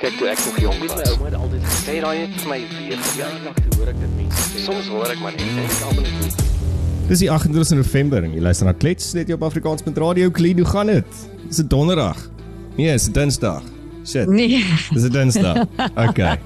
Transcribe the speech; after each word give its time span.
Kyk 0.00 0.14
toe 0.16 0.28
ek 0.32 0.38
nog 0.46 0.58
jonk 0.60 0.78
was. 0.80 0.94
My 0.96 1.02
ouma 1.12 1.26
het 1.28 1.34
altyd 1.36 1.64
gesê, 1.66 1.80
Sê 1.84 1.94
daai 2.00 2.18
het 2.22 2.36
vir 2.40 2.48
my 2.48 2.60
weer 2.78 3.00
te 3.04 3.74
hoor 3.76 3.90
ek 3.92 3.98
dit 4.00 4.12
mense 4.16 4.44
sê. 4.46 4.62
Soms 4.64 4.86
hoor 4.88 5.10
ek 5.12 5.18
maar 5.20 5.34
net 5.34 5.42
en 5.44 5.58
ek 5.60 5.82
almal 5.88 6.06
net 6.06 6.46
Dis 7.10 7.20
die 7.24 7.28
28 7.32 7.76
November 7.80 8.24
en 8.24 8.32
jy 8.32 8.40
luister 8.40 8.68
na 8.68 8.72
Klets 8.72 9.10
net 9.18 9.32
op 9.34 9.42
Afrikaans.radio. 9.48 10.30
Klein, 10.32 10.62
hoe 10.62 10.68
gaan 10.70 10.92
dit? 10.92 11.20
Dis 11.48 11.60
'n 11.60 11.68
donderdag. 11.68 12.16
Nee, 12.78 12.92
dis 12.92 13.08
'n 13.08 13.12
Dinsdag. 13.12 13.62
Shit. 14.06 14.28
Nee. 14.28 14.64
Dis 14.94 15.04
'n 15.04 15.12
Dinsdag. 15.12 15.66
Okay. 16.08 16.38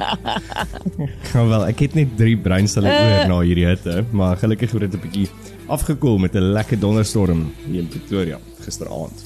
Gaan 1.31 1.49
wel, 1.49 1.67
ek 1.67 1.79
het 1.79 1.95
net 1.95 2.17
3 2.17 2.37
breinselle 2.39 2.91
oor 2.91 3.29
na 3.29 3.39
hierdie 3.47 3.67
hitte, 3.67 4.05
maar 4.11 4.37
gelukkig 4.37 4.73
het 4.73 4.81
dit 4.91 4.95
'n 4.95 5.01
bietjie 5.07 5.29
afgekoel 5.69 6.19
met 6.19 6.35
'n 6.35 6.51
lekker 6.59 6.79
donderstorm 6.79 7.53
hier 7.71 7.81
in 7.81 7.89
Pretoria 7.89 8.39
gisteraand. 8.65 9.23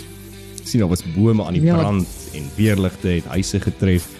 sien 0.68 0.80
daar 0.80 0.88
was 0.88 1.02
bome 1.16 1.44
aan 1.44 1.52
die 1.54 1.62
Ja. 1.62 1.76
brand 1.76 2.06
en 2.34 2.44
weerligte 2.56 3.08
het 3.08 3.24
huise 3.24 3.60
getref. 3.60 4.17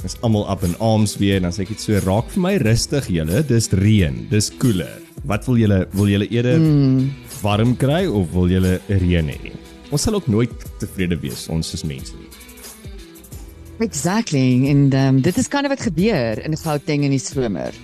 Dis 0.00 0.16
almal 0.24 0.46
up 0.48 0.62
in 0.64 0.76
arms 0.80 1.18
weer 1.20 1.36
en 1.36 1.48
dan 1.48 1.52
sê 1.52 1.66
ek 1.66 1.74
dit 1.74 1.82
so 1.82 1.98
raak 2.06 2.30
vir 2.32 2.44
my 2.46 2.54
rustig 2.62 3.10
julle. 3.12 3.42
Dis 3.44 3.68
reën, 3.76 4.16
dis 4.30 4.48
koeler. 4.62 5.00
Wat 5.28 5.44
wil 5.48 5.60
julle 5.60 5.82
wil 5.92 6.08
julle 6.08 6.28
eerder 6.32 6.60
mm. 6.62 7.10
warm 7.42 7.74
kry 7.76 8.06
of 8.08 8.30
wil 8.32 8.48
julle 8.48 8.78
reën 8.88 9.28
hê? 9.34 9.52
Ons 9.90 10.06
sal 10.06 10.16
ook 10.16 10.30
nooit 10.30 10.54
tevrede 10.80 11.18
wees 11.20 11.48
ons 11.52 11.74
is 11.76 11.84
mense 11.84 12.16
nie. 12.16 12.30
Exactly. 13.80 14.68
En 14.70 14.88
um, 14.92 15.20
dit 15.24 15.36
is 15.40 15.48
kind 15.48 15.68
of 15.68 15.72
wat 15.72 15.84
gebeur 15.84 16.40
in 16.44 16.56
Gauteng 16.56 17.04
in 17.04 17.14
die 17.16 17.20
somer. 17.20 17.76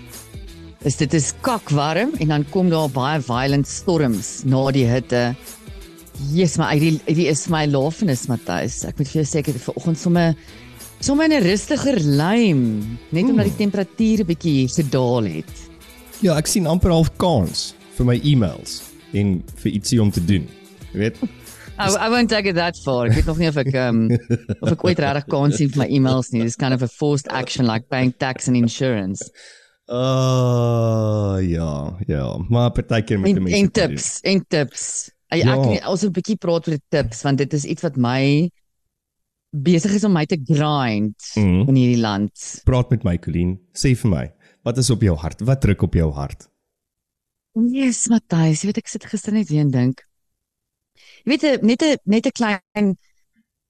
Is 0.86 0.96
dit 1.00 1.12
is 1.16 1.32
kakwarm 1.44 2.12
en 2.20 2.32
dan 2.32 2.44
kom 2.52 2.68
daar 2.72 2.88
baie 2.92 3.20
violent 3.24 3.68
storms 3.68 4.44
na 4.48 4.68
die 4.76 4.86
hitte. 4.88 5.34
Jesus, 6.32 6.56
maar 6.60 6.72
hierdie 6.72 7.00
hierdie 7.04 7.28
is 7.32 7.44
my 7.52 7.66
lafenis 7.68 8.24
Matthys. 8.30 8.84
Ek 8.88 8.96
moet 8.96 9.10
vir 9.10 9.20
jou 9.20 9.26
sê 9.28 9.42
ek 9.42 9.50
het 9.52 9.64
vanoggend 9.66 10.00
sommer 10.00 10.36
sommer 11.00 11.24
in 11.24 11.32
'n 11.32 11.42
rustiger 11.42 11.98
lyn, 12.00 12.98
net 13.10 13.24
omdat 13.24 13.46
die 13.50 13.56
temperatuur 13.56 14.20
'n 14.24 14.26
bietjie 14.26 14.68
gedaal 14.68 15.24
het. 15.24 15.52
Ja, 16.20 16.36
ek 16.36 16.46
sien 16.46 16.66
amper 16.66 16.90
half 16.90 17.10
kans 17.16 17.74
vir 17.96 18.06
my 18.06 18.20
e-mails 18.24 18.82
en 19.12 19.42
vir 19.62 19.72
ietsie 19.72 20.00
om 20.02 20.10
te 20.10 20.24
doen. 20.24 20.48
Jy 20.92 20.98
weet, 20.98 21.16
I, 21.78 21.92
I 22.06 22.08
won't 22.08 22.30
take 22.30 22.48
it 22.48 22.54
that 22.56 22.76
far. 22.84 23.06
Ek 23.06 23.12
weet 23.14 23.26
nog 23.26 23.38
nie 23.38 23.48
of 23.48 23.56
ek 23.56 23.74
um 23.74 24.08
of 24.62 24.72
ek 24.72 24.84
ooit 24.84 24.98
regtig 24.98 25.26
kan 25.28 25.52
sien 25.52 25.68
vir 25.68 25.82
my 25.84 25.88
e-mails 25.92 26.30
nie. 26.32 26.42
Dis 26.42 26.56
kind 26.56 26.72
of 26.74 26.82
a 26.82 26.88
forced 26.88 27.28
action 27.28 27.66
like 27.66 27.88
paying 27.90 28.12
tax 28.18 28.48
and 28.48 28.56
insurance. 28.56 29.20
uh 29.88 31.36
ja, 31.46 31.96
ja, 32.08 32.36
maar 32.48 32.70
partykeer 32.72 33.22
die 33.22 33.34
mense 33.40 33.56
en 33.58 33.70
tips, 33.70 34.20
en 34.24 34.44
tips. 34.48 35.10
Ek, 35.30 35.42
Ja. 35.44 35.54
ek 35.58 35.88
ons 35.88 36.02
'n 36.04 36.12
bietjie 36.12 36.36
praat 36.38 36.66
oor 36.68 36.74
die 36.76 36.82
tips 36.90 37.22
want 37.22 37.38
dit 37.38 37.52
is 37.52 37.64
iets 37.64 37.82
wat 37.82 37.96
my 37.96 38.48
besig 39.54 39.94
is 39.94 40.04
om 40.04 40.12
my 40.12 40.24
te 40.26 40.36
grind 40.44 41.16
Mhm. 41.36 41.68
in 41.68 41.74
hierdie 41.74 42.00
land. 42.00 42.60
Praat 42.64 42.90
met 42.90 43.04
my, 43.04 43.18
Colleen. 43.18 43.58
Sê 43.74 43.94
vir 43.96 44.10
my, 44.10 44.32
wat 44.64 44.78
is 44.78 44.90
op 44.90 45.00
jou 45.02 45.16
hart? 45.16 45.40
Wat 45.40 45.60
druk 45.60 45.82
op 45.82 45.94
jou 45.94 46.10
hart? 46.12 46.48
Yes, 47.54 48.08
Matthys, 48.08 48.62
jy 48.62 48.66
weet 48.68 48.78
ek 48.78 48.88
sit 48.88 49.04
gister 49.08 49.32
net 49.32 49.48
weer 49.48 49.60
en 49.64 49.70
dink. 49.70 50.02
Jy 51.24 51.30
weet 51.32 51.42
'n- 51.44 51.66
net 51.66 51.82
'n 51.82 51.96
net 52.04 52.26
'n 52.26 52.30
klein 52.32 52.96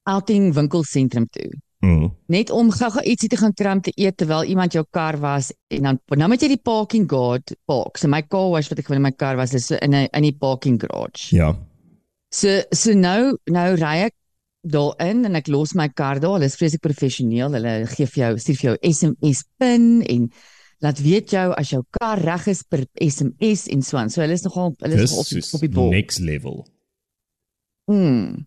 outing 0.07 0.53
winkelsentrum 0.55 1.27
toe. 1.31 1.53
Mm. 1.85 2.11
Net 2.29 2.51
om 2.51 2.71
gou-gou 2.71 3.03
ietsie 3.05 3.29
te 3.29 3.37
gaan 3.37 3.53
kry 3.53 3.71
om 3.73 3.81
te 3.81 3.93
eet 3.97 4.17
terwyl 4.17 4.43
iemand 4.45 4.73
jou 4.73 4.85
kar 4.91 5.17
was 5.19 5.53
en 5.71 5.83
dan 5.83 6.01
nou 6.17 6.29
moet 6.29 6.41
jy 6.41 6.49
die 6.49 6.63
parking 6.63 7.09
guard 7.09 7.55
park. 7.67 7.99
So 7.99 8.09
my 8.09 8.23
car 8.23 8.51
wash 8.51 8.69
wat 8.69 8.79
ek 8.79 8.89
wil 8.89 8.97
in 8.97 9.03
my 9.03 9.11
kar 9.13 9.37
was 9.37 9.55
is 9.55 9.67
so 9.67 9.77
in 9.77 9.95
'n 9.95 10.09
in 10.13 10.23
die 10.23 10.33
parking 10.33 10.81
garage. 10.81 11.35
Ja. 11.37 11.55
So 12.33 12.63
so 12.73 12.93
nou 12.93 13.37
nou 13.47 13.75
ry 13.77 14.05
ek 14.07 14.15
daarin 14.71 15.25
en 15.29 15.35
ek 15.39 15.49
los 15.49 15.75
my 15.75 15.89
kar 15.89 16.21
daar. 16.21 16.37
Hulle 16.39 16.49
is 16.51 16.57
vreeslik 16.59 16.83
professioneel. 16.85 17.53
Hulle 17.57 17.87
gee 17.95 18.07
vir 18.07 18.23
jou 18.25 18.33
stuur 18.39 18.57
vir 18.61 18.69
jou 18.71 18.77
SMS 18.93 19.45
pin 19.59 20.03
en 20.03 20.31
laat 20.85 20.99
weet 21.01 21.31
jou 21.31 21.47
as 21.57 21.71
jou 21.73 21.83
kar 22.01 22.19
reg 22.21 22.47
is 22.53 22.63
per 22.69 22.85
SMS 23.01 23.67
en 23.73 23.83
so 23.83 23.97
aan. 23.97 24.11
So 24.11 24.21
hulle 24.21 24.33
is 24.37 24.43
nogal 24.45 24.75
hulle 24.83 24.95
is 25.03 25.11
nogal 25.11 25.25
op, 25.25 25.55
op 25.55 25.61
die 25.61 25.69
bol. 25.79 25.91
next 25.91 26.19
level. 26.21 26.67
Mm. 27.91 28.47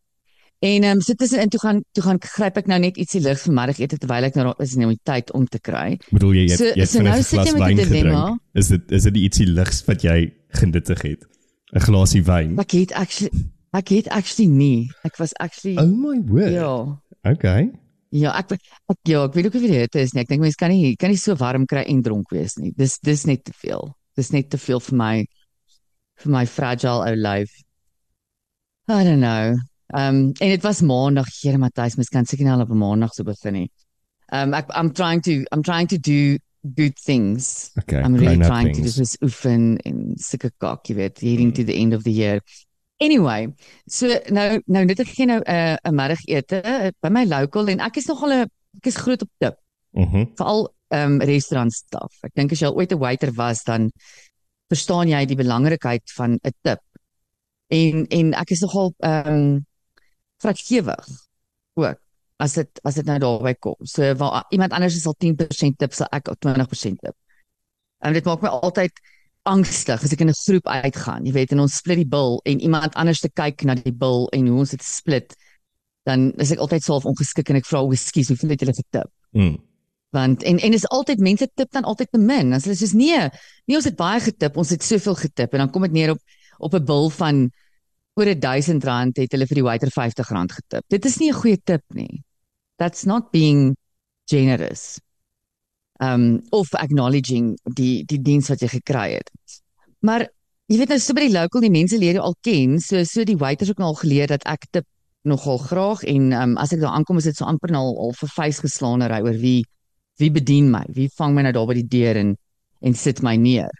En 0.60 0.84
ehm 0.84 0.98
um, 0.98 1.02
so 1.02 1.14
tussenin 1.16 1.48
toe 1.50 1.60
gaan 1.60 1.78
toe 1.96 2.04
gaan 2.04 2.18
gryp 2.20 2.58
ek 2.60 2.68
nou 2.68 2.80
net 2.84 2.98
ietsie 3.00 3.22
lig 3.24 3.40
vir 3.40 3.54
middagete 3.56 3.98
terwyl 3.98 4.26
ek 4.28 4.36
nou 4.36 4.44
daar 4.50 4.60
is 4.66 4.74
nou 4.76 4.90
die 4.92 5.00
tyd 5.08 5.32
om 5.38 5.46
te 5.48 5.60
kry. 5.64 5.94
Bedoel 6.12 6.34
jy 6.42 6.44
jy 6.50 6.58
So- 6.58 6.74
jy 6.76 6.84
het 6.84 6.90
so 6.90 7.02
nou 7.02 7.16
'n 7.16 7.24
sit 7.24 7.32
jy 7.32 7.44
glas 7.46 7.54
met 7.54 7.62
wyn 7.64 7.78
dilemma. 7.78 8.24
gedrink? 8.26 8.42
Is 8.60 8.68
dit 8.68 8.92
is 8.92 9.04
dit 9.04 9.16
ietsie 9.16 9.48
ligs 9.48 9.86
wat 9.88 10.02
jy 10.04 10.34
genuttig 10.60 11.02
het? 11.02 11.24
'n 11.74 11.80
Glasie 11.80 12.24
wyn. 12.24 12.60
Ek 12.60 12.72
het 12.72 12.92
actually 12.92 13.32
ek 13.74 13.90
het 13.90 14.07
actually 14.09 14.47
nie. 14.50 14.90
Ek 15.06 15.18
was 15.19 15.34
actually 15.40 15.78
Oh 15.78 15.85
my 15.88 16.19
word. 16.25 16.52
ja. 16.53 16.97
Okay. 17.28 17.69
Ja, 18.12 18.31
ek 18.40 18.52
ek 18.56 18.97
ja, 19.06 19.24
ek 19.25 19.34
weet 19.35 19.46
ook 19.46 19.53
nie 19.53 19.62
wie 19.68 19.80
dit 19.85 19.96
is 19.96 20.13
nie. 20.13 20.22
Ek 20.24 20.28
dink 20.31 20.41
mense 20.41 20.57
kan 20.57 20.72
nie 20.72 20.96
kan 20.97 21.09
nie 21.12 21.18
so 21.18 21.35
warm 21.35 21.68
kry 21.68 21.84
en 21.88 22.02
dronk 22.02 22.31
wees 22.31 22.57
nie. 22.57 22.72
Dis 22.78 22.97
dis 23.00 23.25
net 23.25 23.44
te 23.46 23.53
veel. 23.53 23.94
Dis 24.18 24.31
net 24.31 24.50
te 24.50 24.57
veel 24.57 24.80
vir 24.80 24.97
my 24.97 25.25
vir 26.24 26.31
my 26.31 26.46
fragile 26.46 27.06
ou 27.06 27.16
lyf. 27.16 27.52
I 28.90 29.03
don't 29.03 29.22
know. 29.22 29.56
Um 29.94 30.34
en 30.41 30.50
dit 30.50 30.63
was 30.63 30.81
maandag, 30.81 31.28
Here 31.44 31.57
Matthys, 31.57 31.96
mens 31.97 32.09
kan 32.09 32.25
seker 32.25 32.46
nie 32.46 32.53
al 32.53 32.62
op 32.62 32.72
'n 32.72 32.78
maandag 32.78 33.13
so 33.13 33.24
begin 33.24 33.53
nie. 33.53 33.69
Um 34.31 34.53
ek 34.53 34.69
I'm 34.75 34.91
trying 34.94 35.22
to 35.22 35.46
I'm 35.51 35.62
trying 35.63 35.88
to 35.88 35.97
do 35.97 36.38
good 36.75 36.96
things. 36.97 37.72
Okay. 37.78 38.01
I'm 38.01 38.16
really 38.16 38.38
trying 38.38 38.74
to 38.74 38.81
things. 38.81 38.96
do 38.96 39.01
this 39.01 39.18
oefen 39.22 39.78
en 39.86 40.16
sulke 40.18 40.51
kak, 40.59 40.84
jy 40.90 40.96
weet, 40.96 41.19
heading 41.22 41.53
to 41.53 41.63
the 41.63 41.75
end 41.75 41.94
of 41.94 42.03
the 42.03 42.12
year. 42.12 42.41
Anyway, 43.00 43.48
so 43.88 44.08
nou 44.30 44.60
nou 44.68 44.84
net 44.86 45.00
ek 45.00 45.08
gee 45.16 45.26
nou 45.26 45.40
'n 45.40 45.48
uh, 45.48 45.78
'n 45.88 45.96
middagete 45.96 46.60
uh, 46.66 46.90
by 47.02 47.10
my 47.10 47.24
local 47.26 47.70
en 47.72 47.80
ek 47.80 47.98
is 47.98 48.08
nogal 48.08 48.34
'n 48.34 48.50
ek 48.78 48.86
is 48.92 48.98
groot 48.98 49.22
op 49.22 49.30
tip, 49.40 49.56
Mhm. 49.96 50.36
veral 50.36 50.74
ehm 50.92 51.14
um, 51.14 51.22
restaurant 51.22 51.74
staf. 51.74 52.12
Ek 52.24 52.34
dink 52.36 52.52
as 52.52 52.60
jy 52.60 52.68
al 52.68 52.76
ooit 52.76 52.92
'n 52.92 53.00
waiter 53.00 53.32
was, 53.32 53.64
dan 53.64 53.92
verstaan 54.70 55.08
jy 55.08 55.26
die 55.26 55.36
belangrikheid 55.38 56.04
van 56.18 56.40
'n 56.44 56.54
tip. 56.64 56.82
En 57.72 58.06
en 58.10 58.34
ek 58.34 58.52
is 58.52 58.62
nogal 58.62 58.94
ehm 59.00 59.28
um, 59.28 59.66
vrygewig 60.42 61.08
ook 61.76 61.98
as 62.40 62.54
dit 62.54 62.80
as 62.84 62.96
dit 62.96 63.06
nou 63.06 63.20
daarby 63.20 63.54
kom. 63.60 63.76
So 63.84 64.14
waar 64.16 64.46
iemand 64.50 64.72
anders 64.74 64.96
is 64.96 65.06
al 65.08 65.16
10% 65.18 65.78
tip, 65.78 65.94
sal 65.94 66.08
ek 66.12 66.28
op 66.28 66.40
20% 66.40 67.00
tip. 67.00 67.16
En 68.00 68.14
dit 68.14 68.24
maak 68.26 68.42
my 68.42 68.50
altyd 68.50 68.92
angstig 69.44 70.04
as 70.04 70.14
ek 70.14 70.22
in 70.22 70.30
'n 70.30 70.34
groep 70.46 70.68
uitgaan. 70.68 71.26
Jy 71.26 71.34
weet, 71.34 71.52
en 71.52 71.60
ons 71.60 71.76
split 71.76 71.98
die 71.98 72.08
bil 72.08 72.42
en 72.46 72.60
iemand 72.60 72.96
anders 72.96 73.20
te 73.20 73.30
kyk 73.30 73.64
na 73.64 73.76
die 73.76 73.94
bil 73.94 74.28
en 74.34 74.48
hoe 74.48 74.60
ons 74.60 74.70
dit 74.72 74.84
split, 74.84 75.36
dan 76.06 76.32
is 76.38 76.52
ek 76.52 76.60
altyd 76.60 76.84
self 76.84 77.06
ongeskik 77.06 77.50
en 77.50 77.56
ek 77.56 77.66
vra, 77.66 77.82
"O, 77.82 77.92
ekskuus, 77.92 78.28
hoeveel 78.28 78.50
het 78.50 78.60
julle 78.62 78.74
getip?" 78.74 79.12
Mm. 79.32 79.58
Want 80.12 80.44
en 80.44 80.60
en 80.60 80.74
is 80.74 80.88
altyd 80.88 81.20
mense 81.20 81.48
tip 81.56 81.72
dan 81.72 81.84
altyd 81.84 82.12
te 82.12 82.18
min. 82.18 82.54
As 82.54 82.66
hulle 82.66 82.76
sê 82.76 82.94
nee, 82.94 83.30
nee 83.68 83.78
ons 83.78 83.86
het 83.86 83.96
baie 83.96 84.20
getip, 84.20 84.58
ons 84.58 84.70
het 84.70 84.84
soveel 84.84 85.16
getip 85.16 85.54
en 85.54 85.60
dan 85.60 85.72
kom 85.72 85.82
dit 85.82 85.92
neer 85.92 86.12
op 86.12 86.20
op 86.60 86.74
'n 86.74 86.86
bil 86.86 87.10
van 87.10 87.52
oor 88.16 88.40
1000 88.40 88.84
rand 88.84 89.18
het 89.18 89.32
hulle 89.32 89.48
vir 89.48 89.56
die 89.56 89.64
waiter 89.64 89.92
50 89.92 90.30
rand 90.30 90.52
getip. 90.52 90.84
Dit 90.90 91.06
is 91.06 91.18
nie 91.20 91.30
'n 91.30 91.40
goeie 91.42 91.58
tip 91.64 91.84
nie. 91.94 92.24
That's 92.78 93.06
not 93.06 93.32
being 93.32 93.76
generous. 94.26 95.00
Um 96.00 96.42
of 96.56 96.72
acknowledging 96.80 97.58
die 97.76 98.06
die 98.08 98.22
diens 98.24 98.48
wat 98.48 98.62
jy 98.64 98.70
gekry 98.72 99.10
het. 99.18 99.32
Maar 100.00 100.30
jy 100.72 100.78
weet 100.80 100.94
nou 100.94 101.00
so 101.04 101.14
by 101.18 101.26
die 101.28 101.34
local 101.34 101.62
die 101.66 101.72
mense 101.74 101.98
leer 102.00 102.16
jou 102.20 102.24
al 102.24 102.38
ken, 102.46 102.78
so 102.80 103.04
so 103.04 103.26
die 103.28 103.36
waiters 103.38 103.70
ook 103.74 103.82
nou 103.82 103.90
al 103.92 104.00
geleer 104.00 104.32
dat 104.32 104.46
ek 104.48 104.70
tip 104.72 104.86
nogal 105.28 105.58
graag 105.60 106.06
en 106.08 106.32
um 106.34 106.54
as 106.58 106.72
ek 106.72 106.80
daar 106.80 106.96
aankom 106.96 107.20
is 107.20 107.28
dit 107.28 107.36
so 107.36 107.46
amper 107.46 107.74
nou 107.76 107.82
al, 107.90 107.98
al 108.06 108.14
vir 108.16 108.32
vuis 108.38 108.62
geslaanery 108.64 109.20
oor 109.26 109.36
wie 109.42 109.66
wie 110.20 110.32
bedien 110.32 110.70
my, 110.72 110.86
wie 110.96 111.10
vang 111.18 111.36
my 111.36 111.44
nou 111.44 111.52
daar 111.56 111.68
by 111.68 111.76
die 111.82 111.88
deur 111.88 112.16
en 112.20 112.38
en 112.80 112.96
sit 112.96 113.20
my 113.24 113.36
neer. 113.36 113.72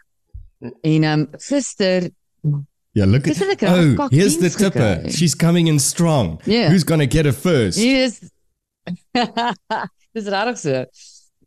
En 0.84 1.04
um 1.04 1.26
gister 1.48 2.10
Yeah, 2.92 3.06
look 3.06 3.28
at 3.28 3.40
Oh, 3.40 3.94
kak 3.96 4.10
here's 4.10 4.36
the 4.38 4.50
tipper. 4.50 4.98
gekry. 5.04 5.10
She's 5.16 5.34
coming 5.36 5.68
in 5.68 5.78
strong. 5.78 6.40
Yeah. 6.44 6.70
Who's 6.70 6.82
going 6.84 6.98
to 6.98 7.06
get 7.06 7.24
her 7.24 7.32
first? 7.32 7.78
Yes. 7.78 8.18
Dis 10.14 10.26
regtig 10.26 10.58
so. 10.58 10.84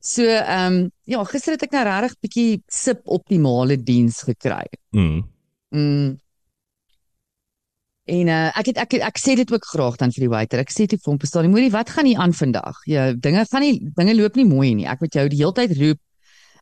So 0.03 0.26
ehm 0.28 0.73
um, 0.73 0.91
ja, 1.08 1.22
gister 1.23 1.55
het 1.55 1.64
ek 1.64 1.72
nou 1.72 1.84
regtig 1.88 2.17
bietjie 2.26 2.50
suboptimale 2.67 3.78
diens 3.79 4.20
gekry. 4.28 4.66
Mm. 4.91 5.22
Mm. 5.72 6.09
En 8.11 8.32
uh, 8.34 8.50
ek 8.59 8.73
het 8.73 8.82
ek 8.84 8.97
het, 8.97 9.05
ek 9.08 9.22
sê 9.22 9.38
dit 9.40 9.53
ook 9.55 9.64
graag 9.64 9.96
dan 10.02 10.11
vir 10.11 10.26
die 10.26 10.34
waiter. 10.34 10.59
Ek 10.59 10.73
sê 10.76 10.90
dit 10.91 11.00
vir 11.00 11.11
hom, 11.11 11.20
"Verstaan 11.22 11.47
jy, 11.47 11.52
moenie 11.53 11.72
wat 11.72 11.94
gaan 11.96 12.09
hier 12.09 12.20
aan 12.20 12.35
vandag? 12.35 12.82
Ja, 12.85 13.14
dinge 13.14 13.46
gaan 13.47 13.64
nie 13.64 13.79
dinge 13.96 14.16
loop 14.17 14.35
nie 14.35 14.46
mooi 14.46 14.73
nie. 14.76 14.88
Ek 14.91 15.00
moet 15.00 15.16
jou 15.16 15.23
die 15.32 15.40
hele 15.40 15.55
tyd 15.55 15.78
roep. 15.79 16.02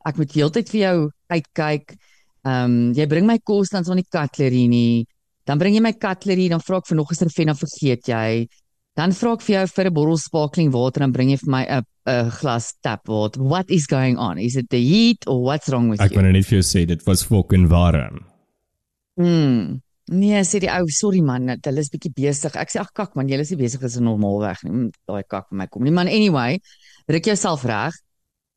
Ek 0.06 0.18
moet 0.18 0.30
die 0.30 0.42
hele 0.42 0.54
tyd 0.54 0.70
vir 0.70 0.82
jou 0.82 0.98
uitkyk. 1.34 1.98
Ehm 2.46 2.66
um, 2.66 2.94
jy 2.94 3.08
bring 3.08 3.26
my 3.26 3.40
kos 3.40 3.74
dan 3.74 3.84
so 3.84 3.98
nie 3.98 4.06
cutlery 4.06 4.68
nie. 4.68 5.08
Dan 5.46 5.58
bring 5.58 5.74
jy 5.74 5.82
my 5.82 5.94
cutlery, 5.98 6.48
dan 6.50 6.62
vra 6.62 6.78
ek 6.78 6.88
vir 6.88 6.98
nog 6.98 7.10
'n 7.12 7.16
servet 7.16 7.48
dan 7.48 7.58
vergeet 7.58 8.06
jy. 8.06 8.48
Dan 8.98 9.14
vra 9.16 9.34
ek 9.34 9.42
vir 9.42 9.56
jou 9.56 9.68
vir 9.68 9.86
'n 9.88 9.94
bottel 9.94 10.18
sparkling 10.18 10.72
water 10.72 11.00
dan 11.00 11.12
bring 11.12 11.30
jy 11.30 11.38
vir 11.40 11.50
my 11.52 11.64
'n 11.66 11.84
'n 12.08 12.30
glas 12.30 12.74
tap 12.84 13.08
water. 13.08 13.42
What 13.42 13.70
is 13.70 13.86
going 13.88 14.18
on? 14.18 14.38
Is 14.38 14.56
it 14.58 14.70
the 14.70 14.78
heat 14.80 15.24
or 15.28 15.42
what's 15.44 15.70
wrong 15.70 15.90
with 15.90 16.02
Ek 16.02 16.12
you? 16.12 16.18
wou 16.18 16.24
nou 16.24 16.34
net 16.34 16.46
vir 16.46 16.60
jou 16.62 16.64
sê 16.66 16.86
dit 16.86 17.02
was 17.06 17.24
fucking 17.24 17.68
warm. 17.70 18.26
Mm. 19.20 19.82
Nee, 20.12 20.42
sê 20.44 20.60
die 20.60 20.68
ou, 20.70 20.88
sorry 20.92 21.22
man, 21.22 21.46
dat 21.46 21.64
hulle 21.70 21.80
is 21.80 21.90
bietjie 21.94 22.12
besig. 22.14 22.56
Ek 22.60 22.70
sê 22.74 22.82
ag 22.82 22.90
kak 22.94 23.16
man, 23.16 23.30
julle 23.30 23.42
is 23.46 23.52
nie 23.52 23.58
besig 23.62 23.84
as 23.84 23.96
'n 23.98 24.04
normaalweg 24.04 24.64
nie. 24.64 24.72
Mm, 24.72 24.92
Daai 25.08 25.24
kak 25.28 25.48
van 25.50 25.58
my 25.58 25.68
kom 25.68 25.84
nie. 25.84 25.92
Man 25.92 26.08
anyway, 26.08 26.60
Ruk 27.08 27.26
jouself 27.26 27.64
reg. 27.66 27.94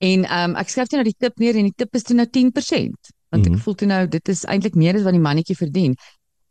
En 0.01 0.25
ehm 0.25 0.51
um, 0.51 0.57
ek 0.57 0.69
skryf 0.69 0.89
toe 0.89 0.99
nou 0.99 1.05
die 1.05 1.15
tip 1.19 1.39
neer 1.39 1.57
en 1.57 1.65
die 1.65 1.75
tip 1.77 1.95
is 1.95 2.03
toe 2.03 2.15
nou 2.17 2.27
10%. 2.27 2.93
Want 3.33 3.47
Mhm. 3.47 3.55
ek 3.55 3.61
voel 3.63 3.75
toe 3.75 3.89
nou 3.89 4.07
dit 4.07 4.29
is 4.29 4.45
eintlik 4.45 4.75
meer 4.77 4.95
as 4.97 5.03
wat 5.03 5.13
die 5.13 5.21
mannetjie 5.21 5.57
verdien. 5.57 5.97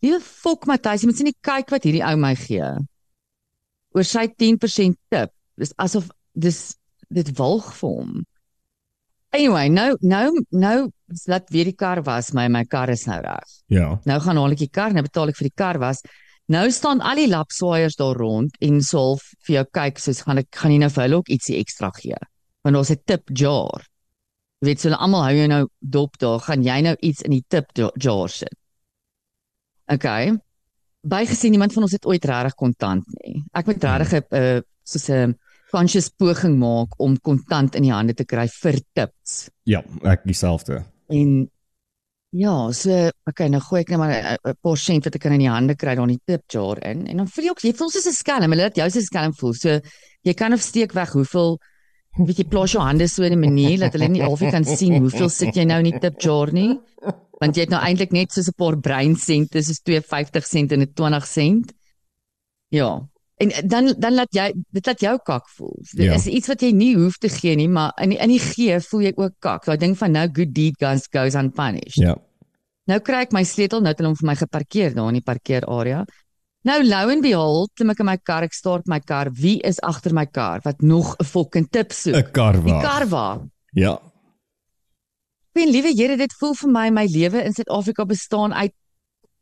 Liewe 0.02 0.20
fok 0.20 0.66
Matthys, 0.68 1.02
jy 1.02 1.08
moet 1.08 1.16
sien 1.18 1.26
nie 1.26 1.36
kyk 1.42 1.70
wat 1.70 1.84
hierdie 1.84 2.04
ou 2.04 2.18
my 2.18 2.34
gee. 2.36 2.62
Oor 3.94 4.04
sy 4.08 4.28
10% 4.28 4.98
tip. 5.14 5.32
Dis 5.58 5.74
asof 5.78 6.10
dis 6.34 6.76
dit 7.14 7.30
walg 7.38 7.68
vir 7.78 7.90
hom. 7.90 8.14
Anyway, 9.34 9.70
nou 9.70 9.96
nou 10.02 10.28
nou 10.52 10.78
laat 11.30 11.50
weer 11.54 11.70
die 11.70 11.78
kar 11.78 12.02
was 12.06 12.34
my 12.34 12.48
my 12.48 12.64
kar 12.70 12.90
is 12.94 13.06
nou 13.10 13.20
reg. 13.22 13.56
Ja. 13.74 13.88
Nou 14.06 14.20
gaan 14.22 14.38
haal 14.38 14.54
ek 14.54 14.62
die 14.66 14.70
kar, 14.70 14.94
nou 14.94 15.04
betaal 15.06 15.30
ek 15.30 15.40
vir 15.40 15.50
die 15.50 15.58
kar 15.58 15.80
was. 15.82 16.04
Nou 16.54 16.66
staan 16.76 17.02
al 17.02 17.22
die 17.22 17.30
lapswaaiers 17.32 17.96
daar 17.98 18.18
rond 18.20 18.58
en 18.62 18.82
so 18.84 19.00
half 19.00 19.24
vir 19.48 19.56
jou 19.56 19.66
kyk 19.80 20.02
soos 20.02 20.22
gaan 20.26 20.42
ek 20.42 20.50
gaan 20.60 20.74
jy 20.74 20.82
nou 20.84 20.90
vir 20.94 21.06
hulle 21.06 21.22
ook 21.22 21.32
ietsie 21.34 21.58
ekstra 21.62 21.90
gee. 21.98 22.18
Want 22.64 22.76
daar's 22.78 22.92
'n 22.92 23.02
tip 23.06 23.30
jar. 23.30 23.86
Jy 24.62 24.68
weet, 24.70 24.80
so 24.80 24.90
hulle 24.90 25.00
almal 25.02 25.24
hou 25.24 25.34
jou 25.36 25.48
nou 25.48 25.68
dop 25.82 26.18
daar, 26.18 26.40
gaan 26.40 26.64
jy 26.64 26.82
nou 26.82 26.96
iets 27.02 27.22
in 27.22 27.32
die 27.32 27.44
tip 27.50 27.66
ja- 27.76 27.92
jar 28.00 28.30
sit. 28.30 28.56
Okay. 29.92 30.32
Bygesien 31.04 31.52
niemand 31.52 31.74
van 31.74 31.84
ons 31.84 31.92
het 31.92 32.06
ooit 32.06 32.26
regtig 32.26 32.54
kontant 32.56 33.04
nie. 33.20 33.44
Ek 33.54 33.66
moet 33.68 33.84
regtig 33.84 34.24
'n 34.32 34.36
uh, 34.36 34.62
soos 34.84 35.10
'n 35.10 35.36
conscious 35.72 36.10
poging 36.10 36.58
maak 36.60 36.94
om 37.00 37.18
kontant 37.20 37.76
in 37.76 37.82
die 37.84 37.92
hande 37.92 38.14
te 38.14 38.24
kry 38.26 38.48
vir 38.48 38.80
tips. 38.94 39.50
Ja, 39.66 39.82
ek 40.04 40.22
dieselfde. 40.24 40.84
En 41.10 41.50
ja, 42.32 42.72
so 42.72 43.10
okay, 43.28 43.48
nou 43.50 43.60
gooi 43.62 43.82
ek 43.82 43.90
net 43.90 43.98
maar 44.00 44.14
'n- 44.14 44.38
'n 44.50 44.56
persent 44.62 45.04
wat 45.04 45.16
ek 45.16 45.22
kan 45.22 45.34
in 45.34 45.40
die 45.40 45.50
hande 45.50 45.76
kry 45.76 45.96
daar 45.96 46.08
in 46.10 46.16
die 46.18 46.22
tip 46.26 46.44
jar 46.48 46.78
in. 46.86 47.08
En 47.08 47.18
dan 47.18 47.28
voel 47.28 47.44
jy 47.46 47.50
ook 47.52 47.60
jy 47.64 47.74
voel 47.74 47.90
soos 47.90 48.08
'n 48.08 48.12
skelm, 48.14 48.52
hulle 48.52 48.64
laat 48.64 48.76
jou 48.76 48.90
soos 48.90 49.04
'n 49.04 49.12
skelm 49.12 49.34
voel. 49.34 49.54
So 49.54 49.80
jy 50.24 50.34
kan 50.34 50.54
of 50.54 50.62
steek 50.62 50.94
weg 50.94 51.12
hoeveel 51.14 51.60
weet 52.18 52.38
jy 52.38 52.44
plaas 52.46 52.72
jou 52.72 52.82
hande 52.84 53.08
so 53.10 53.24
in 53.24 53.34
'n 53.34 53.40
manier 53.40 53.80
dat 53.80 53.94
hulle 53.94 54.08
nie 54.10 54.22
alfie 54.24 54.52
kan 54.52 54.64
sien 54.64 54.94
hoeveel 55.02 55.30
sit 55.30 55.56
jy 55.56 55.66
nou 55.66 55.80
in 55.80 55.92
die 55.92 56.00
tip 56.00 56.22
jar 56.22 56.52
nie. 56.54 56.80
Want 57.44 57.56
jy 57.58 57.66
het 57.66 57.74
nou 57.74 57.82
eintlik 57.84 58.12
net 58.16 58.32
soos 58.32 58.48
'n 58.48 58.56
paar 58.56 58.78
breinsente, 58.80 59.62
soos 59.64 59.82
2.50 59.84 60.46
sent 60.48 60.72
en 60.72 60.82
'n 60.82 60.94
20 60.94 61.26
sent. 61.28 61.74
Ja. 62.70 63.02
En 63.42 63.50
dan 63.68 63.94
dan 64.00 64.14
laat 64.14 64.32
jy 64.34 64.54
dit 64.72 64.86
laat 64.86 65.00
jou 65.02 65.18
kak 65.26 65.50
voel. 65.58 65.78
Dit 65.94 66.06
Ja. 66.06 66.14
is 66.14 66.28
iets 66.28 66.48
wat 66.48 66.62
jy 66.62 66.72
nie 66.72 66.96
hoef 66.96 67.18
te 67.18 67.30
gee 67.30 67.56
nie, 67.56 67.68
maar 67.68 67.92
in 68.02 68.12
in 68.12 68.30
die 68.30 68.40
gee 68.40 68.80
voel 68.80 69.02
jy 69.02 69.14
ook 69.16 69.34
kak. 69.40 69.66
Daai 69.66 69.78
ding 69.78 69.98
van 69.98 70.12
no 70.12 70.28
good 70.32 70.54
deed 70.54 70.76
goes 70.80 71.08
goes 71.12 71.34
unpunished. 71.36 71.96
Ja. 72.00 72.16
Nou 72.88 73.00
kry 73.00 73.22
ek 73.22 73.32
my 73.32 73.44
sleutel, 73.44 73.80
nou 73.82 73.90
het 73.90 73.98
hulle 73.98 74.10
hom 74.10 74.16
vir 74.18 74.28
my 74.28 74.36
geparkeer 74.36 74.94
daar 74.94 75.08
in 75.08 75.14
die 75.14 75.22
parkeerarea. 75.22 76.06
Nou 76.64 76.84
lou 76.84 77.12
en 77.12 77.22
behold, 77.22 77.70
klim 77.76 77.90
ek 77.90 78.00
in 78.00 78.06
my 78.06 78.18
kar, 78.18 78.44
ek 78.44 78.54
start 78.54 78.88
my 78.88 79.00
kar. 79.00 79.30
Wie 79.32 79.60
is 79.64 79.80
agter 79.82 80.14
my 80.14 80.26
kar 80.26 80.60
wat 80.64 80.82
nog 80.82 81.16
'n 81.20 81.24
fucking 81.26 81.70
tip 81.72 81.92
soek? 81.92 82.16
'n 82.16 82.32
Kar 82.32 82.54
Die 82.54 82.72
wa. 82.72 82.82
kar 82.82 83.08
wa. 83.08 83.42
Ja. 83.74 84.00
En 85.54 85.70
liewe 85.70 85.94
Here, 85.94 86.18
dit 86.18 86.34
voel 86.40 86.56
vir 86.58 86.72
my 86.74 86.88
my 86.90 87.04
lewe 87.06 87.44
in 87.46 87.54
Suid-Afrika 87.54 88.06
bestaan 88.10 88.54
uit 88.54 88.74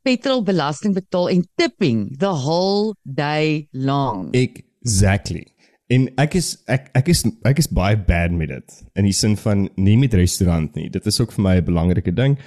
petrolbelasting 0.03 0.93
betaal 0.97 1.29
en 1.29 1.45
tipping 1.55 2.17
the 2.19 2.31
whole 2.43 2.95
day 3.03 3.67
long. 3.71 4.27
Exactly. 4.35 5.45
En 5.91 6.07
ek 6.19 6.35
is 6.39 6.49
ek 6.71 6.89
ek 6.97 7.11
is 7.13 7.23
ek 7.47 7.61
is 7.63 7.69
baie 7.71 7.95
bad 7.95 8.35
met 8.35 8.51
dit 8.51 8.75
in 8.99 9.07
die 9.07 9.15
sin 9.15 9.37
van 9.39 9.69
nie 9.79 9.95
met 9.99 10.15
restaurant 10.17 10.75
nie. 10.75 10.89
Dit 10.91 11.07
is 11.07 11.19
ook 11.21 11.31
vir 11.35 11.45
my 11.47 11.55
'n 11.59 11.67
belangrike 11.69 12.13
ding. 12.15 12.37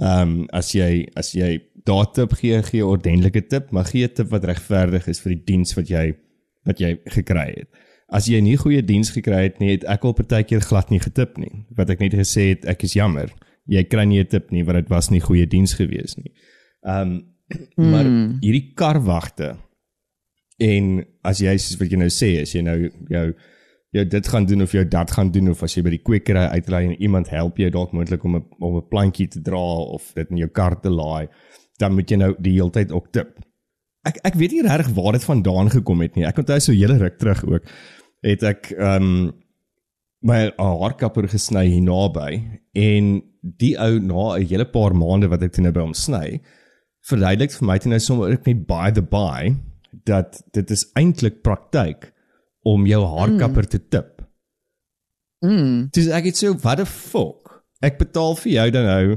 Ehm 0.00 0.40
um, 0.40 0.48
as 0.52 0.72
jy 0.72 1.08
as 1.16 1.32
jy 1.32 1.58
daar 1.84 2.08
tip 2.12 2.32
gee, 2.40 2.62
gee 2.62 2.80
'n 2.80 2.88
ordentlike 2.88 3.46
tip, 3.48 3.70
maar 3.70 3.84
gee 3.84 4.04
'n 4.04 4.14
tip 4.14 4.30
wat 4.30 4.44
regverdig 4.44 5.08
is 5.08 5.20
vir 5.20 5.36
die 5.36 5.44
diens 5.44 5.74
wat 5.74 5.88
jy 5.88 6.16
wat 6.64 6.78
jy 6.78 6.96
gekry 7.04 7.52
het. 7.56 7.68
As 8.12 8.26
jy 8.26 8.40
nie 8.40 8.56
goeie 8.56 8.82
diens 8.82 9.10
gekry 9.10 9.42
het 9.44 9.60
nie, 9.60 9.70
het 9.70 9.84
ek 9.84 10.04
al 10.04 10.12
partykeer 10.12 10.60
glad 10.60 10.90
nie 10.90 10.98
getip 11.00 11.38
nie. 11.38 11.66
Wat 11.76 11.90
ek 11.90 12.00
net 12.00 12.12
gesê 12.12 12.48
het, 12.50 12.64
ek 12.66 12.82
is 12.82 12.94
jammer. 12.94 13.30
Jy 13.66 13.84
kry 13.84 14.04
nie 14.04 14.20
'n 14.20 14.26
tip 14.26 14.50
nie 14.50 14.64
want 14.64 14.78
dit 14.78 14.88
was 14.88 15.10
nie 15.10 15.20
goeie 15.20 15.46
diens 15.46 15.74
gewees 15.74 16.16
nie. 16.16 16.32
Um, 16.82 17.22
maar 17.76 18.04
Hmm. 18.04 18.38
hierdie 18.40 18.74
karwagte 18.74 19.56
En 20.60 21.00
as 21.24 21.40
jy 21.40 21.54
soos 21.56 21.78
wat 21.80 21.90
jy 21.92 21.98
nou 22.00 22.10
sê, 22.12 22.42
as 22.42 22.52
jy 22.54 22.60
nou 22.62 22.76
jou 23.08 23.26
jou 23.90 24.04
dit 24.06 24.28
gaan 24.28 24.44
doen 24.46 24.62
of 24.62 24.72
jou 24.72 24.84
dat 24.86 25.10
gaan 25.10 25.32
doen 25.34 25.48
of 25.50 25.62
as 25.66 25.74
jy 25.74 25.82
by 25.82 25.90
die 25.90 26.02
kwekery 26.06 26.44
uitry 26.54 26.84
en 26.86 27.02
iemand 27.02 27.30
help 27.32 27.56
jou 27.58 27.70
dalk 27.74 27.92
moontlik 27.96 28.22
om 28.24 28.36
'n 28.36 28.44
om 28.60 28.76
'n 28.76 28.88
plantjie 28.88 29.28
te 29.28 29.40
dra 29.42 29.58
of 29.96 30.12
dit 30.14 30.30
in 30.30 30.36
jou 30.36 30.48
kar 30.48 30.80
te 30.80 30.90
laai, 30.90 31.28
dan 31.78 31.94
moet 31.94 32.08
jy 32.10 32.16
nou 32.16 32.34
die 32.38 32.52
hele 32.52 32.70
tyd 32.70 32.92
ook 32.92 33.10
tip. 33.12 33.40
Ek 34.04 34.18
ek 34.22 34.34
weet 34.34 34.52
nie 34.52 34.62
regtig 34.62 34.94
waar 34.94 35.12
dit 35.12 35.24
vandaan 35.24 35.70
gekom 35.70 36.00
het 36.00 36.14
nie. 36.14 36.24
Ek 36.24 36.38
onthou 36.38 36.60
so 36.60 36.72
hele 36.72 36.98
ruk 36.98 37.18
terug 37.18 37.44
ook 37.44 37.62
het 38.26 38.42
ek 38.42 38.72
ehm 38.76 39.02
um, 39.02 39.32
my 40.20 40.50
haarkapper 40.58 41.24
gesny 41.32 41.64
hier 41.70 41.84
naby 41.84 42.42
en 42.76 43.22
die 43.40 43.72
ou 43.80 43.98
na 44.04 44.36
'n 44.36 44.46
hele 44.46 44.66
paar 44.68 44.92
maande 44.92 45.30
wat 45.32 45.42
ek 45.42 45.52
toe 45.52 45.64
nou 45.64 45.72
by 45.72 45.80
hom 45.80 45.94
sny, 45.94 46.40
verduidelik 47.08 47.52
vir 47.52 47.66
my 47.66 47.78
toe 47.78 47.90
nou 47.90 47.98
sommer 47.98 48.32
ek 48.32 48.46
net 48.46 48.66
by 48.68 48.90
the 48.90 49.02
by 49.02 49.56
dat 50.04 50.42
dit 50.52 50.70
is 50.70 50.84
eintlik 50.94 51.42
praktyk 51.42 52.12
om 52.64 52.86
jou 52.86 53.00
haarkapper 53.00 53.66
te 53.66 53.78
tip. 53.78 54.20
Mm. 55.42 55.88
Dis 55.92 56.08
ek 56.12 56.28
het 56.28 56.36
so 56.36 56.52
what 56.62 56.78
the 56.78 56.86
fuck. 56.86 57.64
Ek 57.82 57.98
betaal 57.98 58.36
vir 58.36 58.52
jou 58.52 58.70
dan 58.70 58.84
nou 58.84 59.16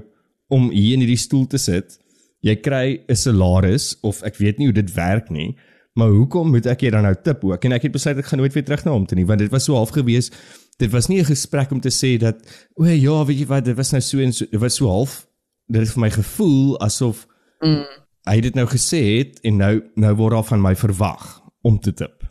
om 0.53 0.69
hier 0.71 0.95
in 0.95 1.03
hierdie 1.03 1.19
stoel 1.19 1.45
te 1.51 1.59
sit. 1.59 1.99
Jy 2.43 2.55
kry 2.55 3.03
'n 3.07 3.15
salaris 3.15 3.97
of 4.03 4.23
ek 4.23 4.37
weet 4.37 4.57
nie 4.57 4.67
hoe 4.67 4.79
dit 4.79 4.95
werk 4.95 5.29
nie, 5.29 5.55
maar 5.93 6.09
hoekom 6.09 6.49
moet 6.49 6.65
ek 6.65 6.81
jy 6.81 6.89
dan 6.89 7.03
nou 7.03 7.15
tip 7.23 7.43
ook? 7.43 7.63
En 7.65 7.71
ek 7.71 7.81
het 7.87 7.91
besluit 7.91 8.17
ek 8.17 8.25
gaan 8.25 8.39
nooit 8.39 8.53
weer 8.53 8.65
terug 8.65 8.83
na 8.85 8.91
hom 8.91 9.05
toe 9.05 9.17
nie, 9.17 9.25
want 9.25 9.39
dit 9.39 9.51
was 9.51 9.63
so 9.69 9.75
half 9.75 9.93
gewees. 9.93 10.31
Dit 10.77 10.91
was 10.91 11.07
nie 11.07 11.19
'n 11.21 11.25
gesprek 11.25 11.71
om 11.71 11.79
te 11.79 11.91
sê 11.91 12.17
dat 12.17 12.41
o 12.75 12.85
ja, 12.85 13.25
weet 13.25 13.39
jy 13.39 13.45
wat, 13.45 13.65
dit 13.65 13.75
was 13.77 13.91
nou 13.91 14.01
so 14.01 14.19
en 14.19 14.33
so, 14.33 14.45
dit 14.45 14.59
was 14.59 14.75
so 14.75 14.87
half 14.87 15.27
dit 15.67 15.81
het 15.81 15.91
vir 15.91 16.01
my 16.01 16.09
gevoel 16.09 16.79
asof 16.79 17.27
Mm. 17.63 17.85
hy 18.27 18.39
dit 18.41 18.55
nou 18.55 18.65
gesê 18.67 18.99
het 19.17 19.39
en 19.47 19.57
nou 19.57 19.81
nou 19.95 20.15
word 20.19 20.33
daar 20.33 20.43
van 20.43 20.61
my 20.61 20.75
verwag 20.75 21.41
om 21.61 21.79
te 21.79 21.93
tip. 21.93 22.23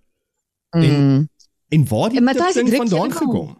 Mm. 0.76 1.28
En 1.68 1.88
waar 1.88 2.10
die 2.10 2.20
En 2.20 2.26
tip 2.26 2.54
ding 2.54 2.76
vandaan 2.76 3.12
gekom? 3.12 3.56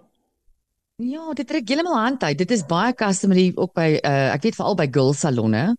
Ja, 0.97 1.33
dit 1.33 1.47
trek 1.49 1.69
heeltemal 1.69 1.99
hand 1.99 2.23
uit. 2.23 2.39
Dit 2.39 2.51
is 2.51 2.67
baie 2.69 2.93
customary 2.95 3.53
ook 3.55 3.73
by 3.75 3.99
uh, 4.05 4.35
ek 4.35 4.43
weet 4.43 4.59
veral 4.59 4.77
by 4.77 4.87
girl 4.93 5.15
salonne. 5.17 5.77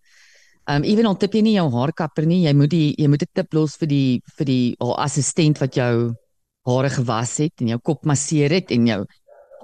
Um 0.66 0.84
ewen 0.88 1.06
al 1.06 1.16
tip 1.20 1.34
jy 1.36 1.42
nie 1.44 1.56
jou 1.58 1.66
haarkapper 1.74 2.24
nie, 2.24 2.40
jy 2.46 2.54
moet 2.56 2.70
die 2.72 2.94
jy 2.96 3.08
moet 3.08 3.22
'n 3.22 3.34
tip 3.34 3.52
los 3.52 3.76
vir 3.76 3.88
die 3.88 4.22
vir 4.38 4.46
die 4.46 4.76
haar 4.80 5.04
assistent 5.04 5.60
wat 5.60 5.76
jou 5.76 6.14
hare 6.64 6.88
gewas 6.88 7.36
het 7.38 7.60
en 7.60 7.68
jou 7.68 7.78
kop 7.78 8.04
masseer 8.04 8.50
het 8.50 8.72
en 8.72 8.86
jou 8.86 9.04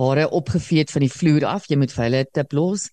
hare 0.01 0.29
opgevee 0.29 0.85
het 0.85 0.91
van 0.91 1.01
die 1.01 1.13
vloer 1.13 1.45
af. 1.45 1.69
Jy 1.69 1.77
moet 1.77 1.93
vir 1.93 2.05
hulle 2.05 2.21
'n 2.21 2.33
tip 2.35 2.53
los. 2.53 2.91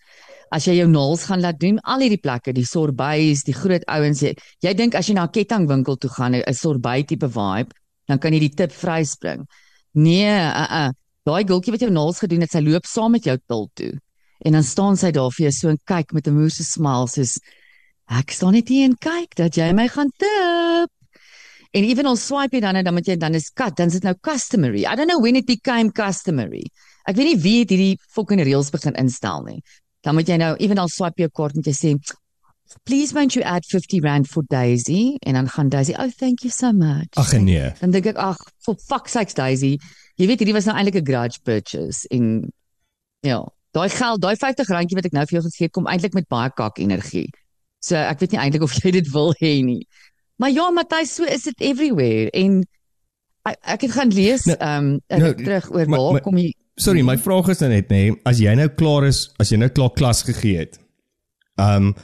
As 0.52 0.66
jy 0.66 0.78
jou 0.80 0.88
naels 0.88 1.26
gaan 1.26 1.42
laat 1.42 1.60
doen, 1.60 1.80
al 1.84 2.00
hierdie 2.00 2.22
plekke, 2.22 2.54
die 2.54 2.64
sorbeis, 2.64 3.44
die 3.44 3.54
groot 3.54 3.84
ouens, 3.88 4.22
jy, 4.22 4.34
jy 4.64 4.74
dink 4.74 4.96
as 4.96 5.08
jy 5.08 5.14
na 5.14 5.26
'n 5.26 5.32
kettingwinkel 5.32 5.98
toe 5.98 6.10
gaan, 6.10 6.36
'n 6.36 6.54
sorbei 6.54 7.04
tipe 7.04 7.28
vibe, 7.28 7.76
dan 8.08 8.20
kan 8.20 8.34
jy 8.34 8.40
die 8.40 8.56
tip 8.56 8.72
vryspring. 8.72 9.46
Nee, 9.94 10.32
uh 10.32 10.68
uh. 10.72 10.92
Daai 11.26 11.44
gultjie 11.44 11.72
wat 11.72 11.82
jou 11.82 11.92
naels 11.92 12.20
gedoen 12.20 12.42
het, 12.42 12.52
sy 12.52 12.62
loop 12.62 12.86
saam 12.86 13.12
met 13.12 13.26
jou 13.26 13.38
til 13.48 13.70
toe. 13.76 14.00
En 14.46 14.54
dan 14.54 14.64
staan 14.64 14.96
sy 14.96 15.12
daar 15.12 15.32
vir 15.32 15.50
jou 15.50 15.52
so 15.52 15.70
en 15.70 15.80
kyk 15.84 16.14
met 16.14 16.28
'n 16.28 16.34
moerse 16.34 16.64
smile 16.64 17.08
soos 17.08 17.40
ek 18.08 18.32
staan 18.32 18.56
net 18.56 18.70
hier 18.72 18.88
en 18.88 18.96
kyk 18.96 19.36
dat 19.36 19.58
jy 19.60 19.72
my 19.76 19.88
gaan 19.92 20.12
tip. 20.20 20.92
En 21.76 21.84
ewen 21.84 22.08
al 22.08 22.16
swipe 22.16 22.56
jy 22.56 22.62
dan 22.64 22.80
en 22.80 22.86
dan 22.88 22.96
moet 22.96 23.08
jy 23.08 23.18
dan 23.20 23.36
is 23.36 23.50
cut, 23.52 23.76
dan 23.78 23.92
is 23.92 24.00
dit 24.00 24.08
nou 24.08 24.16
customary. 24.24 24.86
I 24.86 24.96
don't 24.96 25.10
know 25.12 25.20
when 25.20 25.36
it 25.36 25.46
became 25.46 25.92
customary. 25.92 26.64
Ek 27.08 27.18
weet 27.20 27.34
nie 27.34 27.42
wie 27.44 27.58
het 27.60 27.74
hierdie 27.74 27.98
fucking 28.16 28.42
reels 28.44 28.72
begin 28.72 28.96
instel 29.00 29.44
nie. 29.46 29.60
Dan 30.04 30.16
moet 30.16 30.30
jy 30.32 30.40
nou 30.40 30.56
ewen 30.56 30.80
al 30.80 30.90
swipe 30.92 31.22
jou 31.22 31.30
kaart 31.34 31.60
met 31.60 31.68
jy 31.68 31.76
sê 31.76 31.94
Please 32.84 33.14
won't 33.16 33.34
you 33.34 33.44
add 33.48 33.64
50 33.64 34.02
rand 34.04 34.28
for 34.28 34.44
Daisy 34.52 35.16
en 35.24 35.38
dan 35.40 35.48
gaan 35.48 35.70
Daisy, 35.70 35.94
"Oh, 35.96 36.10
thank 36.20 36.44
you 36.44 36.52
so 36.52 36.74
much." 36.74 37.16
Ag 37.16 37.32
nee. 37.40 37.72
Dan 37.80 37.92
dink 37.92 38.06
ek, 38.06 38.18
ag, 38.18 38.38
for 38.60 38.76
fuck's 38.76 39.12
sakes 39.12 39.34
Daisy, 39.34 39.80
jy 40.18 40.28
weet 40.28 40.40
hierdie 40.40 40.54
was 40.54 40.66
nou 40.66 40.76
eintlik 40.76 40.96
'n 41.00 41.06
grudge 41.06 41.40
purchase 41.44 42.08
en 42.12 42.52
ja, 43.22 43.40
daai 43.72 43.90
geld, 43.90 44.22
daai 44.22 44.36
50 44.36 44.68
randjie 44.68 44.96
wat 44.96 45.06
ek 45.06 45.14
nou 45.14 45.26
vir 45.26 45.40
jou 45.40 45.44
gegee 45.50 45.66
het, 45.68 45.72
kom 45.72 45.88
eintlik 45.88 46.14
met 46.14 46.28
baie 46.28 46.52
kak 46.52 46.80
energie. 46.80 47.30
So 47.88 47.96
ek 48.00 48.20
weet 48.24 48.36
nie 48.36 48.42
eintlik 48.44 48.66
of 48.68 48.74
jy 48.82 48.92
dit 48.98 49.12
wil 49.14 49.34
hê 49.42 49.54
nie. 49.66 49.82
Maar 50.42 50.52
ja, 50.54 50.70
Matthys, 50.76 51.16
so 51.18 51.26
is 51.26 51.48
dit 51.48 51.64
everywhere 51.72 52.28
en 52.38 52.60
ek, 53.48 53.58
ek 53.76 53.86
het 53.88 53.94
gaan 53.96 54.12
lees 54.14 54.46
Nou, 54.50 54.58
ehm 54.60 54.90
um, 54.92 55.00
ek 55.10 55.24
nou, 55.24 55.32
terug 55.40 55.70
oor 55.74 55.88
maar- 55.88 56.00
waar 56.04 56.18
maar- 56.20 56.26
kom 56.28 56.38
jy 56.42 56.52
Sorry, 56.78 57.02
my 57.02 57.16
vraag 57.18 57.48
is 57.50 57.62
nou 57.64 57.72
net 57.72 57.88
nê, 57.90 58.02
nee, 58.12 58.16
as 58.30 58.38
jy 58.38 58.52
nou 58.54 58.68
klaar 58.70 59.08
is, 59.08 59.24
as 59.42 59.50
jy 59.50 59.58
nou 59.58 59.70
klaar 59.74 59.90
klas 59.98 60.22
gegee 60.28 60.60
het. 60.60 60.78
Ehm 61.58 61.88
um, 61.90 61.96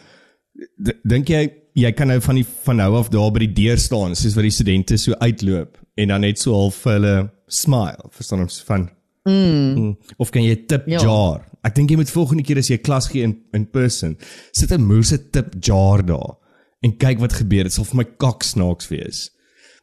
dink 1.05 1.29
jy 1.29 1.43
jy 1.77 1.91
kan 1.97 2.07
nou 2.09 2.19
van 2.21 2.37
die 2.37 2.45
van 2.65 2.77
nou 2.81 2.89
af 2.97 3.09
daar 3.13 3.31
by 3.33 3.43
die 3.47 3.53
deur 3.63 3.77
staan 3.81 4.15
soos 4.17 4.35
wat 4.37 4.45
die 4.45 4.53
studente 4.53 4.97
so 4.97 5.13
uitloop 5.21 5.77
en 5.97 6.07
dan 6.13 6.21
net 6.21 6.39
so 6.41 6.53
half 6.57 6.75
vir 6.85 6.93
hulle 6.97 7.13
smile, 7.49 8.09
verstaan 8.13 8.43
ons 8.45 8.59
van 8.67 8.87
mm, 9.23 9.73
mm, 9.75 9.97
of 10.17 10.29
kan 10.31 10.43
jy 10.43 10.55
'n 10.55 10.65
tip 10.67 10.87
Ja. 10.87 10.99
jar? 10.99 11.47
Ek 11.63 11.75
dink 11.75 11.89
jy 11.89 11.95
moet 11.95 12.09
volgende 12.11 12.43
keer 12.43 12.57
as 12.57 12.67
jy 12.69 12.77
klas 12.77 13.07
gee 13.07 13.23
in 13.23 13.37
in 13.53 13.65
person, 13.65 14.17
sit 14.51 14.71
'n 14.71 14.81
moerse 14.85 15.29
tip 15.31 15.55
jar 15.59 16.03
daar 16.05 16.37
en 16.83 16.97
kyk 16.97 17.19
wat 17.19 17.33
gebeur. 17.33 17.63
Dit 17.63 17.73
sal 17.73 17.85
vir 17.85 17.95
my 17.97 18.03
kak 18.17 18.43
snaaks 18.43 18.89
wees. 18.89 19.29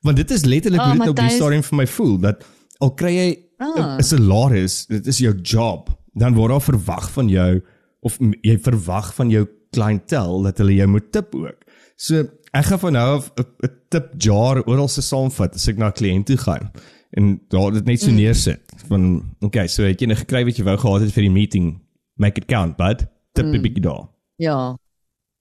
Want 0.02 0.16
dit 0.16 0.30
is 0.30 0.44
letterlik 0.44 0.80
Ah, 0.80 0.90
hoe 0.90 0.98
dit 0.98 1.08
op 1.08 1.16
die 1.16 1.30
stadium 1.30 1.62
vir 1.62 1.76
my 1.76 1.86
voel 1.86 2.18
dat 2.18 2.44
al 2.80 2.94
kry 2.94 3.12
jy 3.14 3.38
Ah. 3.60 3.98
'n 3.98 4.02
salaris, 4.02 4.86
dit 4.86 5.06
is 5.06 5.18
jou 5.18 5.34
job, 5.42 5.90
dan 6.14 6.34
word 6.34 6.50
daar 6.50 6.60
verwag 6.60 7.10
van 7.12 7.28
jou 7.28 7.62
of 8.02 8.18
jy 8.42 8.58
verwag 8.58 9.14
van 9.14 9.30
jou 9.30 9.46
kliëntel 9.72 10.42
dat 10.42 10.58
hulle 10.58 10.74
jou 10.74 10.88
moet 10.88 11.12
tip 11.12 11.34
ook. 11.34 11.64
So 11.96 12.24
ek 12.54 12.64
gaan 12.64 12.78
van 12.78 12.92
nou 12.92 13.16
af 13.18 13.30
'n 13.36 13.44
'n 13.64 13.70
tip 13.90 14.14
jar 14.18 14.62
oral 14.66 14.88
se 14.88 15.02
saamvat 15.02 15.54
as 15.54 15.68
ek 15.68 15.76
na 15.76 15.86
'n 15.88 15.92
kliënt 15.92 16.26
toe 16.26 16.36
gaan 16.36 16.70
en 17.16 17.40
daar 17.48 17.72
dit 17.72 17.84
net 17.84 18.00
so 18.00 18.10
mm. 18.10 18.16
neersit 18.16 18.60
van 18.90 19.34
okay, 19.46 19.68
so 19.70 19.86
het 19.86 20.02
jy 20.02 20.10
net 20.10 20.24
gekry 20.24 20.44
wat 20.48 20.58
jy 20.58 20.66
wou 20.66 20.76
gehad 20.82 21.06
het 21.06 21.14
vir 21.14 21.28
die 21.28 21.34
meeting. 21.34 21.72
Make 22.20 22.42
it 22.42 22.48
count, 22.50 22.76
bud. 22.76 23.06
Tip 23.32 23.46
'n 23.46 23.56
mm. 23.56 23.62
bietjie 23.62 23.84
daar. 23.86 24.08
Ja. 24.42 24.76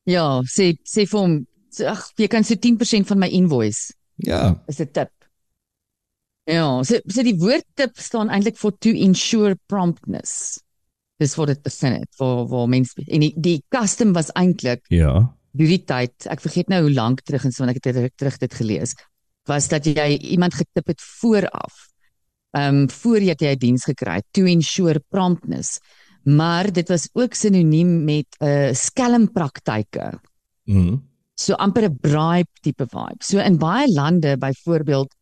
Ja, 0.10 0.41
sê 0.46 0.74
sê 0.88 1.06
vir 1.10 1.20
hom, 1.20 1.39
ag, 1.86 2.03
jy 2.18 2.27
kan 2.27 2.44
so 2.44 2.56
10% 2.56 3.08
van 3.10 3.20
my 3.20 3.27
invoice 3.27 3.94
Ja. 4.15 4.62
is 4.68 4.79
'n 4.79 4.91
tip. 4.91 5.12
Ja, 6.50 6.84
so 6.84 6.98
so 7.08 7.24
die 7.24 7.38
woord 7.38 7.65
tip 7.75 7.98
staan 7.98 8.29
eintlik 8.29 8.58
vir 8.58 8.72
to 8.79 8.89
ensure 8.89 9.56
promptness. 9.68 10.60
Dis 11.20 11.36
wat 11.36 11.48
dit 11.48 11.62
begin 11.63 12.00
het 12.00 12.10
vir 12.18 12.48
vir 12.48 12.68
mense 12.68 13.03
en 13.06 13.20
die, 13.20 13.34
die 13.38 13.63
custom 13.70 14.13
was 14.13 14.32
eintlik 14.36 14.82
Ja. 14.89 15.36
hierdie 15.53 15.86
tyd, 15.86 16.13
ek 16.27 16.41
vergeet 16.41 16.70
nou 16.70 16.82
hoe 16.82 16.94
lank 16.94 17.22
terug 17.22 17.46
en 17.46 17.51
so 17.51 17.63
want 17.63 17.75
ek 17.75 17.84
het 17.84 17.96
dit 17.96 18.18
terug 18.18 18.38
dit 18.38 18.53
gelees, 18.53 18.96
was 19.48 19.68
dat 19.68 19.86
jy 19.86 20.18
iemand 20.18 20.53
getip 20.53 20.88
het 20.88 21.01
vooraf. 21.01 21.88
Ehm 22.58 22.75
um, 22.75 22.89
voor 22.89 23.22
jy 23.22 23.36
jy 23.38 23.53
'n 23.53 23.60
diens 23.60 23.84
gekry 23.84 24.15
het 24.15 24.25
to 24.32 24.46
ensure 24.46 25.00
promptness. 25.10 25.79
Maar 26.24 26.72
dit 26.72 26.88
was 26.88 27.10
ook 27.13 27.34
sinoniem 27.34 28.03
met 28.03 28.27
'n 28.39 28.46
uh, 28.46 28.74
skelmpraktyke. 28.74 30.20
Mhm. 30.63 30.98
So 31.36 31.53
amper 31.53 31.84
'n 31.84 31.98
bribe 32.01 32.50
tipe 32.62 32.86
vibe. 32.88 33.24
So 33.24 33.39
in 33.39 33.58
baie 33.58 33.88
lande 33.94 34.38
byvoorbeeld 34.38 35.15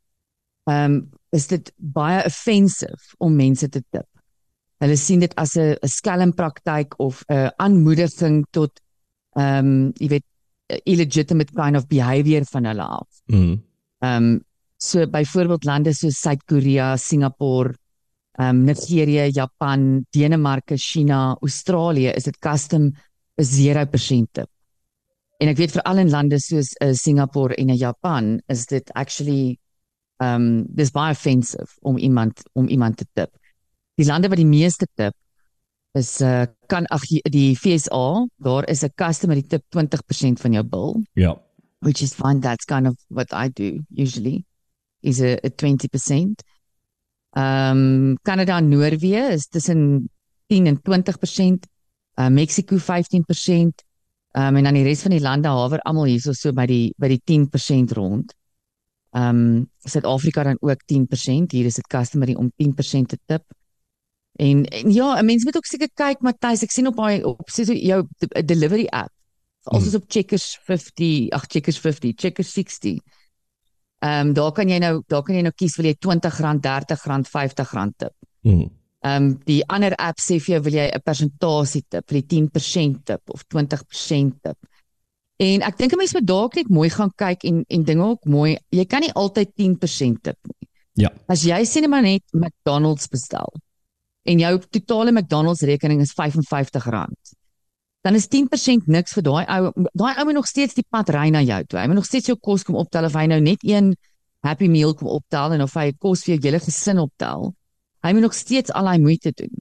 ehm 0.63 0.91
um, 0.91 1.09
is 1.29 1.47
dit 1.47 1.71
baie 1.75 2.25
offensive 2.25 3.15
om 3.17 3.35
mense 3.35 3.69
te 3.69 3.83
tip. 3.89 4.07
Hulle 4.77 4.95
sien 4.95 5.19
dit 5.19 5.35
as 5.35 5.55
'n 5.55 5.75
'n 5.81 5.87
skelmpraktyk 5.87 6.99
of 6.99 7.23
'n 7.27 7.51
aanmoediging 7.57 8.45
tot 8.51 8.81
ehm 9.35 9.65
um, 9.65 9.91
jy 9.93 10.07
weet 10.07 10.25
illegitimate 10.83 11.53
kind 11.53 11.75
of 11.75 11.87
behavior 11.87 12.45
van 12.45 12.65
hulle 12.65 12.83
af. 12.83 13.07
Mhm. 13.25 13.55
Ehm 13.99 14.23
um, 14.23 14.45
so 14.77 15.07
byvoorbeeld 15.07 15.63
lande 15.65 15.93
soos 15.93 16.19
Suid-Korea, 16.21 16.95
Singapore, 16.97 17.73
ehm 18.37 18.49
um, 18.49 18.63
Nigerië, 18.65 19.31
Japan, 19.33 20.05
Denemarke, 20.13 20.77
China, 20.77 21.35
Australië 21.41 22.11
is 22.15 22.23
dit 22.23 22.37
custom 22.39 22.91
'n 23.35 23.43
0% 23.43 24.31
tip. 24.31 24.49
En 25.39 25.47
ek 25.47 25.57
weet 25.57 25.71
veral 25.71 25.97
in 25.97 26.09
lande 26.09 26.39
soos 26.39 26.73
uh, 26.81 26.93
Singapore 26.93 27.55
en 27.55 27.69
uh, 27.69 27.77
Japan 27.77 28.41
is 28.47 28.65
dit 28.65 28.91
actually 28.93 29.57
ehm 30.17 30.41
um, 30.41 30.65
dis 30.69 30.91
baie 30.91 31.11
offensive 31.11 31.77
om 31.81 31.97
iemand 31.97 32.41
om 32.53 32.67
iemand 32.67 32.97
te 32.97 33.05
tip. 33.13 33.29
Die 33.95 34.05
lande 34.05 34.29
wat 34.29 34.37
die 34.37 34.45
meeste 34.49 34.87
tip 34.95 35.13
is 35.93 36.21
uh, 36.21 36.45
kan 36.67 36.85
ag 36.93 37.01
die 37.31 37.55
FSA, 37.55 38.25
daar 38.37 38.65
is 38.69 38.83
'n 38.83 38.93
customer 38.95 39.35
die 39.35 39.47
tip 39.47 39.63
20% 39.69 40.39
van 40.41 40.53
jou 40.53 40.63
bill 40.63 41.05
Ja. 41.13 41.35
which 41.81 42.01
is 42.01 42.13
fine. 42.13 42.39
That's 42.41 42.65
kind 42.65 42.87
of 42.87 42.95
what 43.09 43.27
I 43.33 43.49
do 43.49 43.79
usually, 43.89 44.45
is 45.01 45.21
a 45.21 45.37
20%. 45.49 46.43
Um, 47.37 48.17
Canada 48.23 48.57
en 48.57 48.69
Noorwe 48.69 49.33
is 49.33 49.47
tussen 49.47 50.09
10 50.47 50.67
en 50.67 50.79
20%. 50.81 51.67
Uh, 52.15 52.27
Mexico 52.29 52.77
15%. 52.77 53.83
Um, 54.31 54.55
en 54.55 54.63
dan 54.63 54.73
die 54.73 54.83
res 54.83 55.01
van 55.01 55.11
die 55.11 55.21
lande 55.21 55.49
hawer 55.49 55.81
almal 55.85 56.09
hierso 56.09 56.33
so 56.33 56.53
by 56.53 56.65
die 56.69 56.93
by 56.97 57.07
die 57.07 57.21
10% 57.23 57.93
rond. 57.97 58.33
Um 59.17 59.69
Suid-Afrika 59.87 60.43
dan 60.43 60.57
ook 60.59 60.83
10%. 60.85 61.53
Hier 61.53 61.65
is 61.65 61.79
dit 61.79 61.87
customary 61.87 62.35
om 62.35 62.51
10% 62.55 63.07
te 63.07 63.19
tip. 63.25 63.45
En, 64.37 64.65
en 64.65 64.91
ja, 64.93 65.19
'n 65.21 65.25
mens 65.25 65.43
moet 65.43 65.57
ook 65.57 65.65
seker 65.65 65.89
kyk 65.93 66.21
Matthys, 66.21 66.61
ek 66.61 66.71
sien 66.71 66.87
op 66.87 66.95
daai 66.95 67.23
op 67.23 67.49
sê 67.49 67.65
so 67.65 67.73
jou 67.73 68.03
de- 68.19 68.45
delivery 68.45 68.85
app 68.85 69.09
Veral 69.67 69.81
soos 69.83 69.97
op 69.99 70.05
Checkers 70.07 70.59
50, 70.63 71.29
ag 71.35 71.45
Checkers 71.51 71.79
50, 71.79 72.13
Checkers 72.15 72.53
60. 72.53 72.99
Ehm 73.99 74.27
um, 74.27 74.33
daar 74.33 74.51
kan 74.51 74.69
jy 74.69 74.77
nou 74.79 75.01
daar 75.07 75.23
kan 75.23 75.35
jy 75.35 75.41
nou 75.41 75.53
kies 75.55 75.75
wil 75.77 75.85
jy 75.89 75.95
R20, 75.97 76.41
R30, 76.41 77.05
R50 77.05 77.93
tip. 77.97 78.13
Mhm. 78.41 78.69
Ehm 79.01 79.23
um, 79.23 79.29
die 79.45 79.63
ander 79.67 79.95
app 79.95 80.19
sê 80.19 80.39
vir 80.39 80.55
jou 80.55 80.63
wil 80.63 80.73
jy 80.73 80.87
'n 80.93 81.01
persentasie 81.01 81.83
tip, 81.89 82.05
vir 82.09 82.21
die 82.21 82.27
10% 82.35 83.05
tip 83.05 83.21
of 83.29 83.45
20% 83.47 84.41
tip. 84.41 84.57
En 85.39 85.61
ek 85.61 85.77
dink 85.77 85.93
'n 85.93 85.97
mens 85.97 86.13
moet 86.13 86.27
dalk 86.27 86.55
net 86.55 86.69
mooi 86.69 86.89
gaan 86.89 87.11
kyk 87.15 87.43
en 87.43 87.63
en 87.67 87.83
dinge 87.83 88.03
ook 88.03 88.25
mooi. 88.25 88.57
Jy 88.69 88.85
kan 88.85 89.01
nie 89.01 89.13
altyd 89.13 89.49
10% 89.55 90.21
tip 90.21 90.37
nie. 90.43 90.69
Ja. 90.93 91.11
As 91.27 91.43
jy 91.43 91.61
sê 91.65 91.81
net 91.81 91.89
maar 91.89 92.01
net 92.01 92.23
McDonald's 92.33 93.07
bestel 93.07 93.53
en 94.27 94.39
jou 94.39 94.59
totale 94.69 95.11
McDonald's 95.11 95.61
rekening 95.61 96.01
is 96.01 96.13
R55, 96.13 96.71
dan 98.07 98.15
is 98.15 98.29
10% 98.31 98.87
niks 98.87 99.17
vir 99.17 99.25
daai 99.27 99.43
ou 99.43 99.71
daai 99.91 100.13
ou 100.15 100.25
moet 100.29 100.37
nog 100.39 100.47
steeds 100.47 100.77
die 100.77 100.85
pad 100.87 101.11
ry 101.11 101.27
na 101.33 101.43
jou 101.43 101.59
toe. 101.67 101.81
Hy 101.81 101.87
moet 101.91 101.99
nog 101.99 102.07
steeds 102.07 102.31
jou 102.31 102.37
kos 102.39 102.63
kom 102.63 102.79
optel 102.79 103.09
of 103.09 103.15
hy 103.19 103.27
nou 103.27 103.41
net 103.43 103.63
een 103.67 103.93
Happy 104.47 104.69
Meal 104.71 104.95
kom 104.95 105.11
optel 105.11 105.57
en 105.57 105.65
of 105.65 105.75
hy 105.75 105.91
kos 105.99 106.23
vir 106.23 106.35
jou 106.37 106.41
hele 106.47 106.63
gesin 106.63 107.03
optel. 107.03 107.51
Hy 108.05 108.13
moet 108.15 108.29
nog 108.29 108.37
steeds 108.37 108.71
al 108.71 108.87
daai 108.87 108.99
moeite 109.03 109.33
doen. 109.35 109.51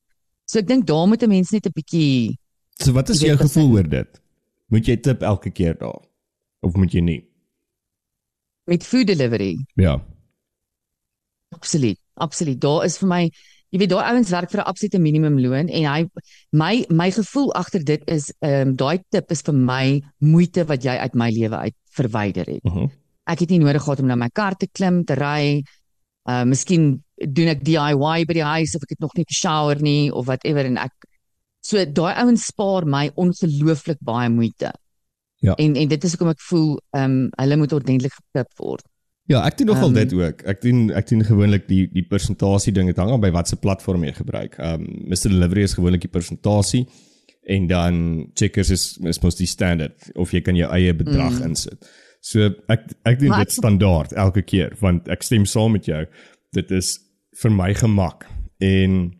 So 0.47 0.63
ek 0.63 0.69
dink 0.71 0.87
daar 0.87 1.09
moet 1.11 1.23
'n 1.27 1.29
mens 1.29 1.51
net 1.51 1.67
'n 1.67 1.75
bietjie 1.75 2.39
So 2.79 2.93
wat 2.93 3.09
is 3.09 3.21
jou 3.21 3.37
gevoel 3.37 3.73
oor 3.73 3.89
dit? 3.89 4.21
Moet 4.69 4.87
jy 4.87 4.97
tip 4.97 5.23
elke 5.23 5.51
keer 5.51 5.75
daar 5.75 6.03
of 6.63 6.77
moet 6.77 6.93
jy 6.93 7.01
nie? 7.01 7.23
met 8.67 8.85
food 8.85 9.07
delivery. 9.07 9.67
Ja. 9.75 10.05
Absoluut. 11.49 11.99
Absoluut. 12.15 12.61
Daar 12.61 12.85
is 12.85 12.99
vir 12.99 13.09
my 13.09 13.23
jy 13.71 13.79
weet 13.83 13.91
daai 13.91 14.11
ouens 14.13 14.31
werk 14.31 14.51
vir 14.51 14.61
'n 14.61 14.69
absolute 14.71 14.99
minimumloon 14.99 15.69
en 15.69 15.89
hy 15.93 16.07
my 16.53 16.85
my 16.89 17.11
gevoel 17.11 17.53
agter 17.55 17.85
dit 17.85 18.03
is 18.07 18.33
ehm 18.41 18.69
um, 18.69 18.77
daai 18.77 18.99
tip 19.11 19.31
is 19.31 19.43
vir 19.43 19.55
my 19.55 20.03
moeite 20.19 20.65
wat 20.65 20.85
jy 20.85 20.97
uit 20.97 21.15
my 21.15 21.31
lewe 21.31 21.57
uit 21.57 21.77
verwyder 21.97 22.47
het. 22.47 22.65
Mhm. 22.65 22.85
Uh 22.85 22.89
Ek 23.27 23.43
het 23.43 23.51
nie 23.51 23.59
nodig 23.59 23.83
gehad 23.83 24.01
om 24.01 24.07
na 24.07 24.15
my 24.19 24.29
kar 24.31 24.55
te 24.55 24.69
klim, 24.71 25.03
te 25.05 25.17
ry. 25.19 25.63
Uh 26.31 26.45
miskien 26.47 27.03
doen 27.17 27.51
ek 27.51 27.65
DIY 27.67 28.27
by 28.29 28.35
die 28.37 28.47
huis 28.47 28.75
of 28.77 28.85
ek 28.87 28.95
het 28.95 29.03
nog 29.03 29.15
nie 29.17 29.27
geshower 29.27 29.81
nie 29.83 30.13
of 30.13 30.29
whatever 30.29 30.67
en 30.69 30.79
ek 30.79 31.07
so 31.65 31.83
daai 31.83 32.15
ouens 32.23 32.47
spaar 32.53 32.87
my 32.87 33.09
ongelooflik 33.19 33.99
baie 34.05 34.31
moeite. 34.31 34.71
Ja. 35.43 35.57
En 35.59 35.75
en 35.75 35.89
dit 35.89 36.05
is 36.05 36.15
hoekom 36.15 36.35
ek 36.35 36.45
voel 36.51 36.77
ehm 36.95 37.17
um, 37.17 37.17
hulle 37.41 37.59
moet 37.63 37.75
ordentlik 37.75 38.15
getip 38.15 38.63
word. 38.63 38.87
Ja, 39.27 39.41
ek 39.47 39.57
doen 39.59 39.67
nogal 39.67 39.89
Ehm, 39.91 39.95
dit 39.95 40.13
ook. 40.15 40.43
Ek 40.47 40.61
doen 40.63 40.91
ek 40.95 41.09
doen 41.09 41.25
gewoonlik 41.27 41.67
die 41.69 41.87
die 41.93 42.05
persentasie 42.07 42.73
ding. 42.73 42.87
Dit 42.87 42.97
hang 43.03 43.11
af 43.11 43.21
by 43.21 43.31
watter 43.35 43.59
platform 43.59 44.05
jy 44.07 44.13
gebruik. 44.15 44.55
Um 44.63 44.87
Mr 45.11 45.33
Delivery 45.33 45.63
is 45.67 45.75
gewoonlik 45.75 46.01
die 46.07 46.13
persentasie 46.13 46.87
en 47.47 47.67
dan 47.67 48.31
Checkers 48.35 48.71
is 48.71 48.85
is 49.03 49.21
mos 49.23 49.39
die 49.39 49.47
standaard 49.51 50.11
of 50.15 50.31
jy 50.35 50.41
kan 50.47 50.57
jou 50.59 50.71
eie 50.71 50.95
bedrag 50.95 51.41
mm. 51.41 51.49
insit. 51.51 51.91
So 52.21 52.51
ek 52.69 52.87
ek 53.05 53.19
doen 53.19 53.29
Maar 53.35 53.45
dit 53.45 53.51
ek- 53.51 53.59
standaard 53.59 54.13
elke 54.13 54.43
keer 54.43 54.77
want 54.81 55.09
ek 55.09 55.23
stem 55.23 55.45
saam 55.47 55.73
met 55.73 55.87
jou. 55.87 56.05
Dit 56.53 56.71
is 56.71 56.99
vir 57.43 57.51
my 57.51 57.73
gemak 57.75 58.27
en 58.63 59.13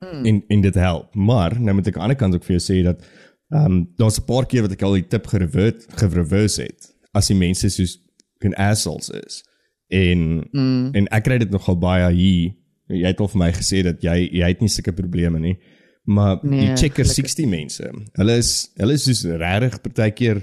mm. 0.00 0.24
en 0.24 0.42
en 0.48 0.60
dit 0.60 0.74
help. 0.74 1.14
Maar 1.14 1.60
nou 1.60 1.74
moet 1.74 1.86
ek 1.86 1.96
aan 1.96 2.00
die 2.00 2.06
ander 2.08 2.16
kant 2.16 2.34
ook 2.34 2.44
vir 2.48 2.56
jou 2.58 2.64
sê 2.64 2.80
dat 2.84 3.04
ehm 3.52 3.66
um, 3.66 3.76
daar's 4.00 4.18
'n 4.18 4.24
paar 4.24 4.46
keer 4.46 4.62
wat 4.62 4.72
ek 4.72 4.82
al 4.82 4.96
die 4.96 5.08
tip 5.08 5.26
gerevert 5.26 5.84
gereverse 6.00 6.62
het 6.62 6.90
as 7.12 7.28
die 7.28 7.36
mense 7.36 7.68
soos 7.70 7.98
fucking 8.44 8.56
assholes 8.56 9.10
is. 9.10 9.42
En 9.88 10.48
mm. 10.52 10.92
en 10.92 11.08
ek 11.08 11.24
kry 11.24 11.38
dit 11.38 11.50
nogal 11.50 11.78
baie 11.78 12.10
hier. 12.14 12.54
Jy 12.92 13.08
het 13.08 13.20
al 13.20 13.30
vir 13.32 13.40
my 13.40 13.50
gesê 13.56 13.82
dat 13.84 14.02
jy 14.04 14.28
jy 14.28 14.48
het 14.48 14.60
nie 14.60 14.68
sulke 14.68 14.92
probleme 14.92 15.40
nie. 15.40 15.56
Maar 16.04 16.40
nee, 16.42 16.68
die 16.68 16.76
checker 16.76 17.06
gelukkig. 17.06 17.32
60 17.32 17.48
mense, 17.48 17.90
hulle 18.18 18.34
is 18.36 18.50
hulle 18.76 18.96
is 18.98 19.06
soos 19.08 19.24
regtig 19.24 19.78
partykeer 19.80 20.42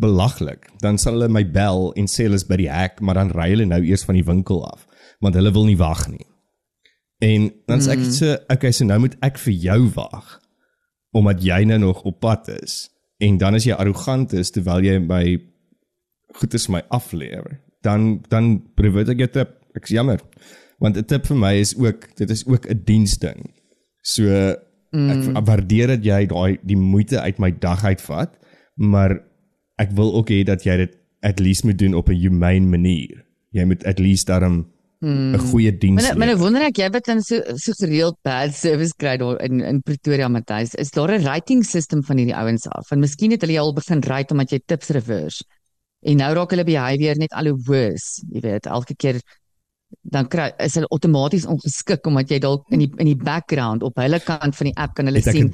belaglik. 0.00 0.70
Dan 0.80 0.98
sal 0.98 1.18
hulle 1.18 1.28
my 1.28 1.44
bel 1.44 1.92
en 1.98 2.08
sê 2.08 2.24
hulle 2.24 2.40
is 2.40 2.46
by 2.48 2.56
die 2.62 2.70
hek, 2.72 3.02
maar 3.04 3.20
dan 3.20 3.34
ry 3.34 3.50
hulle 3.52 3.68
nou 3.68 3.82
eers 3.84 4.06
van 4.08 4.16
die 4.18 4.26
winkel 4.26 4.64
af 4.66 4.86
want 5.22 5.36
hulle 5.38 5.52
wil 5.54 5.64
nie 5.64 5.78
wag 5.80 6.02
nie. 6.10 6.24
En 7.24 7.46
dan 7.70 7.80
sê 7.80 7.94
ek 7.94 8.02
Mm. 8.02 8.10
so, 8.12 8.36
okay, 8.52 8.72
so 8.72 8.84
nou 8.84 8.98
moet 9.00 9.14
ek 9.22 9.38
vir 9.38 9.54
jou 9.54 9.90
wag 9.94 10.40
omdat 11.16 11.40
jy 11.40 11.64
nou 11.64 11.78
nog 11.78 12.02
op 12.04 12.18
pad 12.20 12.48
is 12.50 12.90
en 13.22 13.38
dan 13.38 13.54
as 13.54 13.64
jy 13.64 13.72
arrogant 13.72 14.34
is 14.34 14.50
terwyl 14.50 14.84
jy 14.84 14.98
my 14.98 15.38
goed 16.38 16.54
is 16.54 16.68
my 16.68 16.82
aflewer, 16.94 17.60
dan 17.86 18.22
dan 18.28 18.58
probeer 18.78 19.14
ek 19.14 19.24
jou 19.24 19.30
tip. 19.40 19.56
Ek's 19.74 19.94
jammer. 19.94 20.20
Want 20.78 20.96
'n 20.96 21.04
tip 21.04 21.26
vir 21.26 21.36
my 21.36 21.54
is 21.58 21.74
ook 21.76 22.08
dit 22.16 22.30
is 22.30 22.46
ook 22.46 22.66
'n 22.66 22.82
diensding. 22.84 23.54
So 24.02 24.24
mm. 24.90 25.10
ek 25.10 25.46
waardeer 25.46 25.86
dat 25.96 26.04
jy 26.04 26.26
daai 26.26 26.58
die 26.62 26.76
moeite 26.76 27.20
uit 27.20 27.38
my 27.38 27.50
dag 27.50 27.84
uitvat, 27.84 28.36
maar 28.76 29.20
ek 29.78 29.90
wil 29.92 30.14
ook 30.14 30.30
hê 30.30 30.44
dat 30.44 30.64
jy 30.64 30.76
dit 30.76 30.92
at 31.24 31.40
least 31.40 31.64
moet 31.64 31.78
doen 31.78 31.94
op 31.94 32.08
'n 32.08 32.20
humane 32.20 32.66
manier. 32.66 33.24
Jy 33.50 33.64
moet 33.64 33.84
at 33.84 33.98
least 33.98 34.26
daarom 34.26 34.66
'n 35.04 35.38
goeie 35.38 35.72
diens. 35.78 35.94
Maar 35.94 36.02
nou- 36.02 36.18
maar 36.18 36.26
nou 36.26 36.38
wonder 36.38 36.62
ek 36.62 36.76
jy 36.76 36.90
wat 36.90 37.04
dan 37.04 37.22
so 37.22 37.40
so 37.56 37.72
gereeld 37.72 38.16
bad 38.22 38.54
service 38.54 38.94
kry 38.96 39.16
daar 39.16 39.40
in 39.42 39.60
in 39.60 39.82
Pretoria 39.82 40.28
Matthys. 40.28 40.74
Is 40.74 40.90
daar 40.90 41.10
'n 41.10 41.22
rating 41.22 41.64
system 41.64 42.02
van 42.02 42.16
hierdie 42.16 42.36
ouens 42.36 42.66
af? 42.68 42.88
Want 42.88 43.00
miskien 43.00 43.30
het 43.30 43.40
hulle 43.40 43.52
jou 43.52 43.66
al 43.66 43.74
begin 43.74 44.00
rate 44.02 44.32
omdat 44.32 44.50
jy 44.50 44.60
tips 44.66 44.88
reverse. 44.88 45.44
En 46.04 46.16
nou 46.20 46.34
raak 46.34 46.50
hulle 46.50 46.64
behavior 46.64 47.16
net 47.18 47.32
al 47.32 47.48
hoe 47.52 47.58
worse. 47.66 48.22
Jy 48.32 48.40
weet, 48.44 48.66
elke 48.66 48.94
keer 48.94 49.20
dan 50.02 50.26
kry 50.28 50.48
is 50.58 50.74
hulle 50.74 50.88
outomaties 50.90 51.46
ongeskik 51.46 52.06
omdat 52.10 52.30
jy 52.32 52.38
dalk 52.42 52.66
in 52.74 52.80
die 52.82 52.90
in 52.98 53.06
die 53.12 53.16
background 53.16 53.84
op 53.86 53.96
hulle 54.02 54.18
kant 54.24 54.56
van 54.58 54.66
die 54.66 54.74
app 54.76 54.94
kan 54.98 55.06
hulle 55.06 55.20
Het 55.22 55.36
sien 55.36 55.52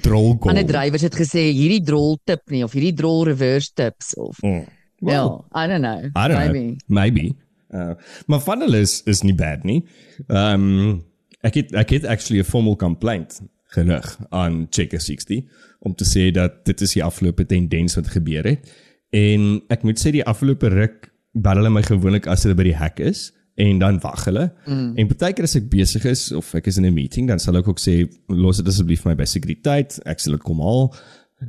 ander 0.48 0.64
drywers 0.66 1.02
het 1.04 1.14
gesê 1.18 1.50
hierdie 1.52 1.82
drol 1.84 2.16
tip 2.24 2.40
nie 2.50 2.62
of 2.64 2.72
hierdie 2.72 2.94
drol 2.96 3.24
reverse 3.28 3.72
tips 3.74 4.14
of 4.16 4.38
Mm. 4.42 4.64
ja, 5.12 5.22
I 5.56 5.66
don't 5.66 5.80
know. 5.80 6.10
I 6.14 6.28
don't 6.28 6.38
maybe. 6.38 6.58
know. 6.58 6.76
Maybe. 6.86 7.34
Uh, 7.72 7.94
maar 8.26 8.40
van 8.40 8.60
hulle 8.60 8.80
is 8.84 9.02
is 9.04 9.22
nie 9.22 9.34
bad 9.34 9.64
nie. 9.64 9.84
Ehm 10.28 10.66
um, 10.66 11.04
ek 11.40 11.54
het 11.54 11.72
ek 11.74 11.90
het 11.90 12.04
actually 12.04 12.40
'n 12.40 12.44
formal 12.44 12.76
complaint 12.76 13.40
gerig 13.72 14.18
aan 14.28 14.66
Checker 14.70 15.00
60 15.00 15.44
om 15.78 15.94
te 15.94 16.04
sê 16.04 16.30
dat 16.32 16.64
dit 16.64 16.80
is 16.80 16.92
die 16.92 17.04
afgelope 17.04 17.46
tendens 17.46 17.94
wat 17.94 18.08
gebeur 18.08 18.44
het. 18.44 18.68
En 19.10 19.60
ek 19.68 19.82
moet 19.82 19.98
sê 19.98 20.12
die 20.14 20.24
afgelope 20.24 20.68
ruk 20.68 21.10
bel 21.32 21.60
hulle 21.60 21.70
my 21.70 21.82
gewoonlik 21.86 22.26
as 22.30 22.44
hulle 22.44 22.58
by 22.58 22.66
die 22.70 22.78
hek 22.78 23.00
is 23.00 23.30
en 23.60 23.78
dan 23.78 23.98
wag 24.00 24.24
hulle. 24.24 24.46
Mm. 24.66 24.94
En 24.98 25.10
partykeer 25.10 25.46
as 25.48 25.56
ek 25.58 25.68
besig 25.72 26.06
is 26.08 26.30
of 26.36 26.54
ek 26.54 26.70
is 26.70 26.78
in 26.78 26.86
'n 26.86 26.94
meeting, 26.94 27.28
dan 27.28 27.38
sal 27.38 27.56
ek 27.56 27.68
ook 27.68 27.78
sê 27.80 28.08
los 28.28 28.56
dit 28.56 28.68
asseblief 28.68 29.02
vir 29.02 29.12
my 29.12 29.16
by 29.16 29.28
sekuriteit. 29.28 30.00
Ek 30.06 30.20
sal 30.20 30.38
dit 30.38 30.42
kom 30.42 30.60
haal. 30.60 30.94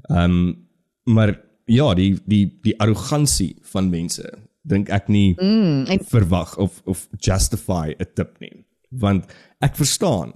Ehm 0.09 0.25
um, 0.25 0.67
maar 1.05 1.33
ja, 1.65 1.93
die 1.93 2.17
die 2.27 2.45
die 2.63 2.77
arrogansie 2.79 3.55
van 3.73 3.89
mense 3.89 4.27
dink 4.61 4.89
ek 4.89 5.07
nie 5.09 5.35
Mm, 5.39 5.85
en 5.89 5.99
verwag 6.05 6.57
of 6.57 6.81
of 6.85 7.07
justify 7.17 7.93
'n 7.97 8.05
tip 8.15 8.39
nie. 8.39 8.65
Want 8.89 9.25
ek 9.61 9.75
verstaan 9.75 10.33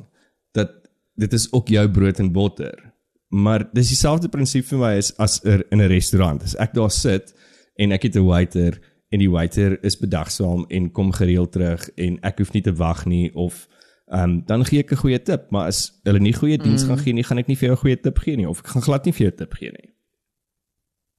dat 0.53 0.71
dit 1.15 1.33
is 1.33 1.51
ook 1.51 1.67
jou 1.67 1.89
brood 1.89 2.19
en 2.19 2.31
botter. 2.31 2.93
Maar 3.35 3.65
dis 3.73 3.89
dieselfde 3.91 4.29
prinsip 4.31 4.67
vir 4.69 4.79
my 4.79 4.91
as 4.95 5.09
as 5.19 5.41
er 5.43 5.65
in 5.71 5.81
'n 5.81 5.89
restaurant. 5.91 6.43
As 6.43 6.55
ek 6.55 6.73
daar 6.73 6.91
sit 6.91 7.33
en 7.75 7.91
ek 7.91 8.03
het 8.03 8.15
'n 8.15 8.25
waiter 8.25 8.79
en 9.09 9.19
die 9.19 9.29
waiter 9.29 9.83
is 9.83 9.97
bedagsaam 9.97 10.65
en 10.69 10.91
kom 10.91 11.11
gereeld 11.11 11.51
terug 11.51 11.89
en 11.95 12.19
ek 12.21 12.37
hoef 12.37 12.53
nie 12.53 12.61
te 12.61 12.73
wag 12.73 13.05
nie 13.05 13.33
of 13.35 13.67
ehm 14.07 14.23
um, 14.23 14.43
dan 14.45 14.65
gee 14.65 14.79
ek 14.79 14.91
'n 14.91 14.95
goeie 15.03 15.21
tip, 15.21 15.51
maar 15.51 15.67
as 15.67 15.99
hulle 16.03 16.19
nie 16.19 16.33
goeie 16.33 16.57
diens 16.57 16.83
mm. 16.83 16.87
gaan 16.87 16.99
gee 16.99 17.13
nie, 17.13 17.23
gaan 17.23 17.37
ek 17.37 17.47
nie 17.47 17.57
vir 17.57 17.67
jou 17.67 17.75
'n 17.75 17.81
goeie 17.83 17.99
tip 17.99 18.17
gee 18.17 18.35
nie 18.35 18.49
of 18.49 18.59
ek 18.59 18.67
gaan 18.67 18.81
glad 18.81 19.05
nie 19.05 19.13
vir 19.13 19.27
jou 19.27 19.35
tip 19.35 19.53
gee 19.53 19.71
nie. 19.71 19.91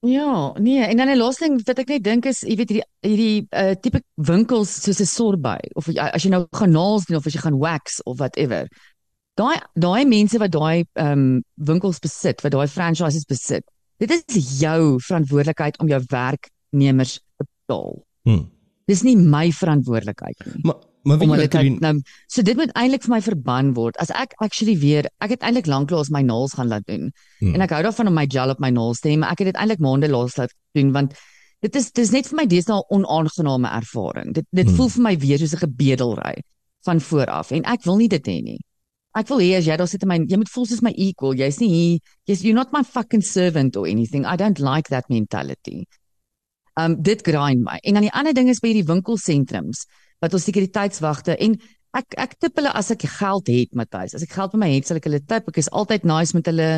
Ja, 0.00 0.52
nee, 0.58 0.84
en 0.84 0.96
dan 0.96 1.08
'n 1.08 1.18
laaste 1.18 1.44
ding 1.44 1.60
wat 1.66 1.78
ek 1.78 1.88
net 1.88 2.04
dink 2.04 2.26
is, 2.26 2.40
jy 2.40 2.56
weet 2.56 2.70
hierdie 2.70 2.86
hierdie 3.00 3.46
uh, 3.50 3.74
tipe 3.74 4.02
winkels 4.14 4.82
soos 4.82 5.00
'n 5.00 5.04
Sorbet 5.04 5.74
of 5.74 5.86
jy- 5.86 6.12
as 6.14 6.22
jy 6.22 6.30
nou 6.30 6.46
gaan 6.50 6.70
nails 6.70 7.04
doen 7.04 7.16
of 7.16 7.26
as 7.26 7.32
jy 7.32 7.40
gaan 7.40 7.58
wax 7.58 8.02
of 8.02 8.18
whatever. 8.18 8.68
Daai 9.36 9.56
daai 9.74 10.06
mense 10.08 10.38
wat 10.40 10.52
daai 10.54 10.84
ehm 10.94 11.12
um, 11.12 11.44
winkels 11.54 11.98
besit, 12.00 12.40
wat 12.44 12.52
daai 12.52 12.68
franchises 12.72 13.24
besit. 13.28 13.64
Dit 14.00 14.12
is 14.12 14.60
jou 14.60 14.98
verantwoordelikheid 15.00 15.78
om 15.80 15.88
jou 15.88 16.00
werknemers 16.08 17.18
te 17.36 17.44
betaal. 17.44 17.98
Hm. 18.28 18.44
Dis 18.88 19.02
nie 19.02 19.16
my 19.16 19.50
verantwoordelikheid 19.52 20.44
nie. 20.46 20.60
Maar 20.62 20.82
maar 21.06 21.20
wat 21.22 21.38
te 21.38 21.48
Colleen, 21.48 21.76
nou 21.80 22.00
so 22.26 22.42
dit 22.42 22.56
moet 22.58 22.72
eintlik 22.74 23.04
vir 23.04 23.12
my 23.12 23.20
verban 23.22 23.68
word. 23.76 23.96
As 24.02 24.10
ek 24.10 24.32
actually 24.42 24.74
weer, 24.82 25.06
ek 25.22 25.36
het 25.36 25.44
eintlik 25.46 25.68
lanklaas 25.70 26.10
my 26.10 26.22
nails 26.26 26.56
gaan 26.58 26.68
laat 26.72 26.86
doen. 26.88 27.12
Hmm. 27.38 27.54
En 27.54 27.62
ek 27.62 27.76
hou 27.76 27.82
daarvan 27.86 28.10
om 28.10 28.16
my 28.18 28.26
gel 28.26 28.50
op 28.50 28.58
my 28.58 28.72
nails 28.74 29.00
te 29.00 29.12
hê, 29.12 29.18
maar 29.20 29.36
ek 29.36 29.44
het 29.44 29.52
dit 29.52 29.60
eintlik 29.60 29.84
maande 29.84 30.10
laas 30.10 30.34
laat 30.40 30.54
doen 30.74 30.90
want 30.96 31.14
dit 31.62 31.76
is 31.78 31.92
dis 31.92 32.10
net 32.10 32.26
vir 32.26 32.36
my 32.40 32.46
deesdae 32.50 32.74
'n 32.74 32.88
onaangename 32.98 33.68
ervaring. 33.68 34.34
Dit 34.34 34.46
dit 34.50 34.66
Hmm. 34.66 34.76
voel 34.76 34.88
vir 34.88 35.02
my 35.02 35.16
weer 35.16 35.38
soos 35.38 35.54
'n 35.54 35.64
gebedelry 35.66 36.42
van 36.84 37.00
voor 37.00 37.26
af 37.26 37.50
en 37.50 37.62
ek 37.64 37.84
wil 37.84 37.96
nie 37.96 38.08
dit 38.08 38.26
hê 38.26 38.42
nie. 38.42 38.58
Ek 39.16 39.30
wil 39.32 39.40
hê 39.40 39.54
as 39.56 39.64
jy 39.64 39.76
daar 39.80 39.88
sit 39.88 40.02
in 40.04 40.10
my 40.10 40.18
jy 40.28 40.36
moet 40.36 40.50
voel 40.52 40.66
soos 40.68 40.82
my 40.84 40.92
equal. 40.92 41.36
Jy's 41.36 41.60
nie 41.62 41.70
hier, 41.72 42.00
jy's 42.28 42.42
you're 42.44 42.56
not 42.56 42.74
my 42.74 42.82
fucking 42.84 43.24
servant 43.24 43.76
or 43.76 43.86
anything. 43.88 44.26
I 44.26 44.36
don't 44.36 44.60
like 44.60 44.92
that 44.92 45.08
mentality. 45.08 45.86
Um 46.76 46.98
dit 47.00 47.24
grind 47.24 47.64
my. 47.64 47.78
En 47.82 47.96
dan 47.96 48.04
die 48.04 48.12
ander 48.12 48.36
ding 48.36 48.50
is 48.52 48.60
by 48.60 48.74
hierdie 48.74 48.88
winkelsentrums 48.88 49.86
wat 50.20 50.36
ons 50.36 50.44
sekuriteitswagte 50.48 51.36
en 51.40 51.56
ek 51.96 52.16
ek 52.20 52.36
tip 52.44 52.60
hulle 52.60 52.72
as 52.76 52.90
ek 52.92 53.06
geld 53.16 53.48
het, 53.48 53.72
Matthys. 53.72 54.16
As 54.18 54.24
ek 54.24 54.34
geld 54.36 54.52
by 54.52 54.60
my 54.66 54.72
het, 54.74 54.88
sal 54.88 55.00
ek 55.00 55.08
hulle 55.08 55.22
tip. 55.24 55.48
Ek 55.48 55.60
is 55.62 55.70
altyd 55.72 56.04
nice 56.08 56.36
met 56.36 56.48
hulle 56.52 56.70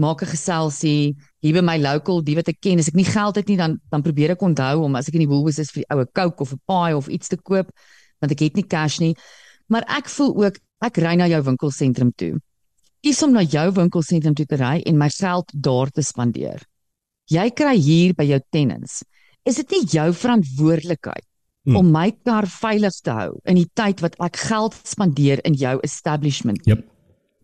maak 0.00 0.22
'n 0.22 0.32
geselsie 0.32 1.14
hier 1.40 1.54
by 1.54 1.64
my 1.64 1.78
local, 1.78 2.20
die 2.20 2.36
wat 2.36 2.48
ek 2.48 2.60
ken. 2.60 2.78
As 2.78 2.88
ek 2.88 2.96
nie 3.00 3.08
geld 3.08 3.36
het 3.36 3.48
nie, 3.48 3.56
dan 3.56 3.80
dan 3.90 4.02
probeer 4.02 4.32
ek 4.36 4.42
onthou 4.42 4.84
om 4.84 4.96
as 4.96 5.08
ek 5.08 5.14
in 5.14 5.24
die 5.24 5.32
Woolworths 5.32 5.58
is 5.58 5.70
vir 5.70 5.84
die 5.84 5.90
oue 5.94 6.06
Coke 6.12 6.42
of 6.42 6.52
'n 6.52 6.60
paai 6.66 6.94
of 6.94 7.08
iets 7.08 7.28
te 7.28 7.36
koop, 7.36 7.72
want 8.20 8.32
ek 8.32 8.40
het 8.40 8.56
nie 8.56 8.68
cash 8.68 9.00
nie. 9.00 9.14
Maar 9.68 9.84
ek 9.88 10.08
voel 10.08 10.44
ook 10.44 10.58
ek 10.82 10.98
ry 10.98 11.14
na 11.16 11.28
jou 11.30 11.40
winkelsentrum 11.46 12.12
toe. 12.16 12.34
Kies 13.02 13.22
om 13.22 13.32
na 13.32 13.42
jou 13.42 13.70
winkelsentrum 13.72 14.34
toe 14.34 14.46
te 14.46 14.56
ry 14.60 14.82
en 14.86 14.98
my 14.98 15.08
geld 15.10 15.50
daar 15.54 15.90
te 15.90 16.02
spandeer. 16.02 16.62
Jy 17.30 17.50
kry 17.50 17.76
hier 17.78 18.14
by 18.14 18.24
jou 18.28 18.40
tenants. 18.50 19.02
Is 19.46 19.56
dit 19.56 19.70
nie 19.70 19.84
jou 19.86 20.12
verantwoordelikheid 20.12 21.26
Hmm. 21.64 21.76
om 21.76 21.92
my 21.92 22.10
kar 22.26 22.42
veilig 22.50 22.96
te 23.06 23.10
hou 23.14 23.38
in 23.46 23.54
die 23.54 23.68
tyd 23.78 24.00
wat 24.02 24.16
ek 24.18 24.36
geld 24.48 24.74
spandeer 24.82 25.38
in 25.46 25.54
jou 25.54 25.78
establishment? 25.86 26.58
Jep. 26.66 26.82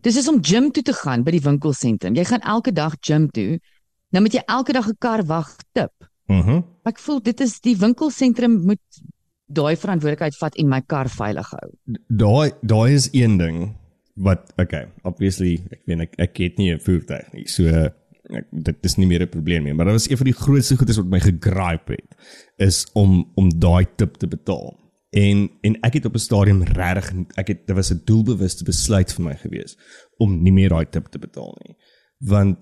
Dis 0.03 0.17
is 0.17 0.27
om 0.27 0.41
gym 0.43 0.71
toe 0.71 0.83
te 0.83 0.91
gaan 0.93 1.23
by 1.23 1.31
die 1.31 1.39
winkelsentrum. 1.39 2.15
Jy 2.15 2.25
gaan 2.25 2.41
elke 2.41 2.73
dag 2.73 2.97
gym 2.99 3.29
toe. 3.31 3.59
Nou 4.11 4.21
moet 4.23 4.33
jy 4.33 4.43
elke 4.47 4.73
dag 4.73 4.89
'n 4.89 4.97
kar 4.99 5.23
wag 5.23 5.55
tip. 5.73 5.91
Mhm. 6.27 6.63
Ek 6.85 6.99
voel 6.99 7.21
dit 7.21 7.39
is 7.41 7.59
die 7.61 7.75
winkelsentrum 7.77 8.65
moet 8.65 8.79
daai 9.49 9.75
verantwoordelikheid 9.79 10.37
vat 10.37 10.57
en 10.61 10.69
my 10.69 10.81
kar 10.87 11.09
veilig 11.09 11.49
hou. 11.55 11.69
Daai 12.07 12.51
daai 12.61 12.93
is 12.93 13.09
een 13.13 13.37
ding 13.41 13.61
wat 14.19 14.51
okay, 14.59 14.85
obviously 15.07 15.57
ek 15.71 15.81
weet 15.87 16.05
ek 16.07 16.19
ek 16.27 16.43
het 16.43 16.59
nie 16.59 16.73
'n 16.73 16.83
voertuig 16.83 17.33
nie. 17.33 17.47
So 17.47 17.65
ek, 18.29 18.45
dit 18.51 18.85
is 18.85 18.97
nie 18.97 19.07
meer 19.07 19.23
'n 19.23 19.29
probleem 19.29 19.63
nie, 19.63 19.73
maar 19.73 19.85
dit 19.85 19.93
was 19.93 20.09
een 20.09 20.17
van 20.17 20.31
die 20.31 20.41
grootste 20.41 20.77
goedes 20.77 20.97
wat 20.97 21.09
my 21.09 21.19
gegripe 21.19 21.93
het 21.93 22.15
is 22.57 22.85
om 22.93 23.31
om 23.35 23.49
daai 23.49 23.85
tip 23.95 24.17
te 24.17 24.27
betaal. 24.27 24.77
En 25.11 25.49
en 25.61 25.75
ek 25.81 25.93
het 25.93 26.05
op 26.05 26.15
'n 26.15 26.19
stadium 26.19 26.63
regtig 26.63 27.13
ek 27.35 27.47
het 27.47 27.67
dit 27.67 27.75
was 27.75 27.91
'n 27.91 28.01
doelbewuste 28.05 28.63
besluit 28.63 29.13
vir 29.13 29.25
my 29.25 29.35
gewees 29.35 29.77
om 30.17 30.43
nie 30.43 30.51
meer 30.51 30.69
daai 30.69 30.89
tip 30.89 31.07
te 31.07 31.19
betaal 31.19 31.55
nie. 31.65 31.75
Want 32.19 32.57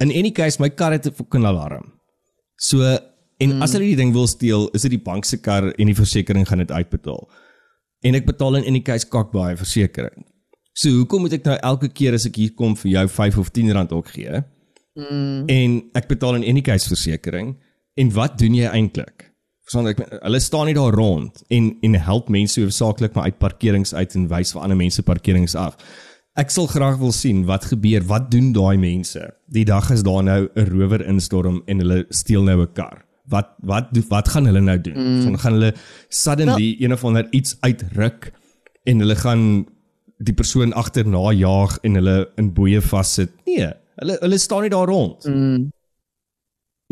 in 0.00 0.10
any 0.10 0.30
case 0.30 0.60
my 0.60 0.70
kar 0.70 0.92
het 0.92 1.06
'n 1.06 1.12
fucking 1.12 1.44
alarm. 1.44 1.92
So 2.56 2.98
en 3.38 3.56
mm. 3.56 3.62
as 3.62 3.72
hulle 3.76 3.90
die 3.90 3.98
ding 3.98 4.12
wil 4.12 4.26
steel, 4.26 4.68
is 4.76 4.82
dit 4.82 4.96
die 4.96 5.02
bank 5.02 5.24
se 5.24 5.38
kar 5.40 5.70
en 5.72 5.90
die 5.90 5.96
versekerings 5.96 6.48
gaan 6.48 6.64
dit 6.64 6.72
uitbetaal. 6.72 7.28
En 8.06 8.14
ek 8.14 8.26
betaal 8.28 8.60
in 8.60 8.68
any 8.70 8.80
case 8.80 9.08
kak 9.08 9.32
baie 9.32 9.56
versekerings. 9.56 10.26
So 10.76 10.92
hoekom 10.92 11.24
moet 11.24 11.38
ek 11.38 11.46
nou 11.48 11.56
elke 11.64 11.88
keer 11.88 12.14
as 12.16 12.26
ek 12.28 12.36
hier 12.36 12.52
kom 12.56 12.74
vir 12.76 12.90
jou 12.90 13.06
5 13.08 13.38
of 13.40 13.52
10 13.56 13.72
rand 13.72 13.92
ook 13.96 14.10
gee? 14.12 14.42
Mm. 14.96 15.46
En 15.48 15.78
ek 15.96 16.10
betaal 16.10 16.36
in 16.40 16.44
any 16.44 16.60
case 16.64 16.88
versekerings. 16.88 17.56
En 17.96 18.10
wat 18.12 18.36
doen 18.38 18.54
jy 18.54 18.68
eintlik? 18.68 19.30
Verstaan 19.66 19.88
ek 19.90 20.02
hulle 20.20 20.40
staan 20.44 20.68
nie 20.68 20.76
daar 20.76 20.94
rond 20.94 21.40
en 21.50 21.72
en 21.82 21.96
help 21.98 22.28
mense 22.30 22.60
hoofsaaklik 22.60 23.16
maar 23.16 23.30
uit 23.30 23.38
parkerings 23.40 23.94
uit 23.96 24.12
en 24.14 24.28
wys 24.30 24.52
vir 24.54 24.62
ander 24.62 24.78
mense 24.78 25.02
parkerings 25.02 25.56
af. 25.58 25.80
Ek 26.36 26.52
sal 26.52 26.68
graag 26.68 27.00
wil 27.00 27.14
sien 27.16 27.46
wat 27.48 27.64
gebeur. 27.72 28.04
Wat 28.04 28.28
doen 28.30 28.52
daai 28.52 28.76
mense? 28.76 29.24
Die 29.48 29.64
dag 29.64 29.88
as 29.90 30.04
daar 30.04 30.22
nou 30.22 30.48
'n 30.52 30.68
rower 30.68 31.00
instorm 31.08 31.62
en 31.66 31.80
hulle 31.80 32.04
steel 32.10 32.44
nou 32.44 32.60
'n 32.60 32.72
kar. 32.74 33.05
Wat 33.28 33.54
wat 33.66 33.90
wat 34.08 34.28
gaan 34.28 34.46
hulle 34.46 34.60
nou 34.60 34.80
doen? 34.80 34.96
Mm. 34.96 35.22
So, 35.22 35.42
gaan 35.42 35.58
hulle 35.58 35.72
suddenly 36.08 36.76
een 36.78 36.92
of 36.92 37.04
ander 37.04 37.26
iets 37.30 37.56
uitruk 37.60 38.32
en 38.84 39.02
hulle 39.02 39.16
gaan 39.16 39.66
die 40.18 40.34
persoon 40.34 40.72
agterna 40.72 41.32
jaag 41.36 41.78
en 41.82 41.98
hulle 41.98 42.18
in 42.40 42.52
boeye 42.54 42.80
vassit. 42.80 43.32
Nee, 43.44 43.72
hulle 44.00 44.18
hulle 44.20 44.38
staan 44.38 44.62
nie 44.64 44.72
daar 44.72 44.88
rond. 44.88 45.24
Mm. 45.24 45.66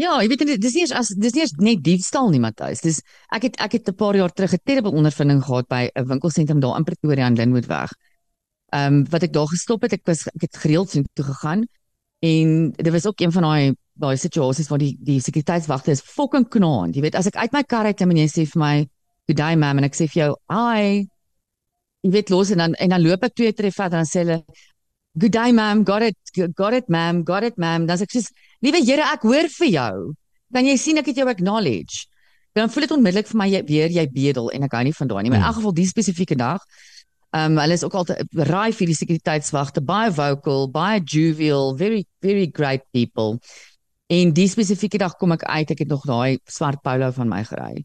Ja, 0.00 0.16
jy 0.18 0.26
weet 0.32 0.42
nie, 0.42 0.56
dis 0.58 0.74
nie 0.74 0.82
eers 0.82 0.92
as 0.98 1.12
dis 1.14 1.36
nie 1.36 1.44
eers 1.44 1.54
net 1.62 1.84
diefstal 1.86 2.32
nie, 2.32 2.40
Matthys. 2.42 2.82
Dis 2.82 2.98
ek 3.34 3.46
het 3.46 3.60
ek 3.62 3.78
het 3.78 3.88
'n 3.88 3.94
paar 3.94 4.16
jaar 4.18 4.32
terug 4.32 4.54
'n 4.54 4.64
terrible 4.64 4.90
ondervinding 4.90 5.42
gehad 5.44 5.68
by 5.68 5.88
'n 5.94 6.08
winkelsentrum 6.08 6.60
daar 6.60 6.76
in 6.76 6.84
Pretoria 6.84 7.24
aan 7.26 7.36
Lynnwoodweg. 7.36 7.92
Ehm 8.72 8.94
um, 8.94 9.04
wat 9.10 9.22
ek 9.22 9.32
daar 9.32 9.46
gestop 9.46 9.82
het, 9.82 9.92
ek 9.92 10.02
was 10.04 10.26
ek 10.26 10.40
het 10.40 10.56
gereeld 10.56 10.90
so 10.90 11.02
toe 11.14 11.24
gegaan 11.24 11.66
en 12.24 12.52
dit 12.76 12.92
was 12.94 13.06
ook 13.06 13.20
een 13.20 13.32
van 13.32 13.46
daai 13.48 13.74
daai 13.94 14.16
situasies 14.18 14.68
waar 14.70 14.82
die 14.82 14.94
die 15.06 15.20
sekuriteitswagte 15.22 15.92
is 15.94 16.02
fucking 16.02 16.48
knaand. 16.50 16.96
Jy 16.96 17.04
weet, 17.04 17.18
as 17.18 17.28
ek 17.30 17.38
uit 17.38 17.52
my 17.54 17.62
kar 17.62 17.86
uit 17.86 17.98
klim 17.98 18.14
en 18.14 18.22
jy 18.24 18.28
sê 18.30 18.46
vir 18.50 18.60
my, 18.60 18.74
"Good 19.28 19.38
day, 19.38 19.56
ma'am," 19.56 19.78
en 19.78 19.84
ek 19.84 19.94
sê 19.94 20.08
vir 20.10 20.20
jou, 20.22 20.36
"Hi." 20.50 21.06
Jy 22.02 22.10
weet 22.10 22.30
los 22.30 22.50
en 22.50 22.58
dan 22.58 22.74
en 22.74 22.88
dan 22.90 23.02
loop 23.02 23.24
ek 23.24 23.34
twee 23.34 23.52
tree 23.52 23.70
verder 23.70 23.98
en 23.98 24.04
dan 24.04 24.12
sê 24.12 24.24
hulle, 24.24 24.44
"Good 25.18 25.32
day, 25.32 25.52
ma'am. 25.52 25.84
Got 25.84 26.02
it. 26.02 26.16
Got 26.56 26.74
it, 26.74 26.88
ma'am. 26.88 27.24
Got 27.24 27.44
it, 27.44 27.56
ma'am." 27.56 27.86
Dan 27.86 27.98
sê 27.98 28.02
ek 28.02 28.10
soos, 28.10 28.30
"Liewe 28.62 28.84
Here, 28.84 29.02
ek 29.02 29.22
hoor 29.22 29.48
vir 29.48 29.68
jou. 29.68 30.14
Kan 30.52 30.64
jy 30.64 30.76
sien 30.76 30.98
ek 30.98 31.06
het 31.06 31.16
jou 31.16 31.28
acknowledge?" 31.28 32.06
Dan 32.54 32.70
voel 32.70 32.82
dit 32.82 32.90
onmiddellik 32.90 33.26
vir 33.26 33.38
my 33.38 33.48
jy, 33.48 33.62
weer 33.66 33.88
jy 33.88 34.06
bedel 34.12 34.50
en 34.50 34.62
ek 34.62 34.72
hou 34.72 34.82
nie 34.84 34.92
van 34.92 35.08
daai 35.08 35.22
nie. 35.22 35.30
Maar 35.30 35.40
in 35.40 35.46
elk 35.46 35.56
geval 35.56 35.74
die 35.74 35.86
spesifieke 35.86 36.36
dag 36.36 36.60
um, 37.34 37.58
hulle 37.58 37.76
is 37.76 37.84
ook 37.84 37.94
altyd 37.98 38.36
raai 38.48 38.72
vir 38.72 38.90
die 38.90 38.98
sekuriteitswagte, 38.98 39.82
baie 39.84 40.12
vocal, 40.14 40.68
baie 40.70 41.00
jovial, 41.02 41.74
very 41.76 42.04
very 42.24 42.46
great 42.52 42.84
people. 42.92 43.38
En 44.12 44.32
die 44.36 44.48
spesifieke 44.48 45.00
dag 45.00 45.16
kom 45.18 45.34
ek 45.34 45.46
uit, 45.48 45.72
ek 45.74 45.84
het 45.84 45.90
nog 45.90 46.04
daai 46.08 46.38
swart 46.50 46.82
polo 46.84 47.10
van 47.16 47.30
my 47.30 47.42
gery. 47.48 47.84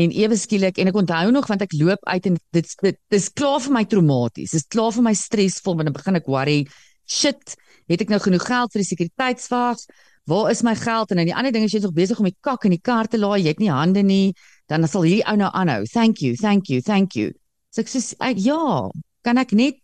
En 0.00 0.12
ewe 0.16 0.36
skielik 0.38 0.78
en 0.80 0.88
ek 0.88 1.00
onthou 1.02 1.30
nog 1.34 1.48
want 1.50 1.64
ek 1.66 1.74
loop 1.76 2.04
uit 2.08 2.30
en 2.30 2.38
dit 2.56 2.76
dit 2.82 3.00
dis 3.12 3.26
klaar 3.36 3.60
vir 3.60 3.74
my 3.74 3.84
traumaties. 3.84 4.54
Dis 4.56 4.68
klaar 4.72 4.94
vir 4.96 5.04
my 5.10 5.14
stresvol 5.14 5.76
want 5.76 5.90
dan 5.90 5.96
begin 5.96 6.20
ek 6.20 6.30
worry, 6.30 6.60
shit, 7.04 7.56
het 7.90 8.06
ek 8.06 8.12
nou 8.12 8.20
genoeg 8.22 8.46
geld 8.46 8.72
vir 8.72 8.82
die 8.84 8.90
sekuriteitswag? 8.92 9.82
Waar 10.30 10.50
is 10.52 10.62
my 10.62 10.76
geld? 10.78 11.10
En 11.10 11.20
dan 11.20 11.28
die 11.28 11.36
ander 11.36 11.52
ding 11.52 11.66
is 11.66 11.74
jy's 11.74 11.84
nog 11.84 11.96
besig 11.96 12.20
om 12.22 12.28
die 12.28 12.36
kak 12.40 12.64
in 12.68 12.76
die 12.76 12.82
kar 12.82 13.10
te 13.10 13.18
laai, 13.18 13.40
jy 13.42 13.54
het 13.54 13.62
nie 13.62 13.72
hande 13.72 14.04
nie, 14.06 14.32
dan 14.70 14.86
sal 14.88 15.04
hierdie 15.04 15.26
ou 15.26 15.36
nou 15.40 15.50
aanhou. 15.50 15.82
Thank 15.90 16.22
you, 16.24 16.36
thank 16.38 16.70
you, 16.70 16.80
thank 16.80 17.18
you. 17.18 17.39
So 17.70 17.82
ek 17.84 17.90
sê 17.92 18.02
ek, 18.18 18.40
ja, 18.42 18.90
kan 19.24 19.38
ek 19.38 19.52
net 19.52 19.78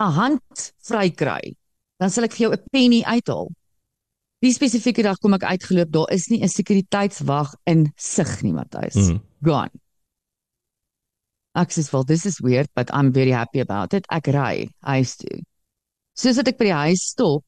'n 0.00 0.12
hand 0.12 0.72
vry 0.86 1.10
kry? 1.10 1.56
Dan 1.98 2.10
sal 2.10 2.24
ek 2.24 2.32
vir 2.32 2.48
jou 2.48 2.52
'n 2.52 2.64
penny 2.72 3.02
uithaal. 3.02 3.50
Die 4.42 4.52
spesifieke 4.52 5.02
dag 5.02 5.18
kom 5.22 5.34
ek 5.34 5.44
uitgeloop, 5.46 5.90
daar 5.90 6.10
is 6.10 6.30
nie 6.30 6.42
'n 6.42 6.48
sekuriteitswag 6.48 7.54
in 7.66 7.92
sig 7.96 8.42
nie, 8.42 8.52
Matthys. 8.52 8.96
Mm. 8.96 9.20
Gone. 9.44 9.70
Ek 11.54 11.68
sê 11.70 11.84
wel, 11.90 12.04
this 12.04 12.24
is 12.26 12.40
weird, 12.40 12.68
but 12.74 12.90
I'm 12.92 13.12
very 13.12 13.30
happy 13.30 13.60
about 13.60 13.92
it. 13.94 14.06
Ek 14.10 14.26
ry 14.26 14.68
huis 14.80 15.16
toe. 15.16 15.42
Soos 16.16 16.36
dat 16.36 16.48
ek 16.48 16.58
by 16.58 16.64
die 16.64 16.80
huis 16.88 17.02
stop, 17.12 17.44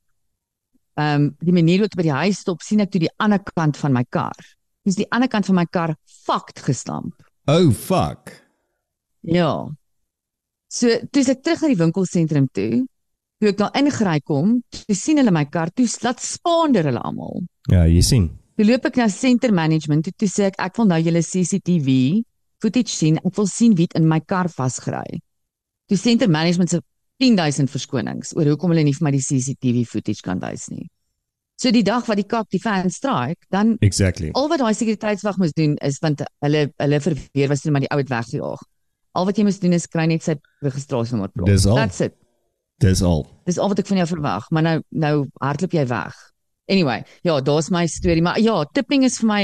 ehm 0.97 1.23
um, 1.23 1.37
die 1.41 1.53
manier 1.53 1.79
hoe 1.79 1.87
ek 1.87 1.97
by 1.97 2.03
die 2.03 2.19
huis 2.23 2.39
stop, 2.45 2.63
sien 2.63 2.81
ek 2.81 2.91
toe 2.93 3.01
die 3.01 3.15
ander 3.19 3.39
kant 3.39 3.77
van 3.77 3.93
my 3.93 4.05
kar. 4.05 4.37
Dis 4.85 4.97
die 4.97 5.09
ander 5.11 5.29
kant 5.29 5.47
van 5.47 5.57
my 5.57 5.67
kar 5.67 5.97
fucked 6.05 6.61
gestamp. 6.63 7.15
Oh 7.49 7.73
fuck. 7.73 8.31
Ja. 9.23 9.71
So, 10.75 10.91
toe 11.15 11.23
ek 11.31 11.43
terug 11.47 11.63
na 11.63 11.71
die 11.71 11.79
winkelsentrum 11.79 12.49
toe. 12.55 12.83
Toe 13.39 13.51
ek 13.53 13.59
daar 13.61 13.77
ingery 13.79 14.21
kom, 14.27 14.57
toe 14.75 14.97
sien 14.99 15.21
hulle 15.21 15.35
my 15.35 15.45
kar, 15.53 15.71
toe 15.71 15.87
laat 16.03 16.23
spaander 16.23 16.89
hulle 16.89 17.03
almal. 17.03 17.45
Ja, 17.71 17.85
jy 17.87 18.03
sien. 18.03 18.31
Toe 18.59 18.67
loop 18.67 18.89
ek 18.91 18.99
na 18.99 19.09
center 19.11 19.55
management 19.55 20.07
toe, 20.07 20.15
toe 20.19 20.31
sê 20.31 20.49
ek 20.51 20.59
ek 20.63 20.81
wil 20.81 20.89
nou 20.91 20.99
julle 21.03 21.23
CCTV 21.27 21.95
footage 22.63 22.95
sien. 22.95 23.21
Ek 23.23 23.39
wil 23.39 23.49
sien 23.51 23.77
wie 23.79 23.87
in 23.99 24.09
my 24.11 24.21
kar 24.23 24.51
vasgery. 24.51 25.21
Toe 25.91 25.99
center 26.01 26.31
management 26.33 26.73
se 26.73 26.83
10000 27.23 27.71
verskonings 27.71 28.35
oor 28.35 28.51
hoekom 28.51 28.75
hulle 28.75 28.87
nie 28.89 28.97
vir 28.97 29.07
my 29.07 29.15
die 29.15 29.23
CCTV 29.23 29.85
footage 29.87 30.25
kan 30.27 30.43
wys 30.43 30.67
nie. 30.73 30.89
So 31.61 31.71
die 31.71 31.85
dag 31.87 32.09
wat 32.11 32.19
die 32.19 32.27
kak 32.27 32.49
die 32.51 32.59
fan 32.59 32.91
strike, 32.91 33.47
dan 33.55 33.77
Exactly. 33.81 34.33
al 34.35 34.49
wat 34.51 34.59
daai 34.59 34.75
sekuriteitswag 34.75 35.39
moes 35.39 35.55
doen 35.55 35.77
is 35.87 36.01
want 36.03 36.25
hulle 36.43 36.67
hulle 36.83 37.01
verweer 37.05 37.53
was 37.53 37.63
hulle 37.63 37.77
maar 37.77 37.85
die 37.87 37.93
ou 37.95 38.01
het 38.01 38.11
weggejaag. 38.11 38.65
Al 39.15 39.27
wat 39.29 39.39
jy 39.39 39.47
moet 39.47 39.61
doen 39.63 39.77
is 39.77 39.87
kry 39.91 40.07
net 40.11 40.25
sy 40.27 40.37
registrasienommer 40.65 41.33
plot. 41.33 41.49
Dis 41.51 41.67
al. 41.71 41.79
That's 41.79 42.01
it. 42.05 42.17
Dis 42.83 43.03
al. 43.07 43.27
Dis 43.47 43.61
al 43.63 43.71
wat 43.71 43.83
ek 43.83 43.91
van 43.93 44.03
jou 44.03 44.09
verwag, 44.17 44.49
maar 44.51 44.67
nou 44.67 44.79
nou 44.91 45.15
hardloop 45.43 45.77
jy 45.77 45.85
weg. 45.91 46.17
Anyway, 46.71 47.05
ja, 47.23 47.39
daar's 47.45 47.71
my 47.71 47.85
storie, 47.87 48.25
maar 48.25 48.41
ja, 48.41 48.57
tipping 48.75 49.05
is 49.05 49.21
vir 49.21 49.29
my 49.29 49.43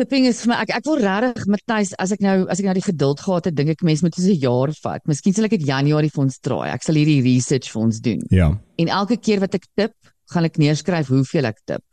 tipping 0.00 0.24
is 0.24 0.40
vir 0.40 0.54
my 0.54 0.58
ek 0.64 0.72
ek 0.78 0.86
wil 0.88 1.02
regtig 1.02 1.44
Matthys, 1.52 1.92
as 2.00 2.14
ek 2.14 2.22
nou 2.24 2.36
as 2.48 2.62
ek 2.62 2.70
nou 2.70 2.74
die 2.78 2.86
geduld 2.86 3.20
gehad 3.20 3.50
het, 3.50 3.56
dink 3.58 3.74
ek 3.74 3.84
mense 3.84 4.06
moet 4.06 4.16
so 4.16 4.24
'n 4.24 4.40
jaar 4.40 4.72
vat. 4.82 5.04
Miskien 5.06 5.36
sal 5.36 5.44
ek 5.44 5.58
dit 5.58 5.68
Januarie 5.68 6.10
vir 6.10 6.22
ons 6.24 6.38
draai. 6.40 6.72
Ek 6.72 6.82
sal 6.82 6.96
hierdie 6.96 7.20
research 7.22 7.68
vir 7.70 7.82
ons 7.82 8.00
doen. 8.00 8.22
Ja. 8.30 8.48
En 8.78 8.88
elke 8.88 9.16
keer 9.20 9.40
wat 9.40 9.54
ek 9.54 9.68
tip, 9.76 9.94
gaan 10.32 10.44
ek 10.44 10.58
neerskryf 10.58 11.08
hoeveel 11.08 11.46
ek 11.46 11.60
tip. 11.66 11.84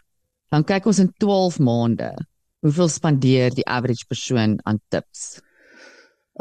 Dan 0.51 0.63
kyk 0.63 0.87
ons 0.87 0.99
in 0.99 1.11
12 1.19 1.59
maande 1.59 2.15
hoeveel 2.63 2.89
spandeer 2.89 3.53
die 3.53 3.67
average 3.67 4.07
persoon 4.07 4.57
aan 4.65 4.79
tips. 4.89 5.41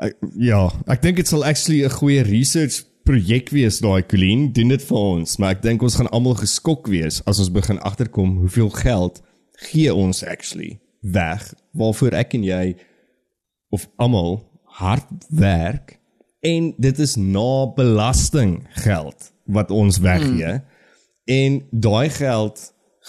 Ek, 0.02 0.16
ja, 0.36 0.66
ek 0.92 1.02
dink 1.02 1.16
dit 1.16 1.28
sal 1.28 1.44
actually 1.44 1.84
'n 1.84 1.90
goeie 1.90 2.22
research 2.22 2.84
projek 3.06 3.50
wees 3.50 3.78
daai 3.80 4.02
Colleen, 4.02 4.52
doen 4.52 4.68
dit 4.68 4.82
vir 4.82 4.98
ons, 4.98 5.36
maar 5.38 5.54
ek 5.54 5.62
dink 5.62 5.82
ons 5.82 5.94
gaan 5.94 6.10
almal 6.10 6.34
geskok 6.34 6.88
wees 6.88 7.22
as 7.24 7.38
ons 7.38 7.52
begin 7.54 7.78
agterkom 7.78 8.38
hoeveel 8.42 8.70
geld 8.70 9.22
gee 9.70 9.94
ons 9.94 10.24
actually 10.24 10.80
weg 11.00 11.54
waarvoor 11.72 12.16
ek 12.18 12.34
en 12.34 12.44
jy 12.44 12.76
of 13.70 13.86
almal 13.96 14.42
hard 14.80 15.08
werk 15.30 15.96
en 16.46 16.74
dit 16.78 16.98
is 16.98 17.16
na 17.16 17.66
belasting 17.76 18.66
geld 18.84 19.30
wat 19.46 19.70
ons 19.70 19.98
weggee. 20.02 20.58
Hmm. 20.58 20.64
En 21.26 21.60
daai 21.70 22.10
geld 22.10 22.60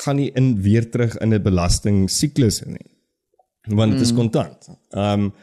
gaan 0.04 0.16
nie 0.22 0.32
in 0.38 0.56
weer 0.62 0.90
terug 0.90 1.18
in 1.18 1.34
'n 1.34 1.42
belasting 1.42 2.10
siklus 2.10 2.62
in 2.62 2.78
nie. 2.78 2.92
Want 3.76 3.92
dit 3.92 4.02
is 4.02 4.14
kontant. 4.14 4.70
Ehm 4.90 5.22
um, 5.22 5.34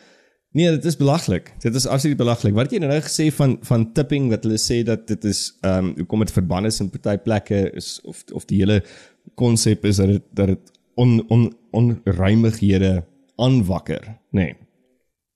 Nee, 0.54 0.70
dit 0.70 0.84
is 0.84 0.96
belaglik. 0.96 1.48
Dit 1.58 1.74
is 1.74 1.86
absoluut 1.86 2.16
belaglik. 2.16 2.54
Wat 2.54 2.68
het 2.68 2.76
jy 2.76 2.86
nou 2.86 2.98
gesê 3.02 3.26
van 3.34 3.56
van 3.66 3.88
tipping 3.92 4.28
wat 4.30 4.44
hulle 4.46 4.58
sê 4.62 4.82
dat 4.86 5.08
dit 5.10 5.24
is 5.26 5.48
ehm 5.66 5.88
um, 5.88 5.94
hoekom 5.98 6.22
dit 6.22 6.34
verbân 6.36 6.68
is 6.68 6.78
in 6.80 6.90
party 6.94 7.16
plekke 7.24 7.72
is 7.74 7.96
of 8.04 8.22
of 8.32 8.46
die 8.46 8.60
hele 8.60 8.76
konsep 9.40 9.84
is 9.84 9.98
dat 9.98 10.12
dit 10.12 10.28
dat 10.30 10.52
dit 10.52 10.70
on 10.94 11.16
on 11.34 11.48
onruimighede 11.74 12.92
aanwakker, 13.42 14.04
nê. 14.30 14.44
Nee. 14.44 14.54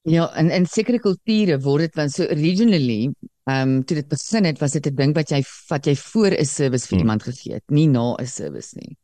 Ja, 0.08 0.28
en 0.38 0.52
in 0.54 0.66
sekere 0.70 1.00
kulture 1.02 1.58
word 1.60 1.88
dit 1.88 1.98
want 1.98 2.14
so 2.14 2.22
originally, 2.24 3.10
ehm 3.50 3.74
um, 3.74 3.84
toe 3.84 3.98
dit 3.98 4.08
begin 4.08 4.46
het, 4.46 4.60
was 4.62 4.72
dit 4.72 4.86
'n 4.86 4.94
ding 4.94 5.14
wat 5.14 5.30
jy 5.30 5.42
wat 5.68 5.86
jy 5.86 5.96
voor 5.96 6.30
'n 6.30 6.44
service 6.44 6.86
vir 6.86 6.98
Hmm. 6.98 7.06
iemand 7.06 7.22
gegee 7.22 7.54
het, 7.54 7.64
nie 7.70 7.88
na 7.88 8.14
'n 8.14 8.26
service 8.26 8.76
nie. 8.78 8.96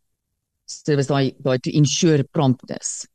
Was 0.96 1.06
daai 1.06 1.34
daai 1.42 1.58
to 1.58 1.70
ensure 1.70 2.22
promptness. 2.22 3.06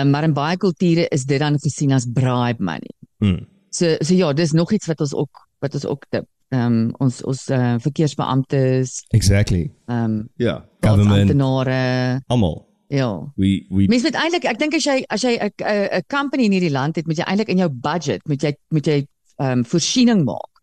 Um, 0.00 0.10
maar 0.10 0.24
in 0.24 0.32
baie 0.34 0.56
kulture 0.56 1.08
is 1.10 1.24
dit 1.24 1.38
dan 1.38 1.58
gesien 1.58 1.92
as 1.92 2.06
bribe 2.06 2.62
money. 2.62 2.90
Hmm. 3.18 3.46
So 3.70 3.96
so 4.00 4.14
ja, 4.14 4.32
dis 4.32 4.52
nog 4.52 4.72
iets 4.72 4.86
wat 4.86 5.00
ons 5.00 5.14
ook 5.14 5.48
wat 5.60 5.74
ons 5.74 5.86
ook 5.86 6.04
tip. 6.10 6.26
Ehm 6.48 6.66
um, 6.72 6.94
ons 6.98 7.22
ons 7.24 7.48
uh, 7.50 7.74
verkeersbeamptes, 7.78 9.04
Exactly. 9.10 9.70
ehm 9.86 10.04
um, 10.04 10.28
Ja, 10.36 10.64
government 10.80 11.20
amptenare, 11.30 12.22
almal. 12.26 12.66
ja. 12.88 13.32
We 13.36 13.66
we 13.70 13.86
Mens 13.88 14.02
moet 14.02 14.14
eintlik 14.14 14.44
ek 14.44 14.58
dink 14.58 14.74
as 14.74 14.84
jy 14.84 15.04
as 15.08 15.22
jy 15.22 15.34
'n 15.38 15.50
'n 15.58 15.88
'n 15.98 16.02
company 16.08 16.44
in 16.44 16.52
hierdie 16.52 16.70
land 16.72 16.96
het, 16.96 17.06
moet 17.06 17.16
jy 17.18 17.24
eintlik 17.24 17.48
in 17.48 17.58
jou 17.58 17.68
budget 17.70 18.20
moet 18.28 18.42
jy 18.42 18.54
moet 18.70 18.86
jy 18.86 19.06
ehm 19.38 19.50
um, 19.58 19.64
voorsiening 19.64 20.24
maak 20.24 20.62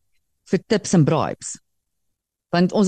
vir 0.51 0.59
tips 0.67 0.93
en 0.93 1.03
bribes. 1.03 1.57
Want 2.51 2.71
ons 2.71 2.87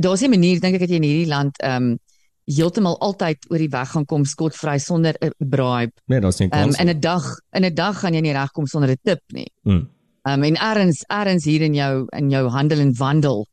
daar's 0.00 0.22
'n 0.22 0.30
manier 0.30 0.60
dink 0.60 0.74
ek 0.74 0.80
dat 0.80 0.90
jy 0.90 0.96
in 0.96 1.02
hierdie 1.02 1.28
land 1.30 1.58
ehm 1.62 1.82
um, 1.82 1.98
heeltemal 2.48 2.96
altyd 3.04 3.44
oor 3.50 3.58
die 3.58 3.68
weg 3.72 3.90
gaan 3.92 4.06
kom 4.08 4.24
skotvry 4.24 4.78
sonder 4.78 5.14
'n 5.20 5.32
bribe. 5.38 5.92
nee, 6.06 6.20
daar's 6.20 6.38
nie 6.38 6.48
Ehm 6.48 6.62
um, 6.62 6.64
kans. 6.72 6.78
in 6.80 6.88
'n 6.88 7.00
dag 7.00 7.24
in 7.52 7.64
'n 7.64 7.74
dag 7.74 8.00
gaan 8.00 8.14
jy 8.14 8.20
nie 8.20 8.32
regkom 8.32 8.66
sonder 8.66 8.90
'n 8.90 8.98
tip 9.02 9.20
nie. 9.32 9.52
Ehm 9.64 9.86
um, 10.24 10.42
en 10.42 10.56
erns 10.56 11.04
erns 11.08 11.44
hier 11.44 11.62
in 11.62 11.74
jou 11.74 12.06
in 12.16 12.30
jou 12.30 12.48
handel 12.48 12.78
en 12.78 12.94
wandel 12.96 13.46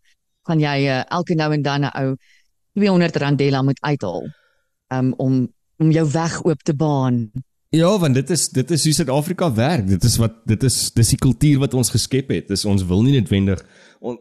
gaan 0.48 0.60
jy 0.60 0.88
uh, 0.88 1.04
elke 1.10 1.36
nou 1.36 1.54
en 1.54 1.62
dan 1.62 1.82
'n 1.86 1.92
ou 2.02 2.16
200 2.74 3.16
randella 3.16 3.62
moet 3.62 3.82
uithaal. 3.82 4.24
Um 4.88 5.14
om 5.18 5.48
om 5.78 5.92
jou 5.92 6.12
weg 6.12 6.44
oop 6.44 6.64
te 6.64 6.76
baan. 6.76 7.32
Ja, 7.76 7.98
want 8.00 8.16
dit 8.16 8.30
is 8.30 8.48
dit 8.50 8.72
is 8.72 8.84
hoe 8.84 8.94
Suid-Afrika 8.94 9.50
werk. 9.54 9.88
Dit 9.88 10.04
is 10.04 10.16
wat 10.22 10.38
dit 10.48 10.64
is 10.64 10.78
dis 10.96 11.10
die 11.12 11.20
kultuur 11.20 11.60
wat 11.60 11.74
ons 11.76 11.92
geskep 11.92 12.30
het. 12.32 12.48
Dis 12.48 12.64
ons 12.66 12.86
wil 12.88 13.04
nie 13.04 13.18
noodwendig 13.18 13.64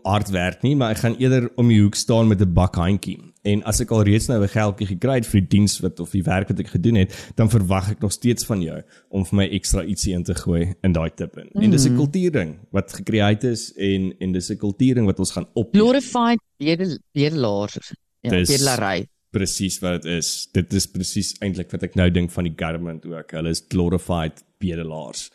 hard 0.03 0.31
werk 0.33 0.63
nie, 0.65 0.73
maar 0.79 0.95
ek 0.95 1.03
gaan 1.03 1.15
eerder 1.21 1.51
om 1.61 1.69
die 1.69 1.81
hoek 1.83 1.95
staan 1.99 2.31
met 2.31 2.41
'n 2.41 2.53
bak 2.57 2.75
handjie. 2.81 3.19
En 3.45 3.63
as 3.63 3.81
ek 3.81 3.91
al 3.91 4.03
reeds 4.03 4.27
nou 4.27 4.41
'n 4.43 4.49
geldjie 4.49 4.87
gekry 4.87 5.15
het 5.21 5.27
vir 5.27 5.41
die 5.41 5.49
diens 5.49 5.79
wat 5.81 6.01
of 6.01 6.11
die 6.11 6.23
werk 6.23 6.49
wat 6.49 6.59
ek 6.59 6.69
gedoen 6.69 6.95
het, 6.95 7.33
dan 7.37 7.51
verwag 7.51 7.91
ek 7.91 8.01
nog 8.01 8.13
steeds 8.13 8.45
van 8.45 8.63
jou 8.63 8.83
om 9.11 9.25
vir 9.25 9.37
my 9.37 9.49
ekstra 9.49 9.85
ietsie 9.85 10.15
in 10.15 10.25
te 10.25 10.35
gooi 10.35 10.75
in 10.83 10.93
daai 10.93 11.11
tip 11.15 11.37
in. 11.37 11.49
Mm. 11.53 11.63
En 11.63 11.71
dis 11.71 11.85
'n 11.85 11.97
kultuurding 11.97 12.59
wat 12.71 12.93
gecreate 12.93 13.51
is 13.51 13.73
en 13.77 14.15
en 14.19 14.33
dis 14.33 14.51
'n 14.51 14.57
kultuurding 14.57 15.07
wat 15.07 15.19
ons 15.19 15.31
gaan 15.31 15.47
op 15.55 15.69
Glorified 15.73 16.41
bedel 16.57 16.99
bedelaars. 17.13 17.93
Ja, 18.21 18.31
bedelary. 18.31 19.07
Presies 19.35 19.81
wat 19.83 20.03
dit 20.03 20.21
is. 20.21 20.31
Dit 20.55 20.73
is 20.77 20.87
presies 20.91 21.35
eintlik 21.45 21.73
wat 21.75 21.85
ek 21.87 21.99
nou 21.99 22.09
dink 22.15 22.33
van 22.35 22.49
die 22.49 22.55
government 22.57 23.05
ook. 23.11 23.35
Hulle 23.37 23.53
is 23.55 23.65
glorified 23.73 24.45
bedelaars. 24.63 25.29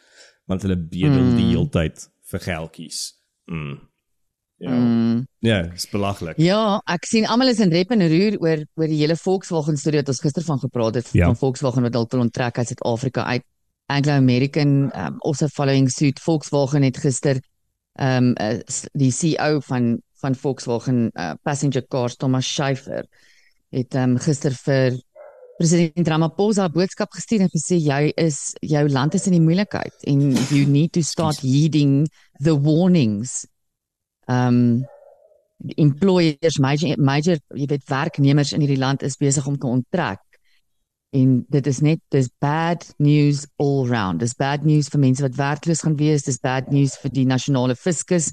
Want 0.50 0.66
hulle 0.66 0.80
bedel 0.80 1.22
mm. 1.28 1.36
die 1.38 1.52
hele 1.52 1.70
tyd 1.74 2.08
vir 2.32 2.44
geldjies. 2.48 3.04
Mm. 3.52 3.78
Ja. 4.60 4.72
Mm. 4.76 5.28
Ja, 5.40 5.60
is 5.72 5.88
belaglik. 5.88 6.40
Ja, 6.44 6.82
ek 6.92 7.08
sien 7.08 7.28
almal 7.32 7.54
is 7.54 7.62
in 7.64 7.72
rep 7.72 7.94
en 7.96 8.04
roer 8.12 8.36
oor 8.44 8.66
oor 8.76 8.92
die 8.92 9.00
hele 9.00 9.16
Volkswagen 9.16 9.80
storie 9.80 10.02
wat 10.02 10.12
ons 10.12 10.20
gister 10.24 10.44
van 10.44 10.60
gepraat 10.60 11.00
het 11.00 11.14
Ja. 11.16 11.30
van 11.32 11.40
Volkswagen 11.40 11.86
wat 11.88 11.96
dalk 11.96 12.12
wil 12.12 12.26
onttrek 12.26 12.58
uit 12.58 12.74
Suid-Afrika 12.74 13.24
uit. 13.24 13.46
Anglo 13.90 14.14
American 14.14 14.92
um, 14.94 15.16
also 15.26 15.48
following 15.48 15.90
suit. 15.90 16.20
Volkswagen 16.20 16.84
het 16.84 16.98
gister 16.98 17.40
ehm 18.00 18.36
um, 18.36 18.36
uh, 18.42 18.60
die 18.94 19.12
CEO 19.12 19.60
van 19.60 20.02
van 20.20 20.36
Volkswagen 20.36 21.10
uh, 21.14 21.32
passenger 21.44 21.88
cars 21.88 22.16
Thomas 22.16 22.48
Schäfer 22.48 23.08
het 23.70 23.96
ehm 23.96 24.16
um, 24.16 24.18
gister 24.18 24.54
vir 24.66 24.98
president 25.60 26.08
Ramaphosa 26.08 26.68
'n 26.68 26.72
boodskap 26.72 27.12
gestuur 27.12 27.42
en 27.42 27.52
gesê 27.52 27.76
jy 27.76 28.14
is 28.16 28.56
jou 28.62 28.90
land 28.90 29.14
is 29.14 29.28
in 29.28 29.34
die 29.34 29.48
moeilikheid 29.48 29.96
en 30.08 30.32
you 30.54 30.66
need 30.66 30.94
to 30.94 31.02
start 31.02 31.40
heeding 31.40 32.08
the 32.40 32.56
warnings. 32.56 33.46
Um 34.28 34.86
employers 35.76 36.58
major 36.60 36.96
major 36.98 37.38
jy 37.54 37.68
weet 37.68 37.90
werknemers 37.92 38.54
in 38.54 38.62
hierdie 38.62 38.80
land 38.80 39.04
is 39.04 39.18
besig 39.18 39.48
om 39.48 39.58
te 39.58 39.68
onttrek. 39.68 40.24
En 41.12 41.46
dit 41.50 41.68
is 41.68 41.80
net 41.82 42.00
dis 42.10 42.30
bad 42.40 42.86
news 42.98 43.46
all 43.58 43.88
round. 43.88 44.20
Dis 44.20 44.34
bad 44.34 44.64
news 44.64 44.88
vir 44.88 45.00
mense 45.00 45.22
wat 45.22 45.36
werkloos 45.36 45.82
gaan 45.82 45.98
wees, 45.98 46.24
dis 46.24 46.40
bad 46.40 46.72
news 46.72 46.96
vir 47.02 47.12
die 47.12 47.26
nasionale 47.26 47.76
fiskus. 47.76 48.32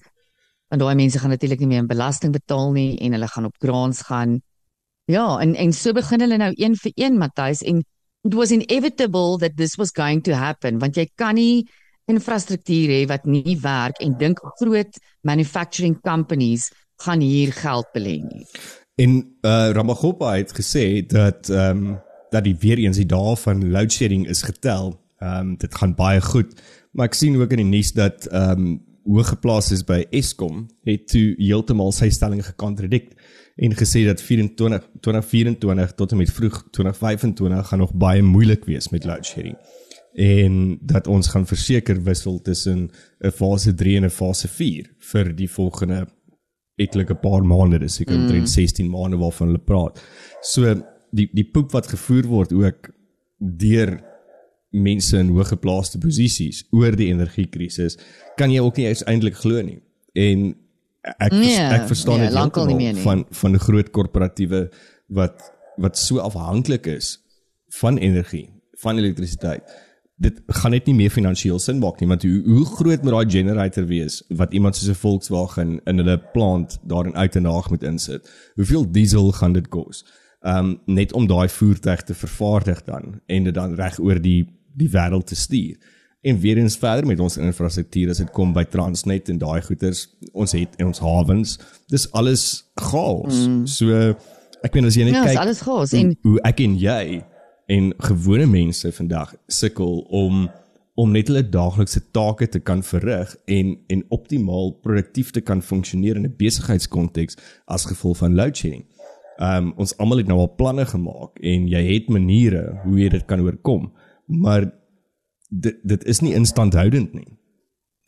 Want 0.71 0.83
daai 0.83 0.95
mense 0.95 1.19
gaan 1.19 1.31
natuurlik 1.31 1.59
nie 1.59 1.73
meer 1.73 1.83
in 1.83 1.91
belasting 1.91 2.33
betaal 2.33 2.73
nie 2.73 2.99
en 3.01 3.13
hulle 3.17 3.29
gaan 3.29 3.49
op 3.51 3.57
grants 3.59 4.03
gaan. 4.07 4.43
Ja, 5.07 5.39
en 5.39 5.55
en 5.55 5.73
so 5.73 5.95
begin 5.95 6.21
hulle 6.25 6.39
nou 6.43 6.53
een 6.55 6.77
vir 6.77 6.93
een 6.95 7.19
Matthys 7.19 7.63
en 7.63 7.85
it 8.27 8.35
was 8.35 8.51
inevitable 8.51 9.39
that 9.39 9.57
this 9.57 9.77
was 9.79 9.95
going 9.95 10.23
to 10.27 10.33
happen 10.35 10.79
want 10.79 10.97
jy 10.97 11.07
kan 11.15 11.39
nie 11.39 11.67
infrastruktuur 12.11 12.91
hê 12.91 13.05
wat 13.11 13.27
nie 13.27 13.57
werk 13.63 14.01
en 14.03 14.17
dink 14.19 14.43
groot 14.61 14.99
manufacturing 15.27 16.01
companies 16.03 16.71
gaan 17.03 17.21
hier 17.21 17.53
geld 17.53 17.87
belê 17.95 18.19
nie. 18.23 18.47
En 18.97 19.19
uh 19.43 19.71
Ramaphosa 19.77 20.37
het 20.37 20.55
gesê 20.55 21.07
dat 21.07 21.51
ehm 21.51 21.87
um, 21.87 21.97
dat 22.31 22.45
die 22.45 22.57
weer 22.59 22.79
eens 22.83 22.99
die 22.99 23.07
dae 23.07 23.37
van 23.39 23.71
load 23.71 23.93
shedding 23.93 24.27
is 24.29 24.43
getel. 24.43 24.97
Ehm 25.19 25.39
um, 25.39 25.57
dit 25.57 25.75
gaan 25.75 25.95
baie 25.95 26.21
goed, 26.21 26.55
Maar 26.97 27.11
ek 27.11 27.17
sien 27.19 27.37
ook 27.37 27.53
in 27.53 27.61
die 27.61 27.73
nuus 27.77 27.93
dat 27.97 28.29
ehm 28.33 28.67
um, 28.67 28.77
hoëgeplaastes 29.07 29.85
by 29.87 30.01
Eskom 30.11 30.65
het 30.83 31.05
toe 31.13 31.37
heeltemal 31.39 31.93
sy 31.95 32.09
stelling 32.11 32.41
gekontradikt 32.43 33.13
en 33.57 33.73
gesê 33.77 34.05
dat 34.05 34.21
24 34.23 34.91
2024 35.01 35.93
tot 35.97 36.13
en 36.13 36.17
met 36.17 36.33
vroeg 36.33 36.63
2025 36.71 37.69
gaan 37.69 37.79
nog 37.79 37.95
baie 37.95 38.23
moeilik 38.23 38.65
wees 38.65 38.89
met 38.89 39.05
load 39.05 39.27
shedding 39.27 39.57
en 40.17 40.79
dat 40.81 41.07
ons 41.07 41.29
gaan 41.29 41.47
verseker 41.47 42.03
wissel 42.03 42.41
tussen 42.41 42.91
'n 43.21 43.31
fase 43.31 43.75
3 43.75 43.97
en 43.97 44.05
'n 44.05 44.11
fase 44.11 44.49
4 44.49 44.95
vir 44.99 45.37
die 45.37 45.51
volgende 45.51 46.07
etlike 46.77 47.15
paar 47.15 47.45
maande, 47.45 47.79
dis 47.79 48.01
ek 48.01 48.11
omtrent 48.11 48.47
mm. 48.49 48.53
16 48.53 48.91
maande 48.91 49.17
waarvan 49.17 49.47
hulle 49.47 49.63
praat. 49.65 50.01
So 50.43 50.75
die 51.11 51.29
die 51.33 51.45
poep 51.45 51.73
wat 51.73 51.87
gevoer 51.87 52.29
word 52.29 52.53
ook 52.53 52.91
deur 53.39 54.01
mense 54.71 55.17
in 55.19 55.33
hoëgeplaaste 55.33 55.99
posisies 55.99 56.65
oor 56.71 56.97
die 56.97 57.09
energiekrisis, 57.13 57.99
kan 58.37 58.53
jy 58.53 58.61
ook 58.61 58.77
nie 58.77 58.89
eintlik 58.89 59.37
glo 59.41 59.63
nie. 59.63 59.81
En 60.13 60.55
ek 61.19 61.33
nee, 61.33 61.57
ek 61.59 61.87
verstaan 61.91 62.21
nee, 62.21 62.31
dit 62.31 62.77
nee, 62.77 63.03
van 63.05 63.25
van 63.31 63.55
'n 63.55 63.63
groot 63.69 63.91
korporatiewe 63.91 64.69
wat 65.09 65.53
wat 65.77 65.99
so 65.99 66.19
afhanklik 66.19 66.87
is 66.87 67.19
van 67.81 67.97
energie, 67.97 68.49
van 68.81 68.99
elektrisiteit. 68.99 69.63
Dit 70.17 70.41
gaan 70.47 70.71
net 70.71 70.87
nie 70.87 70.95
meer 70.95 71.11
finansiëel 71.13 71.59
sin 71.61 71.79
maak 71.79 72.01
nie 72.01 72.09
want 72.09 72.23
hoe, 72.23 72.43
hoe 72.45 72.65
groot 72.65 73.03
moet 73.03 73.13
daai 73.13 73.31
generator 73.31 73.87
wees 73.87 74.23
wat 74.29 74.53
iemand 74.53 74.77
soos 74.77 74.89
'n 74.89 75.01
Volkswagen 75.01 75.81
in 75.85 75.99
hulle 75.99 76.19
plant 76.33 76.79
daar 76.83 77.07
in 77.07 77.17
Uitenaag 77.17 77.71
moet 77.71 77.83
insit? 77.83 78.31
Hoeveel 78.55 78.91
diesel 78.93 79.33
gaan 79.33 79.53
dit 79.53 79.69
kos? 79.69 80.05
Um 80.41 80.81
net 80.87 81.13
om 81.13 81.27
daai 81.27 81.49
voertuig 81.49 82.03
te 82.03 82.15
vervaardig 82.15 82.85
dan 82.85 83.21
en 83.27 83.45
dit 83.45 83.55
dan 83.55 83.75
reg 83.75 83.99
oor 83.99 84.21
die 84.21 84.47
die 84.75 84.91
wêreld 84.91 85.27
te 85.27 85.37
stuur 85.37 85.77
en 86.27 86.41
weer 86.43 86.59
eens 86.59 86.77
verder 86.83 87.07
met 87.07 87.21
ons 87.23 87.39
infrastruktuur 87.39 88.11
as 88.15 88.23
dit 88.23 88.33
kom 88.35 88.55
by 88.57 88.65
Transnet 88.71 89.31
en 89.33 89.39
daai 89.43 89.61
goeders 89.67 90.07
ons 90.33 90.57
het 90.57 90.75
in 90.81 90.91
ons 90.91 91.03
hawens 91.05 91.57
dis 91.93 92.09
alles 92.19 92.47
chaos 92.89 93.47
mm. 93.47 93.65
so 93.71 94.13
ek 94.67 94.75
meen 94.75 94.91
as 94.91 94.99
jy 94.99 95.07
net 95.09 95.21
ja, 95.21 95.25
kyk 95.31 95.43
alles 95.45 95.63
chaos 95.63 95.95
en 95.97 96.15
hoe 96.27 96.37
ek 96.49 96.63
en 96.67 96.79
jy 96.81 97.23
en 97.77 97.91
gewone 98.09 98.47
mense 98.51 98.93
vandag 98.99 99.35
sukkel 99.51 100.01
om 100.15 100.47
om 100.97 101.13
net 101.13 101.29
hulle 101.29 101.43
daaglikse 101.53 102.01
take 102.17 102.49
te 102.49 102.61
kan 102.65 102.83
verrig 102.87 103.35
en 103.53 103.75
en 103.93 104.05
optimaal 104.17 104.73
produktief 104.85 105.33
te 105.37 105.43
kan 105.45 105.63
funksioneer 105.63 106.17
in 106.17 106.27
'n 106.27 106.37
besigheidskonteks 106.39 107.37
as 107.67 107.85
gevolg 107.85 108.17
van 108.17 108.35
load 108.35 108.57
shedding. 108.57 108.85
Um 109.39 109.73
ons 109.77 109.97
almal 109.99 110.19
het 110.19 110.27
nou 110.27 110.39
al 110.39 110.55
planne 110.57 110.87
gemaak 110.87 111.39
en 111.43 111.69
jy 111.69 111.83
het 111.93 112.09
maniere 112.09 112.81
hoe 112.85 112.99
jy 112.99 113.09
dit 113.09 113.27
kan 113.27 113.41
oorkom, 113.41 113.93
maar 114.27 114.73
dit 115.49 115.77
dit 115.83 116.05
is 116.05 116.21
nie 116.21 116.35
instandhoudend 116.35 117.13
nie 117.15 117.39